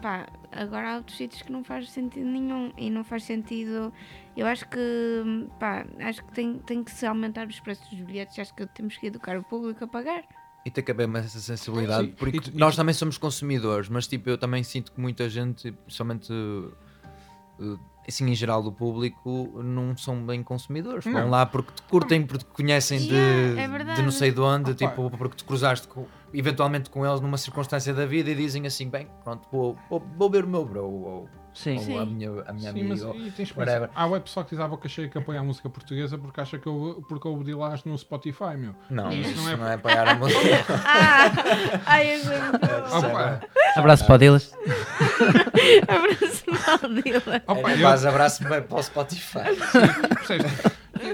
[0.01, 2.73] pá, agora há outros sítios que não faz sentido nenhum.
[2.77, 3.93] E não faz sentido.
[4.37, 4.79] Eu acho que,
[5.59, 8.39] pá, acho que tem, tem que se aumentar os preços dos bilhetes.
[8.39, 10.23] Acho que temos que educar o público a pagar.
[10.65, 13.17] E tem que haver mais essa sensibilidade, Sim, porque e e nós tu- também somos
[13.17, 16.33] consumidores, mas tipo, eu também sinto que muita gente, somente
[18.07, 21.05] assim em geral do público, não são bem consumidores.
[21.05, 21.31] Vão Não.
[21.31, 24.71] lá porque te curtem, porque te conhecem de, Yeah, é de não sei de onde,
[24.73, 24.75] Opa.
[24.89, 28.89] tipo, porque te cruzaste com- eventualmente com eles numa circunstância da vida e dizem assim,
[28.89, 31.77] bem, pronto, vou, vou, vou ver o meu bro, ou, Sim.
[31.79, 31.99] ou Sim.
[31.99, 33.19] a minha, a minha Sim, mas amiga.
[33.19, 33.89] ou- e tens que whatever.
[33.95, 36.59] há web pessoal que diz à boca cheia que apoia a música portuguesa porque acha
[36.59, 38.75] que eu, porque eu obedilás no Spotify, meu.
[38.91, 40.39] Não, Isso isso não é- não é pagar a música.
[40.85, 41.33] Ah!
[41.87, 42.21] Ai, eu.
[42.99, 43.41] Opa,
[43.77, 44.53] Abraço para o Dilas.
[45.89, 47.43] Abraço mal dele.
[47.47, 49.39] opa, É, eu, faz abraço para o Spotify.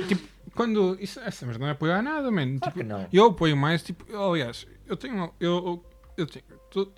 [0.08, 0.22] tipo,
[0.54, 0.96] quando.
[1.00, 2.58] Isso, essa mas não é apoiar nada, mano.
[2.60, 3.06] Tipo, não.
[3.12, 5.32] Eu apoio mais, tipo, aliás, eu tenho.
[5.40, 5.84] Eu,
[6.16, 6.44] eu, tenho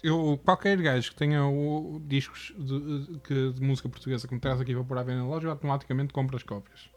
[0.02, 4.61] eu- qualquer gajo que tenha o, discos de, de- de música portuguesa que me traz
[4.61, 6.88] aqui para pôr à venda na loja, eu automaticamente compro as cópias.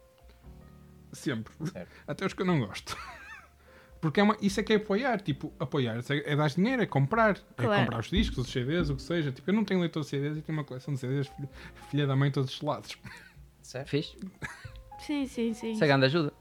[1.14, 1.54] Sempre.
[1.72, 1.90] Certo.
[2.08, 2.96] Até os que eu não gosto.
[4.02, 6.86] Porque é uma, isso é que é apoiar, tipo, apoiar é, é dar dinheiro, é
[6.86, 7.82] comprar, é Claro.
[7.82, 9.32] comprar os discos, os CDs, o que seja.
[9.32, 11.50] Tipo, eu não tenho leitor de CDs e tenho uma coleção de CDs, filha,
[11.90, 12.98] filha da mãe, todos selados.
[13.62, 13.90] Certo?
[13.90, 14.16] Fiz?
[15.00, 15.72] Sim, sim, sim.
[15.74, 16.34] Isso é grande ajuda.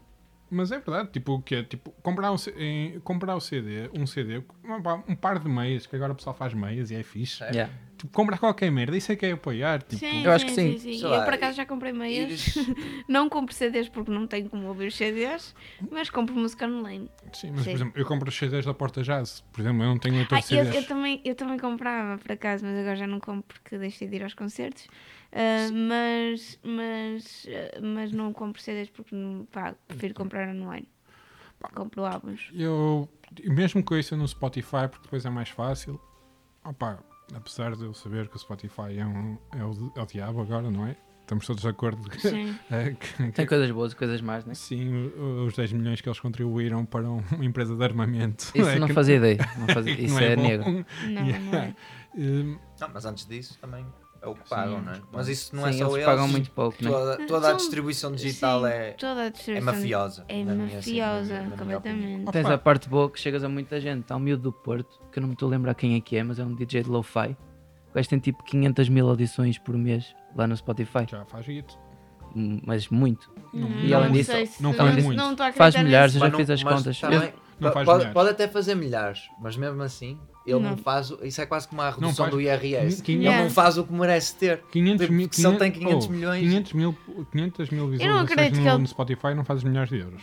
[0.50, 1.62] Mas é verdade, tipo, o que é?
[1.64, 5.96] Tipo, comprar, um, em- comprar o CD, um CD, um, um par de meias, que
[5.96, 7.38] agora o pessoal faz meias e é fixe.
[7.38, 7.52] Certo.
[7.54, 7.72] Yeah.
[7.98, 9.82] Tipo, comprar qualquer merda, isso é que é apoiar.
[9.82, 10.78] Tipo, Sim, Eu acho que sim.
[10.78, 10.98] sim.
[10.98, 12.30] Sei Eu lá, por acaso já comprei meias.
[12.30, 12.68] Ires-
[13.08, 15.54] Não compro CDs porque não tenho como ouvir os CDs,
[15.90, 17.10] mas compro música online.
[17.32, 17.70] sim, mas Sim.
[17.70, 20.36] por exemplo, eu compro os CDs da Porta Jazz, por exemplo, eu não tenho leitor
[20.36, 20.76] Ah, de eu, CDs.
[20.76, 24.16] eu também, eu também comprava por acaso, mas agora já não compro porque deixei de
[24.16, 24.86] ir aos concertos.
[25.32, 30.88] Ah, mas, mas, ah, mas não compro CDs porque não, pá, prefiro comprar online.
[31.74, 32.50] Compro álbuns.
[32.54, 33.08] Eu,
[33.44, 36.00] mesmo eu ouça no Spotify, porque depois é mais fácil,
[36.64, 36.98] opá,
[37.34, 40.70] apesar de eu saber que o Spotify é, um, é, o, é o diabo agora,
[40.70, 40.96] não é?
[41.22, 42.56] Estamos todos de acordo que, Sim.
[42.70, 44.54] é, que- Tem que- coisas boas e coisas más, né?
[44.54, 48.44] sim, o- os 10 milhões que eles contribuíram para um- uma empresa de armamento.
[48.54, 49.38] Isso é não que- fazia ideia.
[49.58, 50.42] Não fazia, isso não é, bom.
[50.42, 50.86] negro.
[51.08, 51.74] Não, não é.
[52.16, 53.84] Hum, Não, mas antes disso também
[54.26, 55.00] é o que pagam, Sim, não é?
[55.12, 56.04] Mas isso não Sim, é só eles eles.
[56.06, 56.90] pagam muito pouco, né?
[56.90, 60.24] Toda, toda a distribuição digital Sim, é, toda a é distribuição mafiosa.
[60.28, 62.32] É na minha- assim, mafiosa, completamente.
[62.32, 64.12] Tens a parte boa que chegas a muita gente.
[64.12, 66.16] Há um miúdo do Porto, que eu não me estou a lembrar quem é que
[66.16, 67.36] é, mas é um DJ de lo-fi.
[67.90, 71.06] O gajo tem tipo 500 mil audições por mês lá no Spotify.
[71.08, 71.78] já faz isso.
[72.34, 73.30] Hum, Mas muito.
[73.54, 75.16] Não, E além disso, não faz muito.
[75.18, 77.00] não Faz milhares, eu já fiz as contas.
[77.00, 80.76] também- Não faz pode, pode até fazer milhares, mas mesmo assim Ele não, Não.
[80.76, 83.02] faz, o- isso é quase como a redução faz- do IRS.
[83.02, 83.42] Quin- Ele Yeah.
[83.42, 84.62] não faz o que merece ter.
[84.70, 86.98] 500 Tipo, mil, se ele tem 500 500 oh, milhões- 500 mil,
[87.32, 90.22] 500 mil visualizações no, ele- no Spotify não fazes milhares de euros.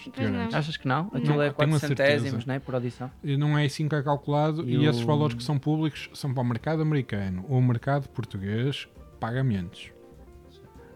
[0.54, 1.08] Achas que não?
[1.14, 2.44] Aquilo Não, é tenho 4 a centésimos, certeza.
[2.48, 2.60] não é?
[2.60, 3.12] Por audição.
[3.24, 6.10] E Não é assim que é calculado E e, esses o- valores que são públicos
[6.14, 7.46] são para o mercado americano.
[7.50, 8.88] O mercado português
[9.20, 9.92] paga menos.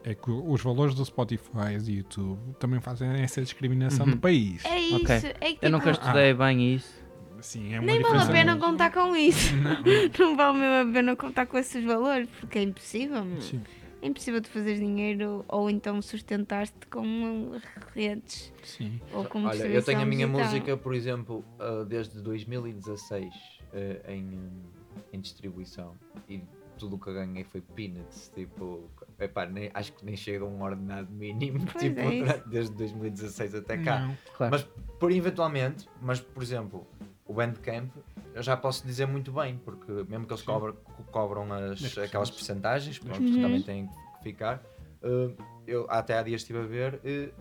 [0.03, 4.13] É que os valores do Spotify e do YouTube também fazem essa discriminação Uhum.
[4.13, 4.63] do país.
[4.63, 4.95] É isso.
[4.95, 5.15] Ok.
[5.41, 7.05] É que Eu nunca tipo, estudei bem isso.
[7.41, 9.53] Sim, é nem vale a pena muito- contar com isso.
[9.55, 9.77] Não,
[10.29, 13.23] Não vale mesmo a pena contar com esses valores, porque é impossível.
[13.41, 13.61] sim,
[14.01, 17.51] É impossível tu fazeres dinheiro ou então sustentar-te com
[17.95, 18.99] redes sim.
[19.11, 20.45] ou com Olha, eu tenho a minha digital.
[20.47, 23.25] música, por exemplo, uh, desde 2016
[23.73, 24.49] uh, em, um,
[25.13, 25.95] em distribuição
[26.29, 26.41] e
[26.77, 28.31] tudo o que eu ganhei foi peanuts.
[28.35, 28.87] Tipo,
[29.19, 33.55] epá, nem, acho que nem chega a um ordenado mínimo Pois tipo, é desde 2016
[33.55, 34.01] até cá.
[34.01, 34.17] Não.
[34.35, 34.51] Claro.
[34.51, 34.63] Mas
[34.99, 36.85] por eventualmente, mas por exemplo,
[37.27, 37.91] o Bandcamp
[38.33, 42.29] eu já posso dizer muito bem, porque mesmo que eles cobram, co- cobram as, aquelas
[42.29, 42.99] percentagens.
[42.99, 43.41] percentagens, pronto, Uhum.
[43.41, 44.61] também têm que ficar.
[45.03, 45.35] uh,
[45.65, 47.33] eu até há dias estive a ver, uh,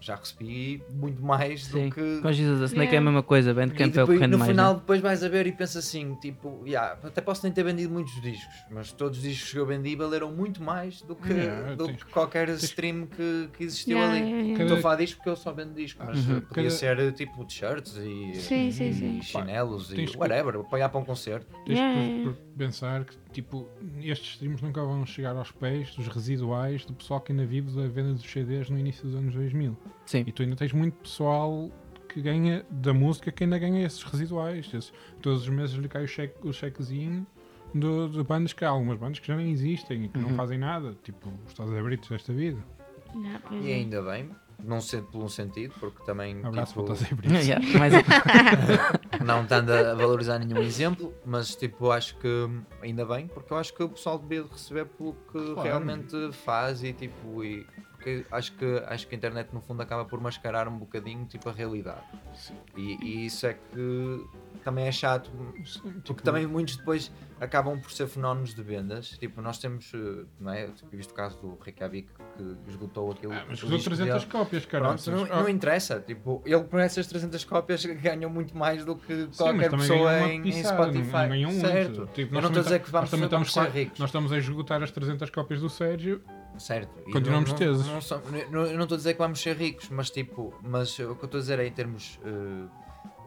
[0.00, 1.88] já recebi muito mais Sim.
[1.88, 2.20] do que.
[2.20, 3.04] Com Jesus, a Snake é a Yeah.
[3.10, 3.50] mesma coisa.
[3.50, 4.50] E Bandcamp é o que depois, rende no mais.
[4.50, 4.80] final né?
[4.80, 8.20] depois vais a ver e pensas assim, tipo, yeah, até posso nem ter vendido muitos
[8.20, 11.86] discos, mas todos os discos que eu vendi valeram muito mais do que, Yeah, do
[11.86, 14.22] tens- que qualquer stream que, que existiu Yeah, ali.
[14.24, 14.52] yeah, yeah.
[14.58, 16.38] Cada- Estou a falar disto porque eu só vendo discos, mas Uhum.
[16.38, 19.22] uh, podia Cada- ser tipo t-shirts e, Sim, sim, e sim.
[19.22, 21.46] chinelos Tens e que- whatever, apoiar para um concerto.
[21.64, 22.00] Tens Yeah,
[22.32, 23.68] que pensar que tipo,
[24.02, 27.86] estes streams nunca vão chegar aos pés dos residuais do pessoal que ainda vive da
[27.86, 29.76] venda dos CDs no início dos anos 2000.
[30.06, 30.24] Sim.
[30.26, 31.70] E tu ainda tens muito pessoal
[32.08, 34.66] que ganha da música que ainda ganha esses residuais.
[34.72, 37.26] Esses- todos os meses lhe cai o, cheque, o chequezinho
[37.74, 40.36] do- de bandas que há algumas bandas que já nem existem e que não Uhum.
[40.36, 42.58] fazem nada, tipo os Estados Britos desta vida.
[43.48, 43.74] Pois E é.
[43.74, 44.30] ainda bem,
[44.62, 47.46] não sei por um sentido, porque também Um abraço tipo, para os Estados Britos.
[47.46, 49.24] Yeah, um.
[49.24, 52.28] não estando a valorizar nenhum exemplo, mas tipo, acho que
[52.82, 55.62] ainda bem, porque eu acho que o pessoal devia de receber pelo que Claro.
[55.62, 57.66] realmente faz e tipo, e,
[58.06, 61.48] porque acho que, acho que a internet no fundo acaba por mascarar um bocadinho tipo
[61.48, 62.04] a realidade.
[62.76, 64.24] E, e isso é que
[64.62, 65.30] também é chato,
[65.64, 67.10] Sim, porque tipo, também muitos depois
[67.40, 69.10] acabam por ser fenómenos de vendas.
[69.18, 70.68] Tipo, nós temos, eh, não é?
[70.92, 73.32] Visto o caso do Reykjavik que esgotou aquilo.
[73.32, 74.26] Ah, mas disco 300 dele.
[74.32, 74.64] cópias.
[74.66, 76.00] Pronto, não, não interessa.
[76.00, 80.42] Tipo, ele por essas 300 cópias ganhou muito mais do que qualquer pessoa em, em
[80.42, 81.44] pisada, não- Spotify.
[81.44, 81.60] muito.
[81.60, 82.08] certo.
[82.14, 83.98] Tipo, eu não estou a dizer que vamos, estamos ser qua- ricos.
[83.98, 86.22] Nós estamos a esgotar as 300 cópias do Sérgio.
[86.58, 86.90] Certo.
[87.06, 87.86] E Continuamos não, tesos.
[87.86, 90.90] Não, não, não- eu não estou a dizer que vamos ser ricos, mas tipo, mas
[90.98, 92.66] o que eu estou a dizer é em termos eh,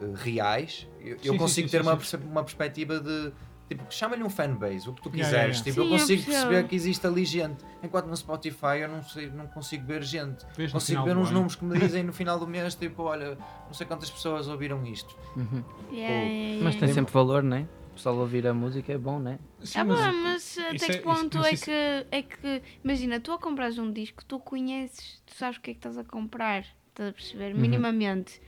[0.01, 1.97] eh, reais, eu, eu Sim, consigo sim, ter sim, uma, sim.
[1.97, 3.31] perce- uma perspectiva de.
[3.69, 5.31] Tipo, chama-lhe um fanbase, o que tu quiseres.
[5.31, 5.63] yeah, yeah.
[5.63, 7.63] Tipo, eu Sim, eu consigo perceber que existe ali gente.
[7.83, 10.43] Enquanto no Spotify eu não, sei, não consigo ver gente.
[10.57, 11.33] Vês Consigo ver uns ano.
[11.33, 13.37] números que me dizem no final do mês, tipo, olha,
[13.67, 15.15] não sei quantas pessoas ouviram isto.
[15.35, 15.63] Uhum.
[15.91, 17.67] Yeah, yeah, Mas tem sempre valor, né?
[17.78, 19.37] O pessoal ouvir a música é bom, né?
[19.63, 21.71] Sim, Ah, mas- pá, mas até isso que é- isso- ponto mas é, isso- que,
[22.11, 22.61] é que.
[22.83, 25.97] Imagina, tu a comprares um disco, tu conheces, tu sabes o que é que estás
[25.97, 27.53] a comprar, estás a perceber?
[27.53, 27.59] Uhum.
[27.61, 28.41] Minimamente.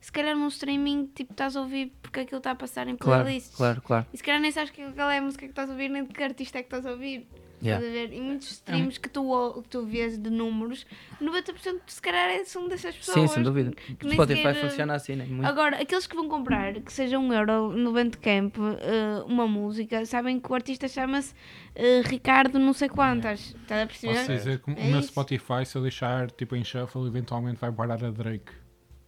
[0.00, 3.24] Se calhar num streaming, tipo, estás a ouvir porque aquilo está a passar em Claro,
[3.24, 3.56] playlists.
[3.56, 4.06] claro, claro.
[4.12, 6.04] E se calhar nem sabes que aquela é a música que estás a ouvir, nem
[6.04, 7.26] de que artista é que estás a ouvir.
[7.62, 7.84] Yeah.
[7.84, 8.12] Estás a ver?
[8.16, 10.86] E muitos streams que, tu, ou- que tu vês de números,
[11.20, 13.28] 90% se calhar é- são dessas pessoas.
[13.30, 13.72] Sim, sem dúvida.
[13.72, 15.24] que Spotify sequer- funciona assim, né?
[15.24, 15.46] Muito.
[15.46, 20.38] Agora, aqueles que vão comprar, que seja um euro no Bandcamp, eh, uma música, sabem
[20.38, 21.34] que o artista chama-se
[21.74, 23.54] eh, Ricardo não sei quantas.
[23.62, 24.14] Estás a perceber?
[24.14, 25.08] Posso dizer que o É meu isso.
[25.08, 28.52] Spotify, se eu deixar tipo em shuffle, eventualmente vai parar a Drake.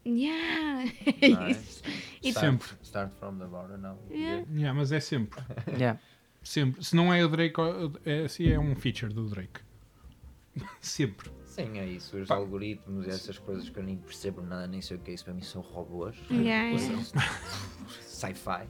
[0.07, 0.91] Yeah.
[1.21, 1.51] É?
[1.51, 1.83] Isso.
[2.23, 2.69] E Start, Sempre.
[2.83, 3.99] start from the bottom, não.
[4.11, 4.45] Yeah.
[4.53, 5.41] Yeah, mas é sempre.
[5.79, 5.99] Yeah.
[6.43, 6.83] Sempre.
[6.85, 7.55] Se não é o Drake,
[8.05, 9.61] é, se é um feature do Drake.
[10.81, 11.31] sempre.
[11.45, 12.17] Sim, é isso.
[12.17, 12.37] Os Pá.
[12.37, 15.25] algoritmos e essas coisas que eu nem percebo nada, nem sei o que é isso,
[15.25, 16.17] para mim são robôs.
[16.31, 17.05] Yeah, yeah.
[18.03, 18.69] Sci-fi.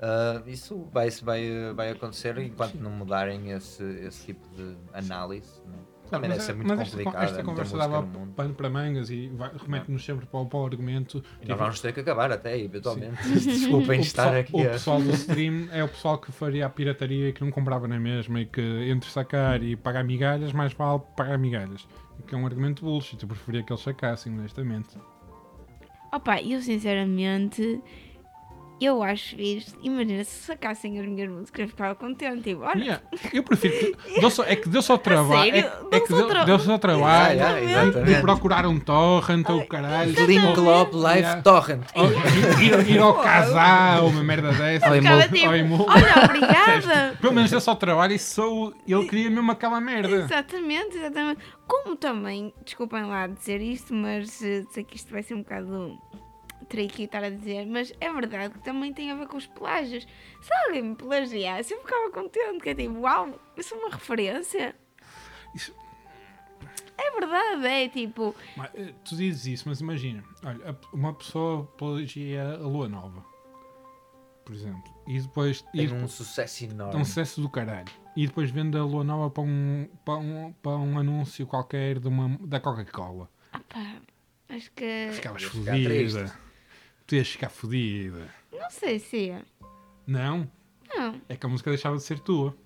[0.00, 5.62] Ah, isso vai, vai, vai acontecer enquanto não mudarem esse, esse tipo de análise.
[5.66, 5.99] não?
[6.10, 7.22] Também Mas deve é- ser muito mas esta, complicado.
[7.22, 9.30] esta é muita conversa dava pano para mangas e
[9.62, 11.18] remete-nos sempre para, o- para o argumento.
[11.18, 13.14] E tipo, nós vamos ter que acabar até, eventualmente.
[13.28, 16.68] o Desculpem estar pessoal, aqui o pessoal do stream é o pessoal que faria a
[16.68, 18.60] pirataria e que não comprava na mesma e que
[18.90, 21.86] entre sacar e pagar migalhas, mais vale pagar migalhas.
[22.26, 23.22] Que é um argumento bullshit.
[23.22, 24.98] Eu preferia que eles sacassem, honestamente.
[26.12, 27.80] Opa, eu sinceramente,
[28.80, 29.78] eu acho isto.
[29.82, 32.42] Imagina, se sacassem as minhas músicas, eu ficava contente.
[32.42, 33.02] Tipo, olha, Yeah,
[33.32, 33.96] Eu prefiro que.
[34.20, 35.54] Deu só, é que deu só trabalho.
[35.54, 37.40] É, é Deu que só deu, tra- deu só trabalho.
[37.92, 40.12] De- de, procurar um torrent ou o caralho.
[40.26, 41.42] Link Club Live Yeah.
[41.42, 41.82] Torrent.
[41.94, 42.06] Ou
[42.62, 44.88] ir, ir ao casar ou uma merda dessa.
[44.88, 47.16] Ou ficava emo- tipo, emo- olha, obrigada.
[47.20, 48.72] Pelo menos deu só trabalho e sou.
[48.86, 50.08] Ele queria mesmo aquela merda.
[50.08, 51.40] Exatamente, exatamente.
[51.66, 55.96] Como também, desculpem lá dizer isto, mas eh, sei que isto vai ser um bocado
[56.70, 60.06] tricky estar a dizer, mas é verdade que também tem a ver com os plágios.
[60.40, 64.74] Se alguém me plagiasse, eu ficava contente, que é tipo, uau, isso é uma referência.
[65.54, 65.74] Isso-
[66.96, 72.54] É verdade, é tipo, Mas, eh, Tu dizes isso, mas imagina, olha, uma pessoa plagia
[72.54, 73.24] a Lua Nova,
[74.44, 77.00] por exemplo, e depois e Tem depois- um sucesso é enorme.
[77.00, 80.72] um sucesso do caralho, e depois vende a Lua Nova para um, para um, para
[80.76, 83.28] um anúncio qualquer de uma, da Coca-Cola.
[83.52, 83.96] ah pá,
[84.50, 85.08] acho que.
[85.12, 86.49] Ficavas fodida.
[87.10, 88.28] Tu ias ficar fodida.
[88.52, 89.42] Não sei se é.
[90.06, 90.48] Não?
[90.94, 91.20] Não.
[91.28, 92.56] É que a música deixava de ser tua.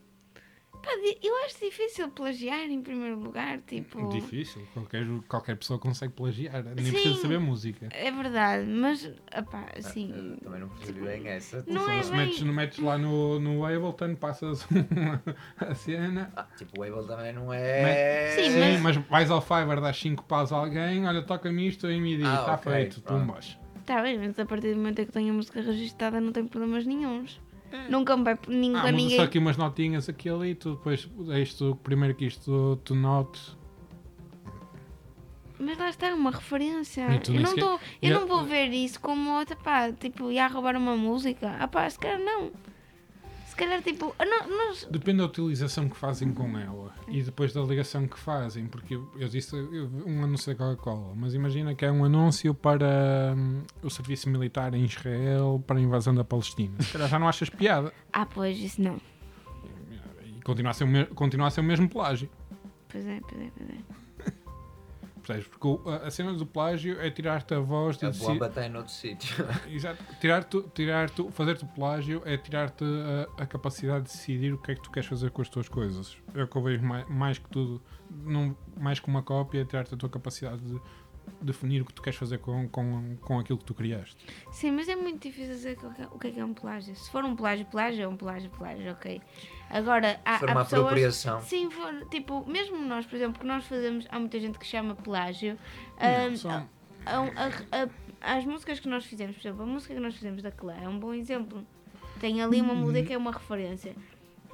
[0.70, 0.90] Pá,
[1.22, 4.06] eu acho difícil plagiar em primeiro lugar, tipo.
[4.10, 4.60] Difícil.
[4.74, 6.62] Qualquer, qualquer pessoa consegue plagiar.
[6.62, 6.92] Nem Sim.
[6.92, 7.88] precisa saber música.
[7.90, 10.12] É verdade, mas, ah assim.
[10.12, 11.64] Eu Também não percebi bem essa.
[11.66, 12.20] Não é Se bem.
[12.26, 14.68] metes, metes lá no, no Ableton, passas
[15.56, 16.30] a cena.
[16.36, 18.32] Ah, tipo, o Abel também não é.
[18.36, 21.88] Sim, Sim, mas- mas vais ao Fiverr, dás 5 paus a alguém, olha, toca-me isto
[21.88, 23.20] em MIDI, Ah, está ok, feito, pronto.
[23.26, 23.63] tumbas.
[23.84, 26.48] Tá bem, mas a partir do momento em que tenho a música registada não tenho
[26.48, 27.40] problemas nenhuns.
[27.90, 29.16] Nunca me vai nunca Ah, ninguém.
[29.16, 31.08] só aqui umas notinhas aqui e ali, tu depois
[31.42, 33.56] isto, primeiro que isto tu notes.
[35.58, 37.02] Mas lá está, uma referência.
[37.28, 40.96] Eu não, tô, eu não vou ver isso como outra pá, tipo, ia roubar uma
[40.96, 41.56] música.
[41.58, 42.50] Ah pá, se calhar não.
[43.54, 44.90] Se calhar tipo, não.
[44.90, 49.08] Depende da utilização que fazem com ela e depois da ligação que fazem, porque eu,
[49.16, 53.62] eu disse eu- um anúncio da Coca-Cola, mas imagina que é um anúncio para hum,
[53.82, 56.74] o serviço militar em Israel para a invasão da Palestina.
[56.82, 59.00] Se calhar já não achas piada Ah, pois, isso não.
[60.24, 62.28] e continua a ser o, me- continua a ser o mesmo plágio.
[62.88, 64.03] Pois é, pois é, pois é.
[65.26, 65.48] Percebes?
[65.48, 68.66] Porque o- a, a cena do plágio é tirar-te a voz de A bomba está
[68.66, 69.44] em outro sítio.
[69.68, 70.02] Exato.
[70.20, 72.84] Tirar-te, tirar-te, fazer-te plágio é tirar-te
[73.38, 75.68] a, a capacidade de decidir o que é que tu queres fazer com as tuas
[75.68, 76.16] coisas.
[76.34, 77.80] É o que eu vejo mais, mais que tudo,
[78.10, 80.80] não, mais que uma cópia, é tirar-te a tua capacidade de
[81.40, 84.26] definir o que tu queres fazer com, com, com aquilo que tu criaste.
[84.52, 86.52] Sim, mas é muito difícil dizer o que é- o que é que é um
[86.52, 86.94] plágio.
[86.94, 89.22] Se for um plágio, plágio é um plágio, plágio, ok.
[89.70, 90.82] Agora, há, há uma pessoas.
[90.82, 91.40] apropriação.
[91.42, 94.94] Sim, for, tipo, mesmo nós, por exemplo, que nós fazemos, há muita gente que chama
[94.94, 95.58] plágio.
[96.48, 96.66] Não,
[97.06, 97.20] a-
[97.76, 100.50] a- a- as músicas que nós fizemos, por exemplo, a música que nós fizemos da
[100.50, 101.64] Clã é um bom exemplo.
[102.20, 103.94] Tem ali uma música que é uma referência.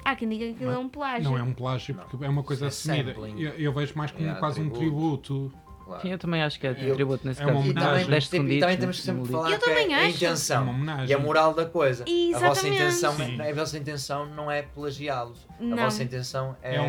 [0.03, 1.23] Há quem diga que aquilo é um plágio.
[1.29, 3.11] Não é um plágio, porque é uma coisa é assumida.
[3.37, 5.53] Eu, eu vejo mais como É, quase um tributo.
[5.85, 6.01] Claro.
[6.01, 7.59] Sim, eu também acho que é eu- tributo nesse é caso.
[7.67, 10.67] E também, e também temos que sempre falar Eu que é a intenção
[11.01, 12.03] É e a moral da coisa.
[12.03, 12.75] A vossa Exatamente.
[12.75, 13.41] intenção, Sim.
[13.41, 15.47] a vossa intenção não é plagiá-los.
[15.59, 16.77] A vossa intenção é, É.
[16.77, 16.81] É,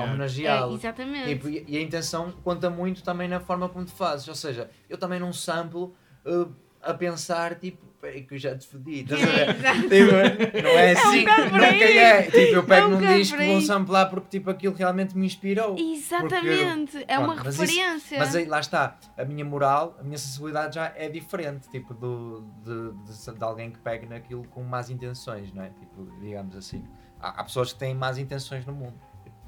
[0.00, 0.80] homenageá-los.
[0.80, 1.28] exatamente.
[1.28, 4.26] Tipo, e, e a intenção conta muito também na forma como tu fazes.
[4.28, 5.94] Ou seja, eu também não samplo
[6.26, 6.52] uh,
[6.82, 9.00] a pensar, tipo, peraí que eu já te fodi.
[9.00, 9.54] Estás a ver?
[9.82, 11.98] Tipo, não é assim, por nunca aí.
[11.98, 12.22] é.
[12.22, 15.76] Tipo, eu É pego um num disco vou samplar porque tipo, aquilo realmente me inspirou.
[15.78, 17.04] Exatamente.
[17.08, 18.18] é uma Pronto, mas isso- referência.
[18.18, 22.42] Mas aí lá está, a minha moral, a minha sensibilidade já é diferente, tipo, do,
[22.64, 25.68] de, de, de alguém que pega naquilo com más intenções, não é?
[25.70, 26.84] Tipo, digamos assim.
[27.20, 28.94] Há, há pessoas que têm más intenções no mundo.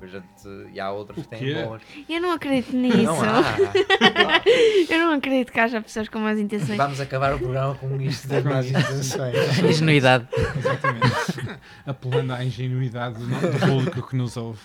[0.02, 1.82] A gente- e há outras O que têm boas.
[2.08, 3.02] Eu não acredito nisso.
[3.02, 3.42] Não há.
[4.88, 6.76] Eu não acredito que haja pessoas com más intenções.
[6.78, 9.34] Vamos acabar o programa com isto das más intenções.
[9.62, 10.26] Ingenuidade.
[10.56, 11.60] Exatamente.
[11.86, 14.60] Apelando à ingenuidade do, do público que nos ouve.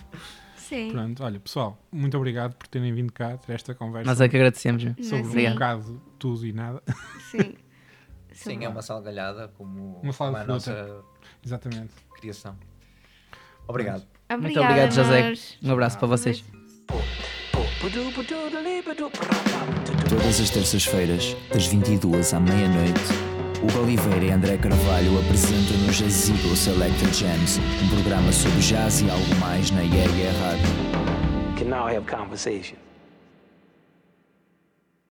[0.56, 0.90] Sim.
[0.92, 4.36] Pronto, olha, pessoal, muito obrigado por terem vindo cá ter esta conversa Nós é que
[4.36, 4.82] agradecemos.
[5.02, 5.54] sobre um Obrigado.
[5.54, 6.82] bocado tudo e nada.
[7.30, 7.56] Sim.
[8.34, 11.04] Sim, é uma salgalhada como, Uma como a nossa
[11.46, 11.94] Exatamente.
[12.20, 12.58] criação.
[13.68, 14.06] Obrigado.
[14.32, 15.34] Muito Obrigada, obrigado, José.
[15.64, 16.44] Um abraço para vocês.
[20.10, 23.02] Todas as terças-feiras, das 22 à meia-noite,
[23.62, 29.02] Hugo Oliveira e André Carvalho apresentam no Jazz Eagle Selected Jams, um programa sobre jazz
[29.02, 31.16] e algo mais na Yeah Rádio.
[31.56, 32.78] can now have conversation.